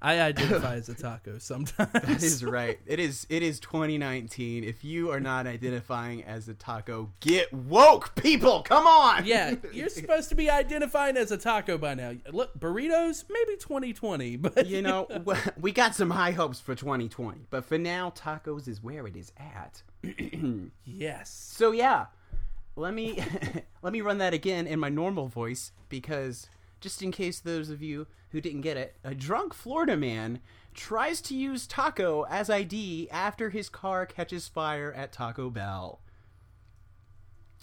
I 0.00 0.20
identify 0.20 0.74
as 0.76 0.88
a 0.88 0.94
taco 0.94 1.38
sometimes. 1.38 1.92
That 1.92 2.22
is 2.22 2.44
right. 2.44 2.78
It 2.86 3.00
is. 3.00 3.26
It 3.28 3.42
is 3.42 3.58
2019. 3.60 4.62
If 4.64 4.84
you 4.84 5.10
are 5.10 5.20
not 5.20 5.46
identifying 5.46 6.22
as 6.24 6.48
a 6.48 6.54
taco, 6.54 7.10
get 7.20 7.52
woke, 7.52 8.14
people. 8.14 8.62
Come 8.62 8.86
on. 8.86 9.26
yeah, 9.26 9.56
you're 9.72 9.88
supposed 9.88 10.28
to 10.28 10.34
be 10.34 10.50
identifying 10.50 11.16
as 11.16 11.32
a 11.32 11.36
taco 11.36 11.78
by 11.78 11.94
now. 11.94 12.12
Look, 12.32 12.58
burritos, 12.58 13.24
maybe 13.28 13.56
2020, 13.58 14.36
but 14.36 14.66
You 14.66 14.82
know, 14.82 15.08
we 15.60 15.72
got 15.72 15.94
some 15.94 16.10
high 16.10 16.32
hopes 16.32 16.60
for 16.60 16.74
2020, 16.74 17.46
but 17.50 17.64
for 17.64 17.78
now, 17.78 18.10
tacos 18.10 18.68
is 18.68 18.82
where 18.82 19.06
it 19.06 19.16
is 19.16 19.32
at. 19.36 19.82
yes. 20.84 21.30
So 21.30 21.72
yeah, 21.72 22.06
let 22.76 22.94
me 22.94 23.22
let 23.82 23.92
me 23.92 24.00
run 24.00 24.18
that 24.18 24.32
again 24.32 24.66
in 24.68 24.78
my 24.78 24.88
normal 24.88 25.26
voice 25.26 25.72
because 25.88 26.48
just 26.80 27.02
in 27.02 27.10
case 27.10 27.40
those 27.40 27.70
of 27.70 27.82
you 27.82 28.06
who 28.30 28.40
didn't 28.40 28.60
get 28.62 28.76
it, 28.76 28.96
a 29.04 29.14
drunk 29.14 29.54
Florida 29.54 29.96
man 29.96 30.40
tries 30.74 31.20
to 31.22 31.34
use 31.34 31.66
taco 31.66 32.24
as 32.28 32.48
ID 32.48 33.08
after 33.10 33.50
his 33.50 33.68
car 33.68 34.06
catches 34.06 34.46
fire 34.46 34.92
at 34.92 35.12
Taco 35.12 35.50
Bell. 35.50 36.00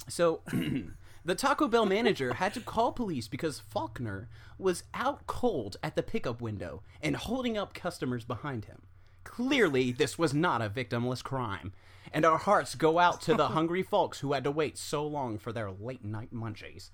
So 0.09 0.41
the 1.25 1.35
Taco 1.35 1.67
Bell 1.67 1.85
manager 1.85 2.33
had 2.33 2.53
to 2.53 2.59
call 2.59 2.91
police 2.91 3.27
because 3.27 3.59
Faulkner 3.59 4.27
was 4.57 4.83
out 4.93 5.25
cold 5.27 5.77
at 5.81 5.95
the 5.95 6.03
pickup 6.03 6.41
window 6.41 6.83
and 7.01 7.15
holding 7.15 7.57
up 7.57 7.73
customers 7.73 8.25
behind 8.25 8.65
him. 8.65 8.81
Clearly, 9.23 9.91
this 9.91 10.19
was 10.19 10.33
not 10.33 10.61
a 10.61 10.69
victimless 10.69 11.23
crime, 11.23 11.73
and 12.13 12.25
our 12.25 12.37
hearts 12.37 12.75
go 12.75 12.99
out 12.99 13.21
to 13.21 13.33
the 13.33 13.47
hungry 13.49 13.81
folks 13.81 14.19
who 14.19 14.33
had 14.33 14.43
to 14.43 14.51
wait 14.51 14.77
so 14.77 15.05
long 15.05 15.37
for 15.37 15.51
their 15.51 15.71
late 15.71 16.05
night 16.05 16.33
munchies. 16.33 16.89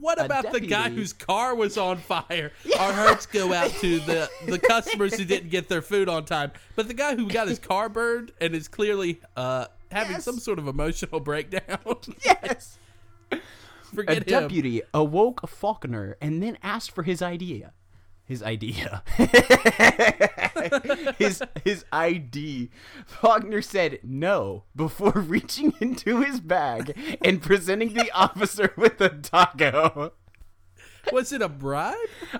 What 0.00 0.22
about 0.22 0.52
the 0.52 0.60
guy 0.60 0.90
whose 0.90 1.12
car 1.12 1.54
was 1.54 1.78
on 1.78 1.96
fire? 1.98 2.52
Our 2.78 2.92
hearts 2.92 3.26
go 3.26 3.52
out 3.52 3.70
to 3.80 3.98
the 4.00 4.30
the 4.46 4.58
customers 4.58 5.14
who 5.16 5.24
didn't 5.24 5.50
get 5.50 5.68
their 5.68 5.82
food 5.82 6.08
on 6.08 6.24
time, 6.24 6.52
but 6.76 6.88
the 6.88 6.94
guy 6.94 7.14
who 7.16 7.28
got 7.28 7.48
his 7.48 7.58
car 7.58 7.88
burned 7.88 8.32
and 8.40 8.54
is 8.54 8.68
clearly 8.68 9.20
uh, 9.36 9.66
having 9.90 10.12
Yes. 10.16 10.24
some 10.24 10.38
sort 10.38 10.58
of 10.58 10.68
emotional 10.68 11.20
breakdown. 11.20 11.78
Yes! 12.24 12.78
A 13.32 13.38
Forget 13.94 14.16
him. 14.18 14.24
deputy 14.24 14.82
awoke 14.92 15.48
Faulkner 15.48 16.16
and 16.20 16.42
then 16.42 16.58
asked 16.62 16.90
for 16.90 17.04
his 17.04 17.22
idea. 17.22 17.72
His 18.26 18.42
idea. 18.42 19.02
his 21.18 21.42
his 21.62 21.84
ID. 21.92 22.70
Faulkner 23.06 23.60
said 23.60 23.98
no 24.02 24.64
before 24.74 25.12
reaching 25.14 25.74
into 25.78 26.22
his 26.22 26.40
bag 26.40 27.18
and 27.22 27.42
presenting 27.42 27.92
the 27.92 28.10
officer 28.14 28.72
with 28.78 28.98
a 29.02 29.10
taco. 29.10 30.12
Was 31.12 31.34
it 31.34 31.42
a 31.42 31.50
bribe? 31.50 31.96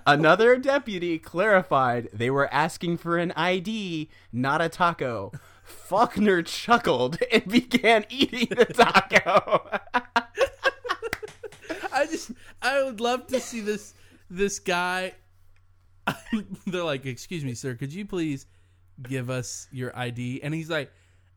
Another 0.06 0.56
deputy 0.56 1.18
clarified 1.18 2.08
they 2.14 2.30
were 2.30 2.52
asking 2.52 2.96
for 2.96 3.18
an 3.18 3.32
ID, 3.32 4.08
not 4.32 4.62
a 4.62 4.70
taco. 4.70 5.32
Faulkner 5.62 6.40
chuckled 6.42 7.18
and 7.30 7.46
began 7.46 8.06
eating 8.08 8.48
the 8.56 8.64
taco. 8.64 9.68
I 11.92 12.06
just 12.06 12.30
I 12.62 12.82
would 12.82 13.00
love 13.00 13.26
to 13.26 13.38
see 13.38 13.60
this 13.60 13.92
this 14.30 14.58
guy. 14.58 15.12
They're 16.66 16.82
like, 16.84 17.06
"Excuse 17.06 17.44
me, 17.44 17.54
sir, 17.54 17.74
could 17.74 17.92
you 17.92 18.04
please 18.04 18.46
give 19.02 19.30
us 19.30 19.68
your 19.72 19.96
ID?" 19.96 20.42
And 20.42 20.52
he's 20.54 20.70
like, 20.70 20.92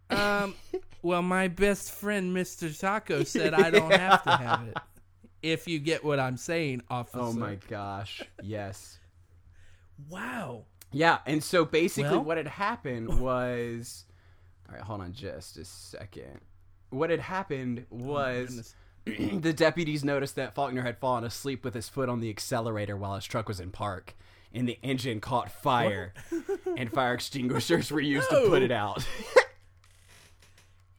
"Um, 0.09 0.55
well, 1.01 1.21
my 1.21 1.47
best 1.47 1.91
friend, 1.91 2.33
Mister 2.33 2.71
Taco, 2.73 3.23
said 3.23 3.53
I 3.53 3.69
don't 3.71 3.91
have 3.93 4.23
to 4.23 4.31
have 4.31 4.67
it. 4.67 4.77
If 5.41 5.67
you 5.67 5.79
get 5.79 6.03
what 6.03 6.19
I'm 6.19 6.37
saying, 6.37 6.81
officer." 6.89 7.19
oh 7.19 7.33
my 7.33 7.55
gosh. 7.69 8.21
Yes. 8.41 8.99
Wow. 10.09 10.63
Yeah, 10.91 11.19
and 11.25 11.43
so 11.43 11.65
basically 11.65 12.11
Well- 12.11 12.23
what 12.23 12.37
had 12.37 12.47
happened 12.47 13.19
was 13.19 14.05
All 14.69 14.75
right, 14.75 14.83
hold 14.83 15.01
on 15.01 15.13
just 15.13 15.57
a 15.57 15.65
second. 15.65 16.39
What 16.89 17.09
had 17.09 17.19
happened 17.19 17.85
was 17.89 18.73
goodness. 19.05 19.41
the 19.41 19.53
deputies 19.53 20.03
noticed 20.05 20.35
that 20.35 20.53
Faulkner 20.55 20.83
had 20.83 20.97
fallen 20.97 21.23
asleep 21.23 21.63
with 21.65 21.73
his 21.73 21.89
foot 21.89 22.07
on 22.09 22.19
the 22.21 22.29
accelerator 22.29 22.95
while 22.95 23.15
his 23.15 23.25
truck 23.25 23.47
was 23.47 23.59
in 23.59 23.71
park, 23.71 24.15
and 24.53 24.67
the 24.67 24.77
engine 24.83 25.19
caught 25.19 25.51
fire, 25.51 26.13
and 26.77 26.91
fire 26.91 27.13
extinguishers 27.13 27.91
were 27.91 27.99
used 27.99 28.29
to 28.29 28.45
put 28.47 28.61
it 28.61 28.71
out. 28.71 29.05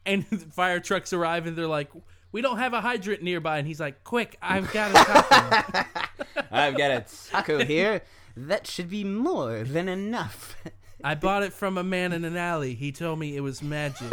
And 0.05 0.25
fire 0.53 0.79
trucks 0.79 1.13
arrive, 1.13 1.45
and 1.45 1.55
they're 1.55 1.67
like, 1.67 1.91
"We 2.31 2.41
don't 2.41 2.57
have 2.57 2.73
a 2.73 2.81
hydrant 2.81 3.21
nearby." 3.21 3.59
And 3.59 3.67
he's 3.67 3.79
like, 3.79 4.03
"Quick, 4.03 4.37
I've 4.41 4.71
got 4.73 4.89
a 4.91 4.93
taco." 5.83 6.45
I've 6.51 6.75
got 6.75 6.91
a 6.91 7.05
taco 7.29 7.63
here. 7.63 8.01
That 8.35 8.65
should 8.65 8.89
be 8.89 9.03
more 9.03 9.63
than 9.63 9.87
enough. 9.87 10.55
I 11.03 11.13
bought 11.13 11.43
it 11.43 11.53
from 11.53 11.77
a 11.77 11.83
man 11.83 12.11
in 12.11 12.25
an 12.25 12.37
alley. 12.37 12.73
He 12.73 12.91
told 12.91 13.19
me 13.19 13.35
it 13.35 13.41
was 13.41 13.61
magic. 13.61 14.11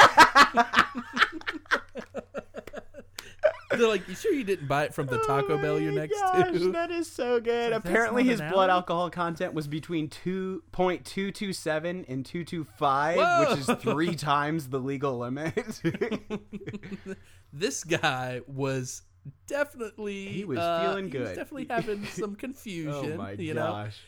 They're 3.70 3.88
like, 3.88 4.08
"You 4.08 4.14
sure 4.14 4.32
you 4.32 4.44
didn't 4.44 4.68
buy 4.68 4.84
it 4.84 4.94
from 4.94 5.06
the 5.06 5.18
Taco 5.18 5.58
Bell 5.58 5.80
you're 5.80 5.92
next 5.92 6.14
Oh 6.16 6.42
Gosh, 6.42 6.52
to?" 6.60 6.72
that 6.72 6.90
is 6.90 7.10
so 7.10 7.40
good. 7.40 7.72
Apparently, 7.72 8.22
his 8.24 8.40
blood 8.40 8.70
alcohol 8.70 9.10
content 9.10 9.54
was 9.54 9.66
between 9.66 10.08
2.227 10.08 12.04
and 12.08 12.24
225, 12.24 13.48
which 13.48 13.58
is 13.58 13.66
three 13.82 14.14
times 14.16 14.68
the 14.68 14.78
legal 14.78 15.18
limit. 15.18 15.82
this 17.52 17.82
guy 17.84 18.40
was 18.46 19.02
definitely 19.46 20.28
He 20.28 20.44
was 20.44 20.58
uh, 20.58 20.82
feeling 20.82 21.10
he 21.10 21.18
was 21.18 21.30
definitely 21.30 21.66
having 21.70 22.04
some 22.06 22.36
confusion. 22.36 23.12
oh 23.14 23.16
my 23.16 23.32
you 23.32 23.54
know, 23.54 23.66
gosh. 23.66 23.98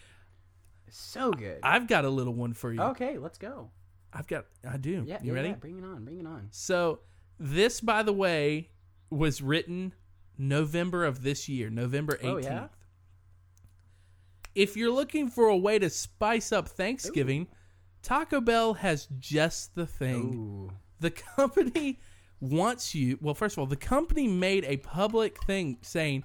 So 0.90 1.32
good. 1.32 1.58
I've 1.62 1.86
got 1.86 2.04
a 2.04 2.10
little 2.10 2.34
one 2.34 2.52
for 2.54 2.72
you. 2.72 2.80
Okay, 2.80 3.18
let's 3.18 3.38
go. 3.38 3.70
I've 4.12 4.26
got. 4.26 4.46
I 4.68 4.76
do. 4.78 5.04
Yeah, 5.06 5.18
you 5.22 5.32
yeah, 5.32 5.32
ready? 5.32 5.48
yeah, 5.50 5.54
bring 5.56 5.78
it 5.78 5.84
on. 5.84 6.04
Bring 6.04 6.20
it 6.20 6.26
on. 6.26 6.48
So 6.50 7.00
this, 7.38 7.80
by 7.80 8.02
the 8.02 8.12
way, 8.12 8.70
was 9.10 9.42
written 9.42 9.94
November 10.36 11.04
of 11.04 11.22
this 11.22 11.48
year, 11.48 11.70
November 11.70 12.18
18th. 12.22 12.32
Oh, 12.32 12.38
yeah? 12.38 12.68
If 14.54 14.76
you're 14.76 14.92
looking 14.92 15.28
for 15.28 15.46
a 15.46 15.56
way 15.56 15.78
to 15.78 15.90
spice 15.90 16.52
up 16.52 16.68
Thanksgiving, 16.68 17.48
Taco 18.02 18.40
Bell 18.40 18.74
has 18.74 19.08
just 19.18 19.74
the 19.74 19.86
thing. 19.86 20.34
Ooh. 20.34 20.72
The 21.00 21.10
company 21.10 22.00
wants 22.40 22.94
you, 22.94 23.18
well, 23.20 23.34
first 23.34 23.54
of 23.54 23.60
all, 23.60 23.66
the 23.66 23.76
company 23.76 24.26
made 24.26 24.64
a 24.64 24.78
public 24.78 25.42
thing 25.44 25.78
saying 25.82 26.24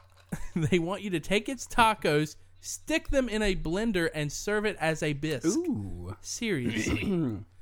they 0.56 0.78
want 0.78 1.02
you 1.02 1.10
to 1.10 1.20
take 1.20 1.48
its 1.48 1.66
tacos, 1.66 2.36
stick 2.60 3.08
them 3.08 3.28
in 3.28 3.42
a 3.42 3.54
blender, 3.54 4.08
and 4.14 4.32
serve 4.32 4.64
it 4.64 4.76
as 4.80 5.02
a 5.02 5.12
bisque. 5.12 5.46
Ooh. 5.46 6.16
Seriously. 6.20 7.38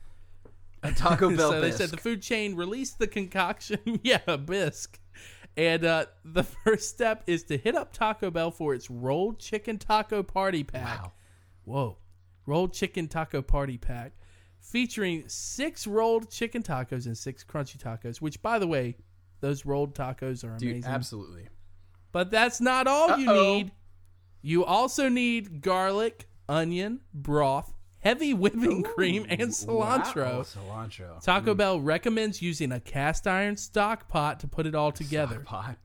A 0.91 0.93
Taco 0.93 1.35
Bell 1.35 1.53
so 1.53 1.61
they 1.61 1.71
said 1.71 1.91
the 1.91 1.97
food 1.97 2.21
chain 2.23 2.55
released 2.55 2.99
the 2.99 3.07
concoction. 3.07 3.79
yeah, 4.03 4.21
a 4.27 4.37
bisque. 4.37 5.01
And 5.57 5.85
uh, 5.85 6.07
the 6.25 6.43
first 6.65 6.91
step 6.91 7.25
is 7.27 7.45
to 7.45 7.57
hit 7.57 7.75
up 7.75 7.93
Taco 7.93 8.31
Bell 8.31 8.51
for 8.51 8.75
its 8.75 8.91
rolled 8.91 9.39
chicken 9.39 9.79
taco 9.79 10.23
party 10.23 10.63
pack. 10.63 11.03
Wow. 11.03 11.13
Whoa. 11.65 11.99
Rolled 12.47 12.75
chicken 12.75 13.09
taco 13.09 13.41
party 13.41 13.79
pack 13.79 14.13
featuring 14.61 15.25
six 15.29 15.87
rolled 15.87 16.31
chicken 16.31 16.63
tacos 16.63 17.07
and 17.07 17.17
six 17.17 17.45
crunchy 17.45 17.77
tacos, 17.77 18.21
which, 18.21 18.41
by 18.43 18.59
the 18.59 18.67
way, 18.67 18.97
those 19.41 19.65
rolled 19.67 19.95
tacos 19.95 20.45
are 20.45 20.57
Dude, 20.59 20.73
amazing. 20.73 20.91
absolutely. 20.91 21.49
But 22.13 22.31
that's 22.31 22.61
not 22.61 22.87
all 22.87 23.19
you 23.19 23.31
Uh-oh. 23.31 23.55
need. 23.57 23.73
You 24.43 24.65
also 24.65 25.09
need 25.09 25.61
garlic, 25.63 26.29
onion, 26.49 27.01
broth, 27.13 27.73
heavy 28.05 28.35
whipping 28.35 28.83
cream, 28.83 29.27
and 29.29 29.41
cilantro. 29.51 30.17
Wow, 30.17 30.43
cilantro. 30.43 31.23
Taco 31.23 31.55
mm. 31.55 31.57
Bell 31.57 31.81
recommends 31.81 32.43
using 32.43 32.71
a 32.71 32.79
cast 32.79 33.27
iron 33.27 33.57
stock 33.57 34.09
pot 34.09 34.41
to 34.41 34.47
put 34.47 34.67
it 34.67 34.75
all 34.75 34.93
together. 34.93 35.41
Pot. 35.41 35.79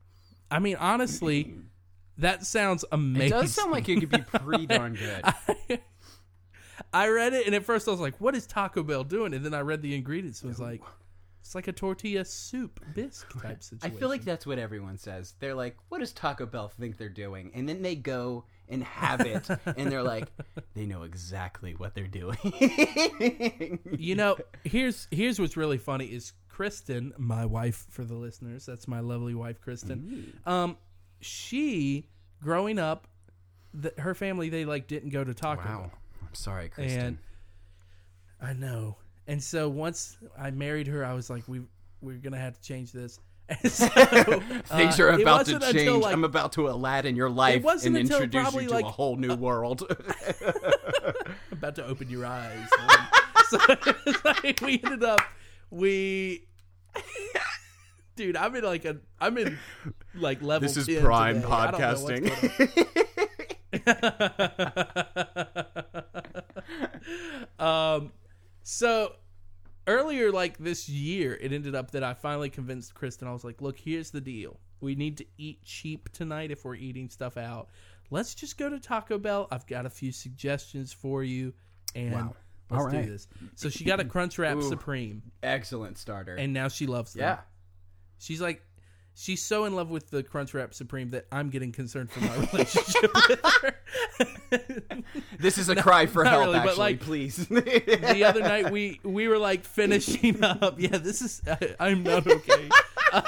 I 0.51 0.59
mean, 0.59 0.75
honestly, 0.75 1.55
that 2.17 2.45
sounds 2.45 2.83
amazing. 2.91 3.27
It 3.37 3.41
does 3.41 3.53
sound 3.53 3.71
like 3.71 3.87
it 3.87 3.99
could 4.01 4.09
be 4.09 4.21
pretty 4.21 4.67
darn 4.67 4.95
good. 4.95 5.79
I 6.93 7.07
read 7.07 7.33
it, 7.33 7.45
and 7.45 7.55
at 7.55 7.63
first 7.63 7.87
I 7.87 7.91
was 7.91 7.99
like, 7.99 8.19
"What 8.19 8.35
is 8.35 8.45
Taco 8.45 8.83
Bell 8.83 9.03
doing?" 9.03 9.33
And 9.33 9.45
then 9.45 9.53
I 9.53 9.61
read 9.61 9.81
the 9.81 9.95
ingredients. 9.95 10.41
and 10.41 10.49
was 10.49 10.59
like, 10.59 10.81
"It's 11.39 11.55
like 11.55 11.67
a 11.67 11.71
tortilla 11.71 12.25
soup 12.25 12.79
bisque 12.95 13.31
type 13.41 13.63
situation. 13.63 13.95
I 13.95 13.99
feel 13.99 14.09
like 14.09 14.25
that's 14.25 14.45
what 14.45 14.59
everyone 14.59 14.97
says. 14.97 15.35
They're 15.39 15.55
like, 15.55 15.77
"What 15.89 15.99
does 15.99 16.11
Taco 16.11 16.45
Bell 16.45 16.67
think 16.67 16.97
they're 16.97 17.07
doing?" 17.09 17.51
And 17.53 17.69
then 17.69 17.81
they 17.81 17.95
go 17.95 18.45
and 18.69 18.83
have 18.83 19.21
it, 19.21 19.47
and 19.77 19.91
they're 19.91 20.03
like, 20.03 20.27
"They 20.75 20.85
know 20.85 21.03
exactly 21.03 21.73
what 21.73 21.95
they're 21.95 22.07
doing." 22.07 23.79
you 23.97 24.15
know, 24.15 24.37
here's 24.63 25.07
here's 25.11 25.39
what's 25.39 25.57
really 25.57 25.77
funny 25.77 26.05
is 26.05 26.33
Kristen, 26.47 27.13
my 27.17 27.45
wife 27.45 27.85
for 27.89 28.03
the 28.03 28.15
listeners. 28.15 28.65
That's 28.65 28.87
my 28.87 28.99
lovely 28.99 29.33
wife, 29.33 29.61
Kristen. 29.61 30.33
Um, 30.45 30.77
she 31.21 32.09
growing 32.41 32.79
up, 32.79 33.07
the, 33.73 33.93
her 33.97 34.13
family 34.13 34.49
they 34.49 34.65
like 34.65 34.87
didn't 34.87 35.09
go 35.09 35.23
to 35.23 35.33
Taco 35.33 35.63
Bell. 35.63 35.79
wow. 35.79 35.91
I'm 36.27 36.35
sorry, 36.35 36.69
Kristen. 36.69 36.99
And 36.99 37.17
I 38.41 38.53
know. 38.53 38.97
And 39.27 39.41
so 39.41 39.69
once 39.69 40.17
I 40.37 40.51
married 40.51 40.87
her, 40.87 41.05
I 41.05 41.13
was 41.13 41.29
like, 41.29 41.47
we 41.47 41.61
we're 42.01 42.17
gonna 42.17 42.37
have 42.37 42.55
to 42.55 42.61
change 42.61 42.91
this. 42.91 43.19
So, 43.63 43.87
Things 43.89 44.99
uh, 44.99 45.03
are 45.03 45.09
about 45.09 45.45
to 45.47 45.59
change. 45.59 45.75
until, 45.75 45.99
like- 45.99 46.13
I'm 46.13 46.23
about 46.23 46.53
to 46.53 46.69
Aladdin 46.69 47.15
your 47.15 47.29
life 47.29 47.65
and 47.83 47.97
introduce 47.97 48.53
you 48.53 48.67
to 48.67 48.73
like, 48.73 48.85
a 48.85 48.89
whole 48.89 49.15
new 49.15 49.35
world. 49.35 49.81
about 51.51 51.75
to 51.75 51.85
open 51.85 52.09
your 52.09 52.25
eyes. 52.25 52.67
So 53.49 53.57
like 54.23 54.61
we 54.61 54.79
ended 54.83 55.03
up 55.03 55.21
we. 55.71 56.45
Dude, 58.15 58.37
I'm 58.37 58.55
in 58.55 58.63
like 58.63 58.85
a 58.85 58.97
I'm 59.19 59.37
in 59.37 59.57
like 60.13 60.41
level. 60.41 60.67
This 60.67 60.77
is 60.77 60.85
10 60.85 61.01
prime 61.01 61.35
today. 61.41 61.47
I 61.51 61.71
don't 61.71 61.81
know 61.81 61.93
what's 62.03 62.19
going 67.57 67.59
on. 67.59 67.95
um, 67.95 68.11
so 68.61 69.13
earlier, 69.87 70.31
like 70.31 70.57
this 70.57 70.87
year, 70.89 71.37
it 71.41 71.51
ended 71.51 71.75
up 71.75 71.91
that 71.91 72.03
I 72.03 72.13
finally 72.13 72.49
convinced 72.49 72.93
Kristen. 72.93 73.27
I 73.27 73.31
was 73.33 73.43
like, 73.43 73.61
"Look, 73.61 73.77
here's 73.79 74.11
the 74.11 74.21
deal. 74.21 74.59
We 74.81 74.95
need 74.95 75.17
to 75.17 75.25
eat 75.37 75.61
cheap 75.63 76.09
tonight 76.13 76.51
if 76.51 76.63
we're 76.65 76.75
eating 76.75 77.09
stuff 77.09 77.37
out. 77.37 77.69
Let's 78.11 78.33
just 78.33 78.57
go 78.57 78.69
to 78.69 78.79
Taco 78.79 79.17
Bell. 79.17 79.47
I've 79.51 79.67
got 79.67 79.85
a 79.85 79.89
few 79.89 80.11
suggestions 80.11 80.91
for 80.93 81.23
you, 81.23 81.53
and 81.95 82.13
Wow. 82.13 82.35
let's 82.69 82.91
do 82.93 83.05
this." 83.05 83.27
So 83.55 83.69
she 83.69 83.83
got 83.83 83.99
a 83.99 84.05
Crunchwrap 84.05 84.57
Ooh. 84.57 84.69
Supreme, 84.69 85.21
Excellent 85.43 85.97
starter. 85.97 86.35
and 86.35 86.53
now 86.53 86.67
she 86.67 86.87
loves 86.87 87.13
them. 87.13 87.21
yeah. 87.23 87.41
She's 88.19 88.41
like, 88.41 88.63
she's 89.15 89.41
so 89.41 89.65
in 89.65 89.75
love 89.75 89.89
with 89.89 90.09
the 90.09 90.23
Crunchwrap 90.23 90.73
Supreme 90.73 91.09
that 91.11 91.27
I'm 91.31 91.49
getting 91.49 91.71
concerned 91.71 92.11
for 92.11 92.21
my 92.21 92.35
relationship 92.51 93.11
with 93.13 93.41
her. 93.43 93.75
This 95.39 95.57
is 95.57 95.69
a 95.69 95.75
cry 95.75 96.05
for 96.05 96.23
not 96.23 96.33
help, 96.33 96.45
really, 96.47 96.59
but, 96.59 96.77
like, 96.77 96.99
please. 96.99 97.37
the 97.47 98.23
other 98.27 98.41
night 98.41 98.71
we 98.71 98.99
we 99.03 99.27
were 99.27 99.37
like 99.37 99.63
finishing 99.63 100.43
up. 100.43 100.79
Yeah, 100.79 100.97
this 100.97 101.21
is 101.21 101.41
I, 101.47 101.75
I'm 101.79 102.03
not 102.03 102.27
okay. 102.27 102.69
Uh, 103.11 103.21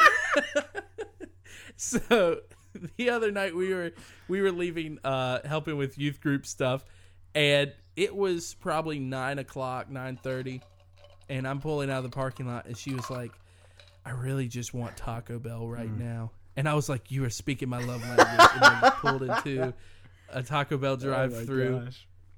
so 1.78 2.42
the 2.98 3.10
other 3.10 3.32
night 3.32 3.56
we 3.56 3.74
were 3.74 3.92
we 4.28 4.42
were 4.42 4.52
leaving, 4.52 5.00
uh, 5.04 5.40
helping 5.46 5.78
with 5.78 5.98
youth 5.98 6.20
group 6.22 6.46
stuff, 6.46 6.84
and 7.34 7.72
it 7.96 8.16
was 8.16 8.56
probably 8.56 9.00
nine 9.00 9.40
o'clock, 9.40 9.90
nine 9.90 10.18
thirty, 10.18 10.62
and 11.30 11.48
I'm 11.48 11.62
pulling 11.62 11.90
out 11.90 11.98
of 11.98 12.04
the 12.04 12.10
parking 12.10 12.48
lot, 12.48 12.66
and 12.66 12.78
she 12.78 12.94
was 12.94 13.10
like, 13.10 13.32
"I 14.06 14.12
really 14.12 14.48
just 14.48 14.74
want 14.74 14.98
Taco 14.98 15.40
Bell 15.40 15.68
right 15.68 15.90
Mm. 15.90 16.00
now," 16.00 16.32
and 16.56 16.68
I 16.68 16.74
was 16.74 16.90
like, 16.90 17.12
"You 17.12 17.24
are 17.26 17.30
speaking 17.30 17.70
my 17.70 17.80
love 17.84 18.02
language," 18.02 18.28
and 18.54 18.62
then 18.62 18.92
pulled 19.02 19.24
into 19.24 19.74
a 20.30 20.44
Taco 20.44 20.78
Bell 20.78 20.94
Oh 20.94 20.96
drive 20.98 21.46
through 21.46 21.88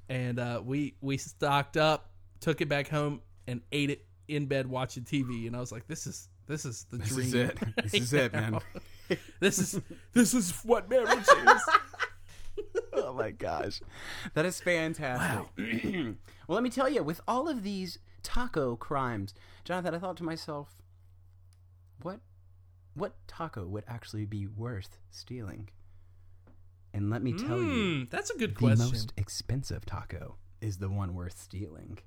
and 0.09 0.39
uh, 0.39 0.61
we 0.63 0.95
we 1.01 1.17
stocked 1.17 1.77
up, 1.77 2.11
took 2.39 2.61
it 2.61 2.67
back 2.69 2.87
home, 2.89 3.21
and 3.47 3.61
ate 3.71 3.89
it 3.89 4.05
in 4.27 4.45
bed 4.47 4.67
watching 4.67 5.03
TV. 5.03 5.47
And 5.47 5.55
I 5.55 5.59
was 5.59 5.71
like, 5.71 5.87
"This 5.87 6.05
is 6.07 6.27
this 6.47 6.65
is 6.65 6.85
the 6.91 6.97
This 6.97 7.09
dream. 7.09 7.27
is 7.27 7.33
it. 7.33 7.57
This 7.81 7.93
is 7.93 8.13
it, 8.13 8.33
man. 8.33 8.59
this 9.39 9.59
is 9.59 9.79
this 10.13 10.33
is 10.33 10.51
what 10.63 10.89
marriage 10.89 11.19
is." 11.19 11.61
oh 12.93 13.13
my 13.13 13.31
gosh, 13.31 13.81
that 14.33 14.45
is 14.45 14.59
fantastic. 14.59 15.47
well, 16.47 16.55
let 16.55 16.63
me 16.63 16.69
tell 16.69 16.89
you, 16.89 17.01
with 17.03 17.21
all 17.27 17.47
of 17.47 17.63
these 17.63 17.97
taco 18.21 18.75
crimes. 18.75 19.33
Jonathan, 19.63 19.95
I 19.95 19.99
thought 19.99 20.17
to 20.17 20.23
myself, 20.23 20.81
what 22.01 22.19
what 22.95 23.13
taco 23.27 23.65
would 23.65 23.83
actually 23.87 24.25
be 24.25 24.45
worth 24.47 24.97
stealing? 25.11 25.69
And 26.93 27.09
let 27.09 27.23
me 27.23 27.33
tell 27.33 27.57
you, 27.59 28.01
Hmm, 28.01 28.03
that's 28.11 28.29
a 28.29 28.37
good 28.37 28.51
the 28.51 28.55
question. 28.59 28.77
The 28.79 28.83
most 28.91 29.13
expensive 29.17 29.85
taco 29.85 30.35
is 30.61 30.77
the 30.77 30.89
one 30.89 31.15
worth 31.15 31.39
stealing. 31.39 31.97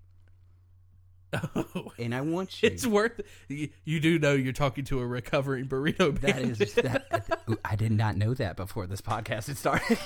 Oh, 1.32 1.91
And 1.99 2.14
I 2.14 2.20
want 2.20 2.62
you. 2.62 2.68
it's 2.68 2.87
worth. 2.87 3.20
You, 3.49 3.68
you 3.84 3.99
do 3.99 4.18
know 4.20 4.34
you're 4.34 4.53
talking 4.53 4.84
to 4.84 5.01
a 5.01 5.07
recovering 5.07 5.66
burrito 5.66 6.18
that 6.20 6.37
bandit. 6.37 6.61
is 6.61 6.74
that. 6.74 7.41
I 7.64 7.74
did 7.74 7.91
not 7.93 8.16
know 8.16 8.32
that 8.34 8.57
before 8.57 8.87
this 8.87 9.01
podcast 9.01 9.49
had 9.49 9.57
started. 9.59 9.99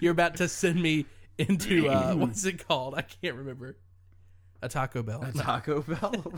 You're 0.00 0.12
about 0.12 0.36
to 0.36 0.48
send 0.48 0.80
me 0.82 1.04
into 1.36 1.88
uh, 1.88 2.14
what's 2.16 2.44
it 2.46 2.66
called? 2.66 2.94
I 2.94 3.02
can't 3.02 3.36
remember. 3.36 3.76
A 4.62 4.68
Taco 4.68 5.02
Bell. 5.02 5.22
A 5.22 5.30
Taco 5.32 5.82
Bell. 5.82 6.32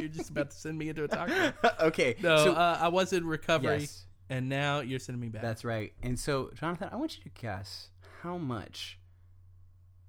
You're 0.00 0.08
just 0.08 0.30
about 0.30 0.50
to 0.50 0.56
send 0.56 0.76
me 0.78 0.88
into 0.88 1.04
a 1.04 1.08
taco. 1.08 1.52
okay. 1.80 2.16
No, 2.22 2.36
so, 2.44 2.52
uh, 2.52 2.78
I 2.80 2.88
was 2.88 3.12
in 3.12 3.26
recovery, 3.26 3.80
yes, 3.80 4.06
and 4.28 4.48
now 4.48 4.80
you're 4.80 4.98
sending 4.98 5.20
me 5.20 5.28
back. 5.28 5.42
that's 5.42 5.64
right. 5.64 5.92
And 6.02 6.18
so, 6.18 6.50
Jonathan, 6.54 6.88
I 6.92 6.96
want 6.96 7.16
you 7.16 7.22
to 7.24 7.30
guess 7.30 7.88
how 8.22 8.36
much 8.38 8.98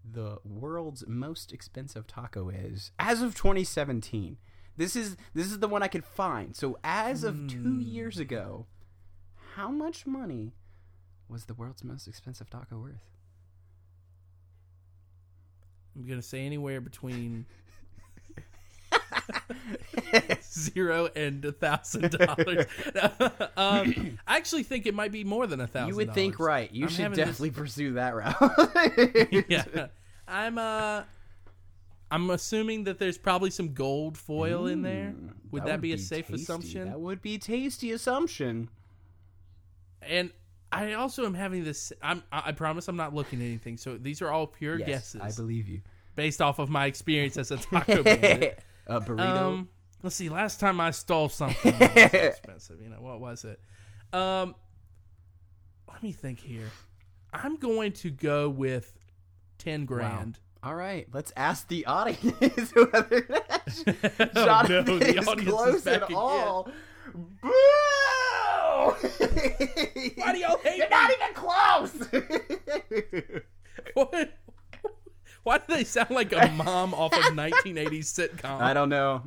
the 0.03 0.37
world's 0.43 1.05
most 1.07 1.51
expensive 1.53 2.07
taco 2.07 2.49
is 2.49 2.91
as 2.99 3.21
of 3.21 3.35
2017. 3.35 4.37
This 4.77 4.95
is 4.95 5.15
this 5.33 5.47
is 5.51 5.59
the 5.59 5.67
one 5.67 5.83
I 5.83 5.87
could 5.87 6.05
find. 6.05 6.55
So, 6.55 6.77
as 6.83 7.23
of 7.23 7.47
two 7.47 7.59
Hmm. 7.75 7.81
years 7.81 8.17
ago, 8.17 8.65
how 9.55 9.69
much 9.69 10.07
money 10.07 10.53
was 11.27 11.45
the 11.45 11.53
world's 11.53 11.83
most 11.83 12.07
expensive 12.07 12.49
taco 12.49 12.79
worth? 12.79 13.09
I'm 15.95 16.07
gonna 16.07 16.21
say 16.21 16.45
anywhere 16.45 16.79
between 16.81 17.45
zero 20.43 21.09
and 21.15 21.43
a 21.45 21.51
thousand 21.51 22.11
dollars. 22.11 22.65
Um, 23.57 24.17
I 24.27 24.37
actually 24.37 24.63
think 24.63 24.85
it 24.85 24.93
might 24.93 25.11
be 25.11 25.23
more 25.23 25.45
than 25.47 25.59
a 25.61 25.67
thousand. 25.67 25.89
You 25.89 25.95
would 25.97 26.13
think 26.13 26.39
right. 26.39 26.71
You 26.71 26.85
I'm 26.85 26.89
should 26.89 26.99
having 27.03 27.17
this- 27.17 27.25
definitely 27.27 27.51
pursue 27.51 27.93
that 27.93 28.15
route. 28.15 29.45
yeah, 29.49 29.87
I'm 30.27 30.57
uh, 30.57 31.03
I'm 32.09 32.29
assuming 32.29 32.85
that 32.85 32.97
there's 32.99 33.17
probably 33.17 33.49
some 33.51 33.73
gold 33.73 34.17
foil 34.17 34.67
in 34.67 34.81
there. 34.81 35.13
Mm, 35.17 35.29
Would 35.51 35.65
that, 35.65 35.79
be, 35.81 35.93
a 35.93 35.97
safe 35.97 36.27
tasty. 36.27 36.41
assumption? 36.43 36.89
That 36.89 36.99
would 36.99 37.21
be 37.21 37.35
a 37.35 37.39
tasty 37.39 37.91
assumption. 37.91 38.69
And 40.01 40.31
I 40.71 40.93
also 40.93 41.25
am 41.25 41.33
having 41.33 41.63
this. 41.63 41.93
I'm. 42.01 42.23
I 42.31 42.43
I 42.47 42.51
promise 42.53 42.87
I'm 42.87 42.97
not 42.97 43.13
looking 43.13 43.39
at 43.41 43.45
anything. 43.45 43.77
So 43.77 43.97
these 43.97 44.21
are 44.21 44.29
all 44.31 44.47
pure 44.47 44.79
Yes, 44.79 44.87
guesses 45.13 45.21
I 45.21 45.31
believe 45.41 45.67
you. 45.67 45.81
based 46.15 46.41
off 46.41 46.59
of 46.59 46.69
my 46.69 46.85
experience 46.87 47.37
as 47.37 47.51
a 47.51 47.57
taco 47.57 48.01
bandit. 48.03 48.59
A 48.91 49.01
burrito. 49.01 49.19
Um, 49.19 49.69
let's 50.03 50.15
see. 50.15 50.29
Last 50.29 50.59
time 50.59 50.79
I 50.79 50.91
stole 50.91 51.29
something 51.29 51.71
that 51.79 51.95
was 52.13 52.13
expensive. 52.13 52.81
You 52.81 52.89
know 52.89 53.01
what 53.01 53.19
was 53.19 53.45
it? 53.45 53.59
Um, 54.13 54.55
let 55.91 56.03
me 56.03 56.11
think 56.11 56.39
here. 56.39 56.69
I'm 57.33 57.55
going 57.55 57.93
to 57.93 58.09
go 58.09 58.49
with 58.49 58.97
ten 59.57 59.85
grand. 59.85 60.39
All 60.63 60.75
right, 60.75 61.07
let's 61.11 61.33
ask 61.35 61.67
the 61.69 61.85
audience 61.87 62.71
whether 62.75 63.25
oh, 64.35 64.63
no, 64.69 64.81
the 64.83 65.17
is 65.17 65.27
audience 65.27 65.75
is 65.75 65.83
back 65.83 65.95
at 65.95 66.03
again. 66.03 66.17
all. 66.17 66.69
Boo! 67.13 67.49
Why 70.17 70.33
do 70.33 70.37
y'all 70.37 70.59
hate 70.59 70.77
You're 70.77 70.87
me? 70.87 70.91
not 70.91 71.11
even 71.11 71.33
close. 71.33 71.93
What? 73.95 74.33
Why 75.43 75.57
do 75.57 75.63
they 75.67 75.83
sound 75.83 76.11
like 76.11 76.31
a 76.33 76.47
mom 76.51 76.93
off 76.93 77.13
of 77.13 77.19
1980s 77.33 78.05
sitcom? 78.05 78.61
I 78.61 78.73
don't 78.73 78.89
know. 78.89 79.23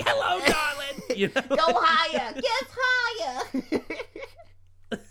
Hello, 0.00 0.40
darling. 0.40 0.78
You 1.16 1.28
know? 1.34 1.42
Go 1.42 1.74
higher. 1.80 2.32
Get 2.32 2.68
higher. 2.70 3.90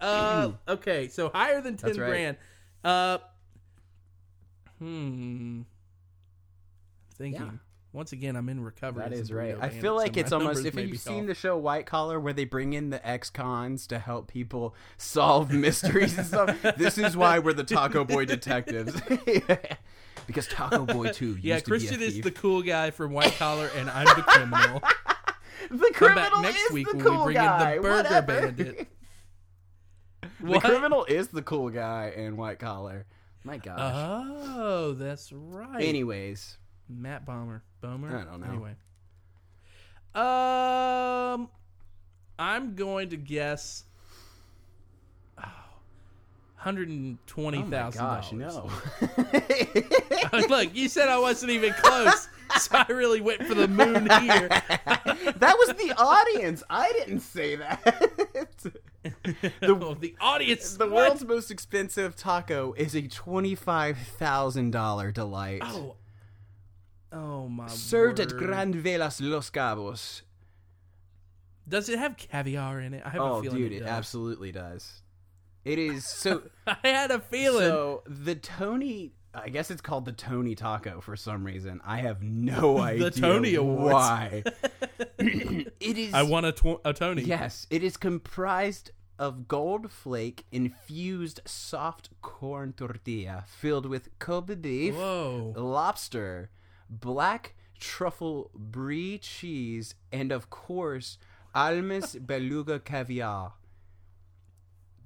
Uh, 0.00 0.50
okay, 0.66 1.06
so 1.06 1.28
higher 1.28 1.60
than 1.60 1.76
ten 1.76 1.90
That's 1.90 1.98
right. 2.00 2.08
grand. 2.08 2.36
Uh, 2.82 3.18
hmm. 4.80 5.60
Thinking. 7.14 7.40
Yeah. 7.40 7.50
Once 7.94 8.12
again, 8.12 8.36
I'm 8.36 8.48
in 8.48 8.62
recovery. 8.62 9.02
That 9.04 9.12
is 9.12 9.30
right. 9.30 9.54
I 9.60 9.68
feel 9.68 9.94
like 9.94 10.16
it's 10.16 10.32
almost 10.32 10.64
if 10.64 10.74
you've 10.74 10.98
seen 10.98 11.22
off. 11.22 11.26
the 11.26 11.34
show 11.34 11.58
White 11.58 11.84
Collar 11.84 12.18
where 12.18 12.32
they 12.32 12.46
bring 12.46 12.72
in 12.72 12.88
the 12.88 13.06
ex-cons 13.06 13.86
to 13.88 13.98
help 13.98 14.28
people 14.28 14.74
solve 14.96 15.50
mysteries 15.52 16.16
and 16.16 16.26
stuff. 16.26 16.56
This 16.78 16.96
is 16.96 17.16
why 17.16 17.38
we're 17.38 17.52
the 17.52 17.64
Taco 17.64 18.04
Boy 18.04 18.24
detectives. 18.24 18.98
because 20.26 20.46
Taco 20.48 20.86
Boy 20.86 21.10
2 21.12 21.26
used 21.32 21.44
Yeah, 21.44 21.58
to 21.58 21.64
Christian 21.64 21.98
be 21.98 22.04
a 22.06 22.08
is 22.08 22.20
the 22.22 22.30
cool 22.30 22.62
guy 22.62 22.90
from 22.92 23.12
White 23.12 23.34
Collar, 23.36 23.68
and 23.76 23.90
I'm 23.90 24.06
the 24.06 24.22
criminal. 24.22 24.80
the 25.70 25.90
Come 25.94 26.14
back 26.14 26.30
criminal 26.30 26.40
next 26.42 26.60
is 26.62 26.70
week 26.70 26.90
the 26.90 26.96
when 26.96 27.04
cool 27.06 27.18
we 27.18 27.24
bring 27.24 27.36
guy. 27.36 27.70
in 27.72 27.76
the 27.76 27.82
Burger 27.88 27.96
Whatever. 28.04 28.26
Bandit. 28.52 28.88
the 30.40 30.60
criminal 30.60 31.04
is 31.04 31.28
the 31.28 31.42
cool 31.42 31.68
guy 31.68 32.12
in 32.16 32.38
White 32.38 32.58
Collar. 32.58 33.04
My 33.44 33.58
gosh. 33.58 33.78
Oh, 33.78 34.92
that's 34.94 35.30
right. 35.32 35.82
Anyways, 35.82 36.56
Matt 37.00 37.24
Bomber. 37.26 37.62
Bomer? 37.82 38.14
I 38.14 38.24
don't 38.24 38.40
know. 38.40 38.46
Anyway. 38.46 38.74
Um 40.14 41.48
I'm 42.38 42.74
going 42.74 43.10
to 43.10 43.16
guess 43.16 43.84
oh, 45.38 45.48
hundred 46.56 46.88
and 46.88 47.18
twenty 47.26 47.58
oh 47.58 47.66
my 47.66 47.90
gosh, 47.90 48.32
no. 48.32 48.68
Look, 50.48 50.74
you 50.74 50.88
said 50.88 51.08
I 51.08 51.18
wasn't 51.18 51.52
even 51.52 51.72
close, 51.74 52.28
so 52.58 52.70
I 52.72 52.86
really 52.88 53.20
went 53.20 53.44
for 53.44 53.54
the 53.54 53.68
moon 53.68 54.08
here. 54.20 54.48
that 54.48 55.56
was 55.58 55.68
the 55.76 55.94
audience. 55.96 56.62
I 56.68 56.90
didn't 56.92 57.20
say 57.20 57.56
that. 57.56 57.82
the, 59.60 59.96
the 60.00 60.14
audience. 60.20 60.76
The 60.76 60.86
what? 60.86 60.94
world's 60.94 61.24
most 61.24 61.50
expensive 61.50 62.16
taco 62.16 62.72
is 62.76 62.94
a 62.96 63.02
twenty-five 63.02 63.98
thousand 63.98 64.70
dollar 64.72 65.12
delight, 65.12 65.60
Oh. 65.62 65.96
Oh 67.12 67.48
my 67.48 67.66
served 67.68 68.20
at 68.20 68.32
word. 68.32 68.38
Grand 68.38 68.74
Velas 68.74 69.20
Los 69.20 69.50
Cabos. 69.50 70.22
Does 71.68 71.88
it 71.88 71.98
have 71.98 72.16
caviar 72.16 72.80
in 72.80 72.94
it? 72.94 73.02
I 73.04 73.10
have 73.10 73.20
Oh, 73.20 73.38
a 73.38 73.42
feeling 73.42 73.58
dude, 73.58 73.72
it, 73.72 73.76
it 73.76 73.80
does. 73.80 73.88
absolutely 73.88 74.52
does. 74.52 75.02
It 75.64 75.78
is 75.78 76.04
so. 76.04 76.42
I 76.66 76.76
had 76.82 77.10
a 77.10 77.20
feeling. 77.20 77.68
so 77.68 78.02
the 78.06 78.34
Tony, 78.34 79.12
I 79.32 79.48
guess 79.48 79.70
it's 79.70 79.80
called 79.80 80.04
the 80.04 80.12
Tony 80.12 80.54
Taco 80.56 81.00
for 81.00 81.14
some 81.16 81.44
reason. 81.44 81.80
I 81.84 81.98
have 81.98 82.22
no 82.22 82.78
idea 82.80 83.10
the 83.10 83.20
Tony 83.20 83.54
Awards. 83.54 83.94
why. 83.94 84.42
it 85.18 85.98
is. 85.98 86.14
I 86.14 86.22
want 86.22 86.46
a, 86.46 86.52
tw- 86.52 86.80
a 86.84 86.92
Tony. 86.92 87.22
Yes, 87.22 87.66
it 87.70 87.84
is 87.84 87.96
comprised 87.96 88.90
of 89.18 89.46
gold 89.46 89.92
flake 89.92 90.44
infused 90.50 91.40
soft 91.44 92.08
corn 92.22 92.72
tortilla 92.72 93.44
filled 93.46 93.86
with 93.86 94.08
Kobe 94.18 94.56
beef, 94.56 94.94
Whoa. 94.96 95.52
lobster, 95.56 96.50
black 97.00 97.54
truffle 97.80 98.50
brie 98.54 99.18
cheese, 99.18 99.94
and 100.12 100.30
of 100.32 100.50
course, 100.50 101.18
Almas 101.54 102.14
beluga 102.26 102.78
caviar. 102.78 103.54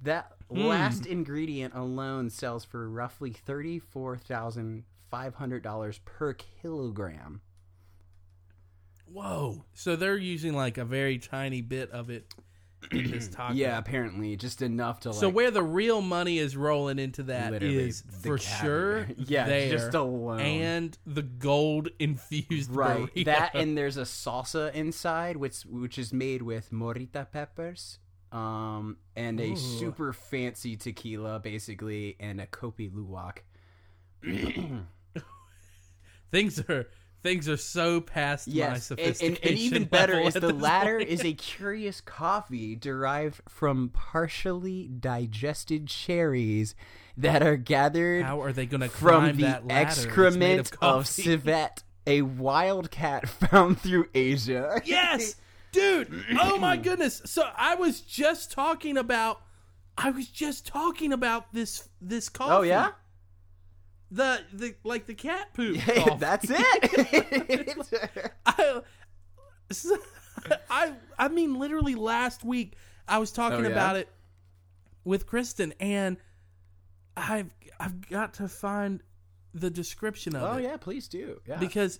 That 0.01 0.33
Hmm. 0.49 0.63
last 0.65 1.05
ingredient 1.05 1.73
alone 1.73 2.29
sells 2.29 2.63
for 2.63 2.89
roughly 2.89 3.31
thirty-four 3.33 4.17
thousand 4.17 4.83
five 5.09 5.35
hundred 5.35 5.61
dollars 5.63 5.99
per 6.05 6.33
kilogram. 6.33 7.41
Whoa. 9.05 9.65
So 9.73 9.95
they're 9.95 10.17
using 10.17 10.53
like 10.53 10.77
a 10.77 10.85
very 10.85 11.17
tiny 11.17 11.61
bit 11.61 11.89
of 11.91 12.09
it 12.09 12.33
in 12.91 13.11
this 13.11 13.27
taco. 13.27 13.53
Yeah, 13.53 13.77
apparently, 13.77 14.35
just 14.35 14.61
enough 14.61 15.01
to 15.01 15.09
like. 15.09 15.17
So 15.19 15.29
where 15.29 15.51
the 15.51 15.63
real 15.63 16.01
money 16.01 16.37
is 16.39 16.55
rolling 16.57 16.99
into 16.99 17.23
that 17.23 17.51
Literally, 17.51 17.89
is 17.89 18.01
the 18.01 18.11
for 18.29 18.37
caviar. 18.37 18.61
sure 18.61 19.07
Yeah, 19.17 19.45
there, 19.47 19.69
just 19.69 19.93
alone. 19.93 20.39
and 20.39 20.97
the 21.05 21.21
gold 21.23 21.89
infused 21.99 22.71
right 22.73 23.07
burrito. 23.13 23.25
that 23.25 23.55
and 23.55 23.77
there's 23.77 23.97
a 23.97 24.01
salsa 24.03 24.73
inside 24.73 25.37
which 25.37 25.61
which 25.63 25.97
is 25.97 26.13
made 26.13 26.41
with 26.41 26.71
morita 26.71 27.29
peppers 27.31 27.99
um 28.31 28.97
and 29.15 29.39
a 29.39 29.51
Ooh. 29.51 29.55
super 29.55 30.11
fancy 30.13 30.75
tequila 30.75 31.39
basically 31.39 32.15
and 32.19 32.41
a 32.41 32.45
kopi 32.45 32.91
luwak 32.91 33.37
things 36.31 36.59
are 36.69 36.87
things 37.23 37.49
are 37.49 37.57
so 37.57 37.99
past 37.99 38.47
my 38.47 38.53
yes 38.53 38.91
and, 38.91 38.99
and, 38.99 39.39
and 39.43 39.57
even 39.57 39.83
better 39.85 40.19
is 40.19 40.33
the 40.33 40.53
latter 40.53 40.97
point. 40.97 41.09
is 41.09 41.23
a 41.23 41.33
curious 41.33 42.01
coffee 42.01 42.75
derived 42.75 43.41
from 43.47 43.89
partially 43.89 44.87
digested 44.87 45.87
cherries 45.87 46.75
that 47.17 47.41
are 47.41 47.57
gathered 47.57 48.23
How 48.23 48.41
are 48.41 48.53
they 48.53 48.65
going 48.65 48.81
to 48.81 48.89
from 48.89 49.21
climb 49.21 49.37
the 49.37 49.43
that 49.43 49.67
ladder 49.67 49.85
that's 49.85 50.05
made 50.05 50.59
excrement 50.59 50.71
of, 50.81 50.99
of, 50.99 51.07
civet 51.07 51.83
a 52.05 52.21
wildcat 52.21 53.27
found 53.29 53.79
through 53.79 54.07
asia 54.13 54.81
Yes, 54.85 55.35
dude. 55.71 56.25
Oh 56.39 56.57
my 56.57 56.77
goodness. 56.77 57.21
So 57.25 57.49
I 57.55 57.75
was 57.75 58.01
just 58.01 58.51
talking 58.51 58.97
about. 58.97 59.41
I 59.97 60.11
was 60.11 60.27
just 60.27 60.67
talking 60.67 61.11
about 61.11 61.51
this 61.53 61.89
this 61.99 62.29
coffee. 62.29 62.53
oh 62.53 62.61
yeah 62.61 62.91
the 64.11 64.41
the 64.53 64.75
like 64.83 65.05
the 65.05 65.13
cat 65.13 65.53
poop. 65.53 65.77
Coffee. 65.85 66.15
that's 66.19 66.45
it. 66.49 67.83
I, 68.45 68.81
I 70.69 70.93
I 71.17 71.27
mean 71.27 71.55
literally 71.59 71.95
last 71.95 72.43
week 72.43 72.75
I 73.07 73.17
was 73.17 73.31
talking 73.31 73.59
Oh, 73.59 73.63
yeah? 73.63 73.67
about 73.73 73.95
it 73.97 74.09
with 75.03 75.25
Kristen 75.25 75.73
and 75.79 76.17
I've 77.15 77.53
I've 77.79 78.07
got 78.09 78.35
to 78.35 78.47
find 78.47 79.01
the 79.53 79.69
description 79.69 80.35
of 80.35 80.43
oh 80.43 80.45
it 80.45 80.49
Oh 80.55 80.57
yeah, 80.57 80.77
please 80.77 81.07
do. 81.07 81.41
Yeah. 81.47 81.57
because 81.57 81.99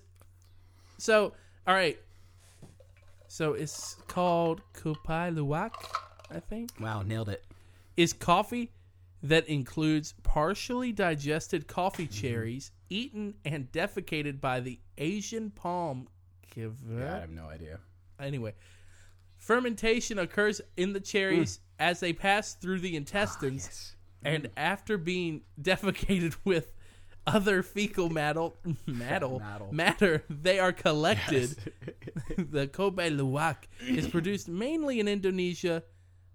so 0.97 1.33
all 1.65 1.73
right 1.75 1.97
so 3.27 3.53
it's 3.53 3.95
called 4.07 4.61
Kupai 4.73 5.35
Luwak 5.35 5.73
I 6.31 6.39
think 6.39 6.71
wow, 6.79 7.01
nailed 7.01 7.29
it. 7.29 7.43
is 7.95 8.13
coffee 8.13 8.71
that 9.23 9.47
includes 9.47 10.13
partially 10.23 10.91
digested 10.91 11.67
coffee 11.67 12.07
Mm-hmm. 12.07 12.21
cherries 12.21 12.71
eaten 12.89 13.33
and 13.43 13.71
defecated 13.71 14.39
by 14.39 14.59
the 14.59 14.79
Asian 14.97 15.49
palm 15.51 16.07
Yeah, 16.55 16.69
I 17.15 17.19
have 17.19 17.29
no 17.31 17.45
idea. 17.49 17.79
Anyway, 18.19 18.53
fermentation 19.37 20.19
occurs 20.19 20.61
in 20.75 20.93
the 20.93 20.99
cherries 20.99 21.59
as 21.79 21.99
they 21.99 22.13
pass 22.13 22.53
through 22.53 22.79
the 22.79 22.95
intestines, 22.95 23.65
Mm. 23.67 23.69
Yes. 23.69 23.95
and 24.23 24.49
after 24.57 24.97
being 24.97 25.41
defecated 25.61 26.35
with 26.43 26.73
other 27.27 27.61
fecal 27.61 28.09
matter, 28.09 28.49
matter, 28.87 29.37
Matter. 29.71 30.23
they 30.29 30.59
are 30.59 30.71
collected. 30.71 31.49
the 32.37 32.67
Kopi 32.67 33.15
Luwak 33.15 33.67
is 33.85 34.07
produced 34.07 34.47
mainly 34.47 34.99
in 34.99 35.07
Indonesia, 35.07 35.83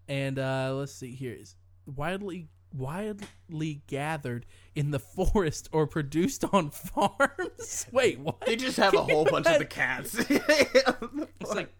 and 0.07 0.39
uh, 0.39 0.73
let's 0.75 0.93
see 0.95 1.13
here 1.15 1.35
is 1.39 1.57
widely 1.87 2.49
widely 2.75 3.83
gathered 3.87 4.47
in 4.75 4.91
the 4.91 4.99
forest 4.99 5.69
or 5.73 5.87
produced 5.87 6.45
on 6.53 6.71
farms. 6.71 7.87
Wait, 7.93 8.19
what? 8.21 8.41
They 8.47 8.57
just 8.57 8.77
have 8.79 8.95
a 8.95 9.03
whole 9.03 9.25
bunch 9.25 9.47
of 9.47 9.59
the 9.59 9.65
cats. 9.65 10.15
It's 10.19 11.55
like 11.55 11.73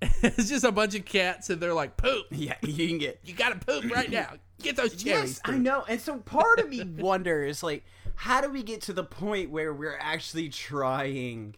it's 0.00 0.48
just 0.48 0.64
a 0.64 0.70
bunch 0.72 0.94
of 0.94 1.04
cats, 1.04 1.50
and 1.50 1.60
they're 1.60 1.74
like, 1.74 1.96
"Poop! 1.96 2.26
yeah, 2.30 2.54
you 2.62 2.86
can 2.86 2.98
get 2.98 3.20
You 3.24 3.34
gotta 3.34 3.56
poop 3.56 3.90
right 3.92 4.10
now. 4.10 4.34
Get 4.62 4.76
those 4.76 4.94
cherries." 4.94 5.30
Yes, 5.32 5.40
I 5.44 5.58
know. 5.58 5.84
And 5.88 6.00
so 6.00 6.18
part 6.18 6.60
of 6.60 6.68
me 6.68 6.84
wonders, 6.84 7.62
like, 7.62 7.84
how 8.14 8.40
do 8.40 8.48
we 8.48 8.62
get 8.62 8.82
to 8.82 8.92
the 8.92 9.02
point 9.04 9.50
where 9.50 9.72
we're 9.74 9.98
actually 10.00 10.50
trying 10.50 11.56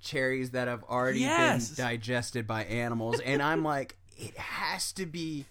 cherries 0.00 0.50
that 0.50 0.68
have 0.68 0.82
already 0.84 1.20
Yes. 1.20 1.70
been 1.70 1.84
digested 1.84 2.46
by 2.46 2.64
animals? 2.64 3.20
And 3.20 3.42
I'm 3.42 3.62
like, 3.62 3.96
it 4.16 4.36
has 4.38 4.92
to 4.92 5.04
be 5.04 5.44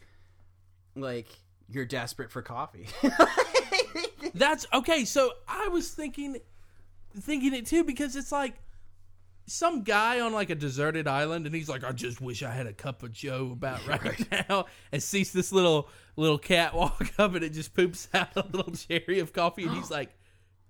like 0.96 1.28
you're 1.72 1.86
desperate 1.86 2.32
for 2.32 2.42
coffee. 2.42 2.88
That's 4.34 4.66
okay. 4.74 5.06
So 5.06 5.32
I 5.48 5.68
was 5.70 5.90
thinking, 5.92 6.38
thinking 7.20 7.54
it 7.54 7.66
too 7.66 7.84
because 7.84 8.16
it's 8.16 8.32
like 8.32 8.56
some 9.46 9.84
guy 9.84 10.20
on 10.20 10.34
like 10.34 10.50
a 10.50 10.56
deserted 10.56 11.08
island, 11.08 11.46
and 11.46 11.56
he's 11.56 11.70
like, 11.70 11.84
"I 11.84 11.92
just 11.92 12.22
wish 12.22 12.44
I 12.44 12.52
had 12.52 12.68
a 12.68 12.74
cup 12.74 13.04
of 13.04 13.12
Joe 13.12 13.50
about 13.52 13.86
right, 13.88 14.32
now," 14.50 14.66
and 14.92 15.02
sees 15.02 15.34
this 15.34 15.52
little 15.52 15.90
little 16.16 16.38
cat 16.38 16.74
walk 16.74 17.12
up, 17.20 17.36
and 17.36 17.44
it 17.44 17.50
just 17.54 17.74
poops 17.74 18.08
out 18.14 18.36
a 18.36 18.46
little 18.52 18.74
cherry 18.74 19.20
of 19.20 19.34
coffee, 19.34 19.64
and 19.64 19.76
he's 19.76 19.92
like. 19.92 20.16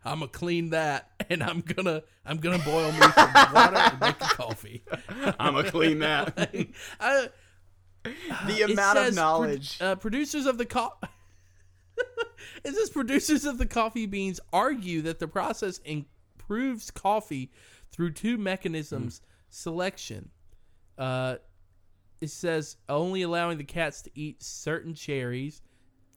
I'm 0.01 0.19
gonna 0.19 0.31
clean 0.31 0.69
that, 0.69 1.11
and 1.29 1.43
I'm 1.43 1.59
gonna 1.59 2.03
I'm 2.25 2.37
gonna 2.37 2.63
boil 2.63 2.89
me 2.93 3.01
some 3.01 3.33
water 3.53 3.75
and 3.75 3.99
make 3.99 4.15
a 4.21 4.33
coffee. 4.33 4.81
I'm 5.37 5.55
gonna 5.55 5.69
clean 5.69 5.99
that. 5.99 6.51
I, 7.01 7.27
the 8.47 8.61
amount 8.63 8.97
of 8.97 9.05
says 9.05 9.15
pro- 9.15 9.23
knowledge. 9.23 9.77
uh, 9.81 9.95
producers 9.95 10.45
of 10.45 10.57
the 10.57 10.65
co- 10.65 10.93
it 12.63 12.73
says 12.73 12.89
producers 12.89 13.45
of 13.45 13.57
the 13.57 13.65
coffee 13.65 14.05
beans 14.05 14.39
argue 14.53 15.01
that 15.01 15.19
the 15.19 15.27
process 15.27 15.79
improves 15.79 16.91
coffee 16.91 17.51
through 17.91 18.11
two 18.11 18.37
mechanisms: 18.37 19.21
selection. 19.49 20.29
Uh, 20.97 21.35
it 22.21 22.29
says 22.29 22.75
only 22.89 23.21
allowing 23.21 23.57
the 23.57 23.63
cats 23.63 24.01
to 24.01 24.11
eat 24.13 24.43
certain 24.43 24.93
cherries, 24.93 25.61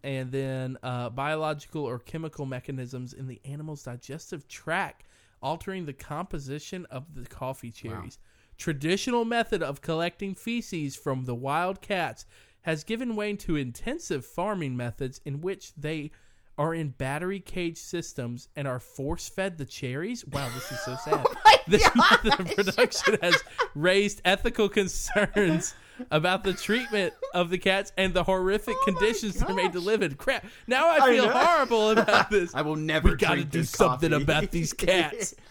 and 0.03 0.32
then 0.32 0.76
uh, 0.82 1.09
biological 1.11 1.84
or 1.84 1.99
chemical 1.99 2.45
mechanisms 2.47 3.12
in 3.12 3.28
the 3.28 3.40
animal's 3.45 3.84
digestive 3.84 4.49
tract, 4.49 5.05
altering 5.40 5.86
the 5.86 5.93
composition 5.93 6.86
of 6.90 7.05
the 7.14 7.24
coffee 7.26 7.70
cherries. 7.70 8.18
Traditional 8.59 9.25
method 9.25 9.63
of 9.63 9.81
collecting 9.81 10.35
feces 10.35 10.97
from 10.97 11.25
the 11.25 11.35
wild 11.35 11.81
cats 11.81 12.27
has 12.63 12.85
given 12.85 13.17
way 13.17 13.35
to 13.35 13.57
intensive 13.57 14.25
farming 14.25 14.77
methods 14.77 15.21
in 15.25 15.41
which 15.41 15.75
they 15.75 16.11
are 16.59 16.75
in 16.75 16.91
battery 16.91 17.41
cage 17.41 17.79
systems 17.79 18.49
and 18.55 18.69
are 18.69 18.79
force 18.79 19.29
fed 19.29 19.59
the 19.59 19.65
cherries. 19.65 20.27
Wow, 20.27 20.49
this 20.55 20.71
is 20.71 20.81
so 20.81 20.97
sad. 21.05 21.27
Oh 21.27 21.57
this 21.67 21.89
method 21.95 22.41
of 22.41 22.57
production 22.57 23.19
has 23.23 23.43
raised 23.75 24.21
ethical 24.25 24.69
concerns 24.69 25.75
about 26.11 26.45
the 26.45 26.53
treatment 26.53 27.15
of 27.35 27.51
the 27.51 27.59
cats 27.59 27.93
and 27.97 28.13
the 28.15 28.25
horrific 28.25 28.77
oh 28.81 28.85
conditions 28.85 29.35
they're 29.37 29.55
made 29.55 29.73
to 29.73 29.81
live 29.81 30.03
in. 30.03 30.15
Crap. 30.15 30.45
Now 30.67 30.91
I 30.91 31.11
feel 31.11 31.27
know. 31.27 31.33
horrible 31.33 31.91
about 31.91 32.31
this. 32.31 32.53
I 32.55 32.63
will 32.63 32.77
never. 32.77 33.11
we 33.11 33.17
gotta 33.17 33.37
drink 33.37 33.51
do 33.51 33.59
this 33.61 33.71
something 33.71 34.13
about 34.13 34.51
these 34.51 34.73
cats. 34.73 35.35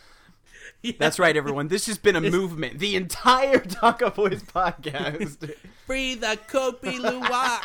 Yeah. 0.83 0.93
That's 0.97 1.19
right, 1.19 1.37
everyone. 1.37 1.67
This 1.67 1.85
has 1.85 1.99
been 1.99 2.15
a 2.15 2.21
movement. 2.21 2.79
The 2.79 2.95
entire 2.95 3.59
Taco 3.59 4.09
Boys 4.09 4.41
podcast. 4.55 5.53
Free 5.85 6.15
the 6.15 6.39
Kopi 6.49 6.97
Luwak. 6.99 7.61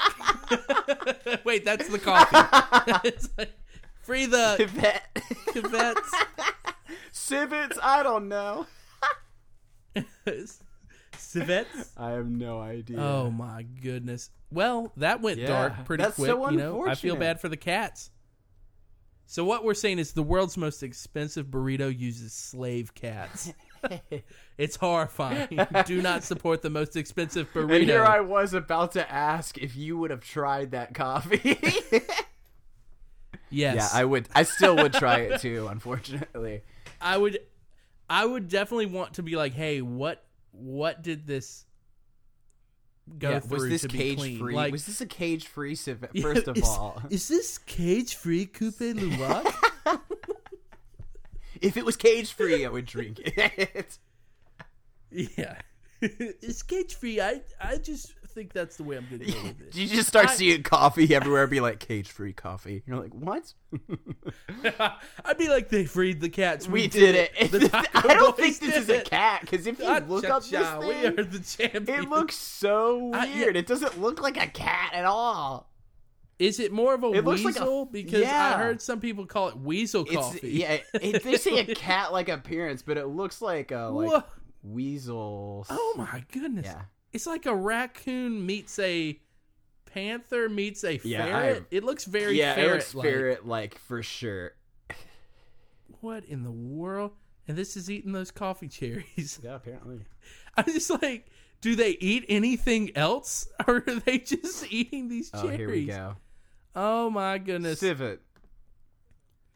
Wait, 1.47 1.65
that's 1.65 1.89
the 1.89 1.99
coffee. 1.99 2.37
Like, 3.39 3.55
free 4.03 4.27
the. 4.27 4.57
Cavets. 4.59 6.11
Civets? 7.11 7.79
I 7.83 8.03
don't 8.03 8.29
know. 8.29 8.67
Civets. 11.17 11.91
I 11.97 12.11
have 12.11 12.29
no 12.29 12.61
idea. 12.61 12.99
Oh 13.01 13.31
my 13.31 13.63
goodness. 13.63 14.31
Well, 14.53 14.93
that 14.99 15.23
went 15.23 15.39
Yeah, 15.39 15.47
dark 15.47 15.85
pretty 15.87 16.03
that's 16.05 16.17
quick. 16.17 16.31
so 16.31 16.51
you 16.51 16.59
know, 16.59 16.87
I 16.87 16.95
feel 16.95 17.17
bad 17.17 17.41
for 17.41 17.49
the 17.49 17.57
cats. 17.57 18.11
So 19.27 19.45
what 19.45 19.65
we're 19.65 19.75
saying 19.75 19.99
is 19.99 20.13
the 20.13 20.23
world's 20.23 20.57
most 20.57 20.85
expensive 20.85 21.47
burrito 21.47 21.97
uses 21.97 22.33
slave 22.33 22.95
cats. 22.95 23.53
it's 24.59 24.77
horrifying. 24.77 25.59
Do 25.85 26.01
not 26.01 26.23
support 26.23 26.63
the 26.63 26.71
most 26.71 26.97
expensive 26.97 27.53
burrito. 27.53 27.81
And 27.81 27.85
here 27.85 28.05
I 28.05 28.21
was 28.21 28.55
about 28.55 28.93
to 28.93 29.13
ask 29.13 29.59
if 29.59 29.77
you 29.77 29.99
would 29.99 30.11
have 30.13 30.21
tried 30.21 30.71
that 30.71 30.95
coffee. 30.95 31.59
yes, 33.51 33.77
yeah, 33.77 33.89
I 33.93 34.05
would. 34.05 34.29
I 34.33 34.45
still 34.45 34.77
would 34.77 34.93
try 34.93 35.19
it 35.21 35.41
too. 35.41 35.67
Unfortunately, 35.69 36.63
I 37.01 37.19
would 37.19 37.41
I 38.09 38.25
would 38.25 38.49
definitely 38.49 38.87
want 38.87 39.15
to 39.15 39.25
be 39.25 39.35
like, 39.35 39.55
hey, 39.55 39.83
what 39.83 40.25
what 40.53 41.03
did 41.03 41.27
this 41.27 41.66
go 43.19 43.31
yeah, 43.31 43.41
through 43.41 43.59
was 43.61 43.69
this 43.69 43.83
to 43.83 43.89
be 43.89 43.99
cage 43.99 44.19
clean? 44.19 44.39
free? 44.39 44.55
Like, 44.55 44.73
was 44.73 44.87
this 44.87 45.01
a 45.01 45.07
cage 45.07 45.47
free 45.47 45.75
civet? 45.75 46.11
yeah, 46.15 46.23
First 46.23 46.49
of 46.49 46.57
is, 46.57 46.65
all, 46.65 47.03
is 47.11 47.29
this 47.29 47.59
cage 47.59 48.15
free 48.15 48.47
Coupe 48.47 48.79
Luwak? 48.81 49.55
if 51.61 51.77
it 51.77 51.85
was 51.85 51.97
cage 51.97 52.33
free, 52.33 52.65
I 52.65 52.69
would 52.69 52.87
drink 52.87 53.21
it. 53.21 53.99
yeah, 55.11 55.57
it's 56.01 56.63
cage 56.63 56.95
free. 56.95 57.21
I 57.21 57.43
I 57.61 57.77
just 57.77 58.15
think 58.37 58.53
that's 58.53 58.77
the 58.77 58.85
way 58.85 58.97
I'm 58.97 59.07
gonna 59.11 59.25
go 59.25 59.43
with 59.43 59.61
it. 59.63 59.75
you 59.77 59.87
just 59.89 60.07
start 60.09 60.29
I- 60.29 60.35
seeing 60.35 60.63
coffee 60.63 61.13
everywhere, 61.15 61.47
be 61.47 61.59
like 61.61 61.81
cage 61.81 62.11
free 62.11 62.33
coffee. 62.33 62.83
You're 62.87 63.01
like, 63.01 63.13
what? 63.15 63.53
I'd 65.25 65.39
be 65.39 65.49
like, 65.49 65.69
they 65.71 65.85
freed 65.87 66.21
the 66.21 66.29
cats. 66.29 66.69
We, 66.69 66.87
did 66.87 67.15
it. 67.35 67.51
The 67.51 67.69
Taco 67.69 68.09
I 68.09 68.15
don't 68.15 68.37
think 68.37 68.59
this 68.59 68.73
did 68.75 68.83
is 68.83 68.89
a 68.89 69.01
cat 69.03 69.41
because 69.41 69.67
if 69.67 69.79
you 69.79 69.87
Ah, 69.89 70.01
look 70.07 70.25
up 70.27 70.43
this 70.45 70.53
we 70.53 70.93
thing, 70.93 71.19
are 71.19 71.25
the 71.25 71.39
champions. 71.41 71.89
it 71.89 72.09
looks 72.09 72.37
so 72.37 73.11
I- 73.15 73.27
yeah. 73.27 73.35
weird. 73.37 73.57
It 73.57 73.67
doesn't 73.67 74.01
look 74.01 74.21
like 74.23 74.37
a 74.41 74.47
cat 74.47 74.93
at 74.95 75.05
all. 75.05 75.73
Is 76.39 76.61
it 76.61 76.71
more 76.71 76.93
of 76.95 77.03
a 77.03 77.13
It 77.13 77.25
looks 77.25 77.43
like 77.45 77.57
a- 77.57 77.61
weasel? 77.61 77.87
because 77.87 78.21
yeah. 78.21 78.55
I 78.55 78.59
heard 78.59 78.83
some 78.83 79.01
people 79.01 79.25
call 79.25 79.49
it 79.49 79.57
weasel 79.57 80.05
It's 80.05 80.15
coffee. 80.15 80.51
yeah. 80.51 80.79
It, 80.93 81.23
they 81.23 81.39
say 81.39 81.61
a 81.61 81.75
cat-like 81.75 82.29
appearance, 82.29 82.83
but 82.83 82.99
it 82.99 83.07
looks 83.07 83.41
like 83.41 83.71
a 83.71 83.87
like 83.87 84.23
weasel. 84.63 85.67
Oh 85.71 85.95
my 85.97 86.23
goodness. 86.33 86.67
Yeah. 86.67 86.83
It's 87.13 87.27
like 87.27 87.47
a 87.47 87.55
raccoon 87.55 88.45
meets 88.45 88.79
a 88.79 89.19
panther 89.87 90.49
meets 90.49 90.85
a 90.85 91.01
Yeah, 91.03 91.25
ferret. 91.25 91.63
I- 91.63 91.75
it 91.75 91.85
looks 91.85 92.05
very 92.05 92.39
yeah, 92.39 92.55
ferret-like. 92.55 93.05
ferret-like 93.07 93.79
for 93.79 94.03
sure. 94.03 94.53
What 96.01 96.25
in 96.27 96.43
the 96.43 96.51
world? 96.51 97.13
And 97.49 97.57
this 97.57 97.77
is 97.77 97.91
eating 97.91 98.13
those 98.13 98.31
coffee 98.31 98.69
cherries. 98.69 99.41
Yeah, 99.43 99.55
apparently. 99.55 100.01
I'm 100.57 100.65
just 100.65 100.91
like, 100.91 101.27
do 101.61 101.75
they 101.77 101.93
eat 101.93 102.25
anything 102.29 102.91
else, 102.97 103.49
or 103.67 103.77
are 103.87 103.95
they 104.05 104.19
just 104.19 104.71
eating 104.71 105.09
these 105.09 105.31
cherries? 105.31 105.45
Oh, 105.45 105.57
cherries? 105.57 105.69
here 105.69 105.69
we 105.71 105.87
go. 105.87 106.17
Oh 106.75 107.09
my 107.09 107.39
goodness! 107.39 107.81
Civet. 107.81 108.21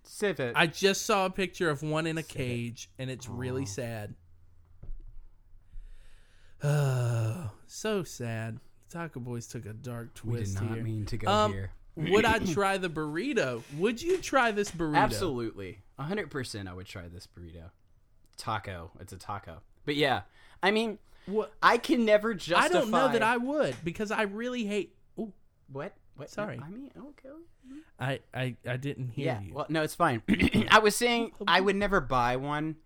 Civet. 0.04 0.52
I 0.56 0.66
just 0.66 1.04
saw 1.04 1.26
a 1.26 1.30
picture 1.30 1.68
of 1.68 1.82
one 1.82 2.06
in 2.06 2.16
a 2.16 2.22
cage, 2.22 2.90
and 2.98 3.10
it's 3.10 3.28
really 3.28 3.66
sad. 3.66 4.14
Oh, 6.62 7.50
so 7.66 8.02
sad. 8.02 8.58
Taco 8.90 9.20
Boys 9.20 9.46
took 9.46 9.66
a 9.66 9.72
dark 9.72 10.14
twist 10.14 10.54
we 10.60 10.60
did 10.60 10.68
not 10.68 10.74
here. 10.76 10.84
mean 10.84 11.06
to 11.06 11.16
go 11.16 11.30
Um, 11.30 11.52
here. 11.52 11.70
would 11.96 12.24
I 12.24 12.38
try 12.52 12.76
the 12.78 12.90
burrito? 12.90 13.62
Would 13.78 14.02
you 14.02 14.18
try 14.18 14.50
this 14.50 14.70
burrito? 14.70 14.96
Absolutely. 14.96 15.78
100% 15.98 16.68
I 16.68 16.74
would 16.74 16.86
try 16.86 17.08
this 17.08 17.26
burrito. 17.26 17.70
Taco. 18.36 18.90
It's 19.00 19.12
a 19.12 19.16
taco. 19.16 19.58
But 19.84 19.96
yeah, 19.96 20.22
I 20.62 20.70
mean, 20.70 20.98
What? 21.26 21.52
I 21.62 21.78
can 21.78 22.04
never 22.04 22.34
justify. 22.34 22.64
I 22.64 22.68
don't 22.68 22.90
know 22.90 23.08
that 23.12 23.22
I 23.22 23.36
would 23.36 23.76
because 23.84 24.10
I 24.10 24.22
really 24.22 24.64
hate. 24.64 24.94
Ooh, 25.18 25.32
What? 25.70 25.94
What? 26.16 26.30
Sorry. 26.30 26.60
I 26.62 26.68
mean, 26.68 26.90
okay. 26.98 27.28
I, 27.98 28.20
I, 28.34 28.56
I 28.68 28.76
didn't 28.76 29.10
hear 29.10 29.26
Yeah. 29.26 29.40
you. 29.40 29.54
Well, 29.54 29.66
no, 29.68 29.82
it's 29.82 29.94
fine. 29.94 30.22
I 30.70 30.80
was 30.80 30.96
saying 30.96 31.30
I 31.46 31.60
would 31.60 31.76
never 31.76 32.00
buy 32.00 32.36
one 32.36 32.76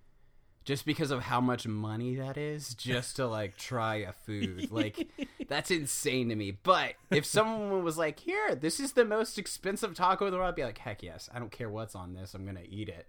just 0.65 0.87
because 0.87 1.11
of 1.11 1.23
how 1.23 1.41
much 1.41 1.67
money 1.67 2.17
that 2.17 2.37
is 2.37 2.75
just 2.75 3.17
to 3.17 3.27
like 3.27 3.57
try 3.57 3.97
a 3.97 4.13
food. 4.13 4.71
Like 4.71 5.09
that's 5.49 5.71
insane 5.71 6.31
to 6.31 6.35
me. 6.35 6.53
But 6.63 6.95
if 7.11 7.27
someone 7.27 7.85
was 7.85 7.99
like, 7.99 8.21
"Here, 8.21 8.55
this 8.55 8.81
is 8.81 8.93
the 8.93 9.05
most 9.05 9.39
expensive 9.39 9.95
taco 9.95 10.27
in 10.27 10.33
the 10.33 10.39
world," 10.39 10.49
I'd 10.49 10.57
be 10.57 10.65
like, 10.65 10.79
"Heck 10.79 11.03
yes! 11.03 11.29
I 11.33 11.39
don't 11.39 11.53
care 11.53 11.71
what's 11.71 11.95
on 11.95 12.15
this. 12.15 12.35
I'm 12.35 12.47
gonna 12.47 12.63
eat 12.69 12.89
it." 12.89 13.09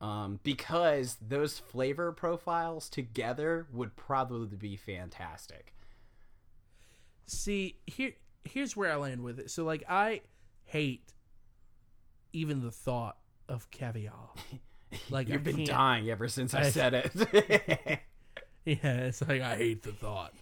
Um, 0.00 0.40
because 0.42 1.16
those 1.26 1.58
flavor 1.58 2.12
profiles 2.12 2.90
together 2.90 3.66
would 3.72 3.96
probably 3.96 4.56
be 4.56 4.76
fantastic. 4.76 5.74
See, 7.26 7.78
here, 7.86 8.12
here's 8.44 8.76
where 8.76 8.92
I 8.92 8.96
land 8.96 9.22
with 9.22 9.38
it. 9.38 9.50
So, 9.50 9.64
like, 9.64 9.82
I 9.88 10.20
hate 10.64 11.14
even 12.34 12.62
the 12.62 12.70
thought 12.70 13.16
of 13.48 13.70
caviar. 13.70 14.30
Like, 15.10 15.28
You've 15.28 15.40
I 15.40 15.44
been 15.44 15.56
can't- 15.56 15.68
dying 15.68 16.10
ever 16.10 16.28
since 16.28 16.54
I, 16.54 16.60
I- 16.60 16.70
said 16.70 16.94
it. 16.94 18.00
Yeah, 18.66 18.78
it's 19.08 19.20
like 19.20 19.42
I 19.42 19.56
hate 19.56 19.82
the 19.82 19.92
thought. 19.92 20.32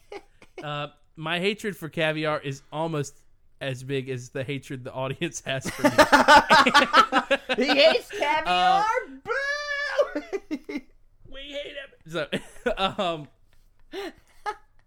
uh, 0.62 0.88
my 1.16 1.40
hatred 1.40 1.76
for 1.76 1.88
caviar 1.88 2.38
is 2.40 2.62
almost 2.72 3.16
as 3.60 3.82
big 3.82 4.08
as 4.08 4.28
the 4.30 4.44
hatred 4.44 4.84
the 4.84 4.92
audience 4.92 5.42
has 5.44 5.68
for 5.68 5.82
me. 5.82 5.90
he 7.56 7.66
hates 7.66 8.08
caviar. 8.10 8.84
Boo! 9.24 10.20
we 11.30 11.40
hate 11.40 11.74
him. 11.74 11.90
So, 12.08 12.28
um, 12.76 13.28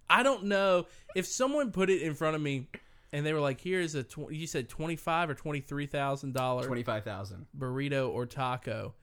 I 0.10 0.24
don't 0.24 0.46
know 0.46 0.86
if 1.16 1.26
someone 1.26 1.72
put 1.72 1.90
it 1.90 2.02
in 2.04 2.14
front 2.14 2.36
of 2.38 2.42
me 2.42 2.68
and 3.12 3.26
they 3.26 3.34
were 3.34 3.40
like, 3.42 3.60
"Here's 3.60 3.96
a 3.96 4.04
tw- 4.04 4.32
you 4.32 4.48
said 4.48 4.70
twenty 4.70 4.96
five 4.96 5.30
or 5.30 5.34
twenty 5.34 5.60
three 5.62 5.88
thousand 5.88 6.34
dollar 6.34 6.66
Twenty-five 6.66 7.04
thousand. 7.04 7.48
burrito 7.58 8.10
or 8.10 8.26
taco." 8.26 8.94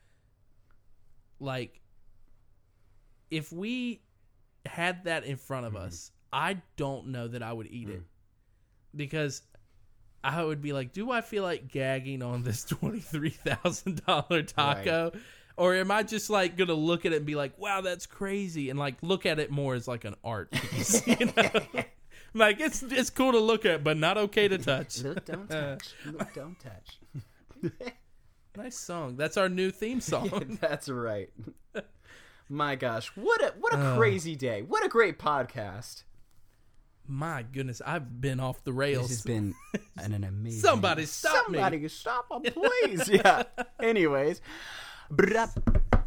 Like, 1.43 1.80
if 3.30 3.53
we 3.53 4.01
had 4.64 5.05
that 5.05 5.24
in 5.24 5.36
front 5.36 5.66
of 5.66 5.72
mm-hmm. 5.72 5.86
us, 5.86 6.12
I 6.32 6.62
don't 6.76 7.09
know 7.09 7.28
that 7.28 7.43
I 7.43 7.53
would 7.53 7.66
eat 7.66 7.88
it 7.88 8.01
mm. 8.01 8.05
because 8.95 9.43
I 10.24 10.43
would 10.43 10.62
be 10.62 10.72
like, 10.72 10.93
"Do 10.93 11.11
I 11.11 11.20
feel 11.20 11.43
like 11.43 11.68
gagging 11.68 12.22
on 12.22 12.43
this 12.43 12.64
twenty 12.68 13.01
three 13.01 13.30
thousand 13.30 14.05
dollar 14.07 14.43
taco?" 14.43 15.12
Or 15.59 15.74
am 15.74 15.90
I 15.90 16.03
just 16.03 16.30
like 16.30 16.57
gonna 16.57 16.72
look 16.74 17.05
at 17.05 17.12
it 17.12 17.16
and 17.16 17.26
be 17.26 17.34
like, 17.34 17.59
"Wow, 17.59 17.82
that's 17.82 18.07
crazy," 18.07 18.70
and 18.70 18.78
like 18.78 18.97
look 19.03 19.26
at 19.26 19.38
it 19.38 19.51
more 19.51 19.74
as 19.74 19.86
like 19.86 20.05
an 20.05 20.14
art 20.24 20.51
piece, 20.53 21.07
you 21.07 21.26
know? 21.36 21.51
like 22.34 22.61
it's 22.61 22.82
it's 22.82 23.11
cool 23.11 23.32
to 23.32 23.40
look 23.40 23.66
at, 23.66 23.84
but 23.84 23.99
not 23.99 24.16
okay 24.16 24.49
to 24.49 24.59
touch. 24.59 25.03
Look, 25.03 25.24
don't 25.26 25.51
uh, 25.51 25.76
touch. 25.76 25.95
Look, 26.07 26.32
don't 26.34 26.57
touch. 26.59 27.93
Nice 28.57 28.76
song. 28.78 29.16
That's 29.16 29.36
our 29.36 29.48
new 29.48 29.70
theme 29.70 30.00
song. 30.12 30.59
That's 30.61 30.88
right. 30.88 31.30
My 32.48 32.74
gosh, 32.76 33.09
what 33.14 33.40
a 33.42 33.55
what 33.59 33.72
a 33.72 33.78
Uh. 33.78 33.96
crazy 33.96 34.36
day! 34.36 34.61
What 34.62 34.84
a 34.84 34.88
great 34.88 35.18
podcast. 35.18 36.03
My 37.07 37.42
goodness, 37.42 37.80
I've 37.84 38.20
been 38.20 38.40
off 38.40 38.62
the 38.62 38.72
rails. 38.72 39.09
This 39.09 39.18
has 39.18 39.22
been 39.24 39.55
an, 39.98 40.12
an 40.14 40.24
amazing. 40.24 40.61
Somebody 40.61 41.07
stop 41.07 41.48
me. 41.48 41.59
Somebody 41.59 41.88
stop 41.88 42.26
him, 42.30 42.53
please. 42.53 43.09
yeah. 43.09 43.42
Anyways. 43.80 44.40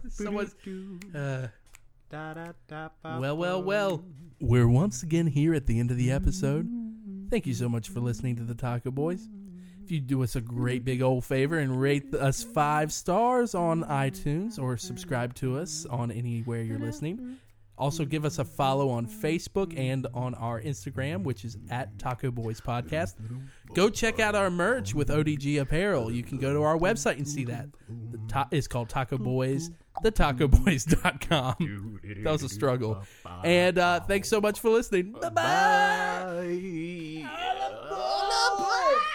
Someone's- 0.09 0.55
uh, 1.13 1.47
well, 3.03 3.35
well, 3.37 3.61
well. 3.63 4.05
We're 4.39 4.67
once 4.67 5.03
again 5.03 5.27
here 5.27 5.53
at 5.53 5.65
the 5.65 5.79
end 5.79 5.91
of 5.91 5.97
the 5.97 6.11
episode. 6.11 6.67
Thank 7.29 7.45
you 7.47 7.53
so 7.53 7.67
much 7.67 7.89
for 7.89 7.99
listening 7.99 8.35
to 8.37 8.43
the 8.43 8.55
Taco 8.55 8.91
Boys. 8.91 9.27
If 9.85 9.91
you 9.91 9.99
do 9.99 10.23
us 10.23 10.35
a 10.35 10.41
great 10.41 10.83
big 10.83 11.03
old 11.03 11.23
favor 11.23 11.59
and 11.59 11.79
rate 11.79 12.11
us 12.15 12.43
five 12.43 12.91
stars 12.91 13.53
on 13.53 13.83
iTunes 13.83 14.57
or 14.57 14.77
subscribe 14.77 15.35
to 15.35 15.59
us 15.59 15.85
on 15.85 16.09
anywhere 16.09 16.63
you're 16.63 16.79
listening. 16.79 17.37
Also, 17.77 18.03
give 18.03 18.25
us 18.25 18.39
a 18.39 18.45
follow 18.45 18.89
on 18.89 19.05
Facebook 19.05 19.77
and 19.77 20.07
on 20.13 20.33
our 20.35 20.59
Instagram, 20.59 21.21
which 21.23 21.45
is 21.45 21.57
at 21.69 21.99
Taco 21.99 22.31
Boys 22.31 22.59
Podcast. 22.61 23.13
Go 23.75 23.89
check 23.91 24.19
out 24.19 24.33
our 24.33 24.49
merch 24.49 24.95
with 24.95 25.09
ODG 25.09 25.59
Apparel. 25.61 26.09
You 26.11 26.23
can 26.23 26.39
go 26.39 26.51
to 26.53 26.63
our 26.63 26.77
website 26.77 27.17
and 27.17 27.27
see 27.27 27.43
that. 27.45 27.67
The 28.11 28.17
ta- 28.27 28.47
it's 28.49 28.67
called 28.67 28.89
Taco 28.89 29.19
Boys, 29.19 29.69
thetacoboys.com. 30.03 31.99
That 32.23 32.31
was 32.31 32.41
a 32.43 32.49
struggle. 32.49 33.03
And 33.43 33.77
uh, 33.77 33.99
thanks 33.99 34.29
so 34.29 34.41
much 34.41 34.59
for 34.61 34.69
listening. 34.71 35.11
Bye 35.11 35.29
bye. 35.29 35.31
Bye. 37.23 39.11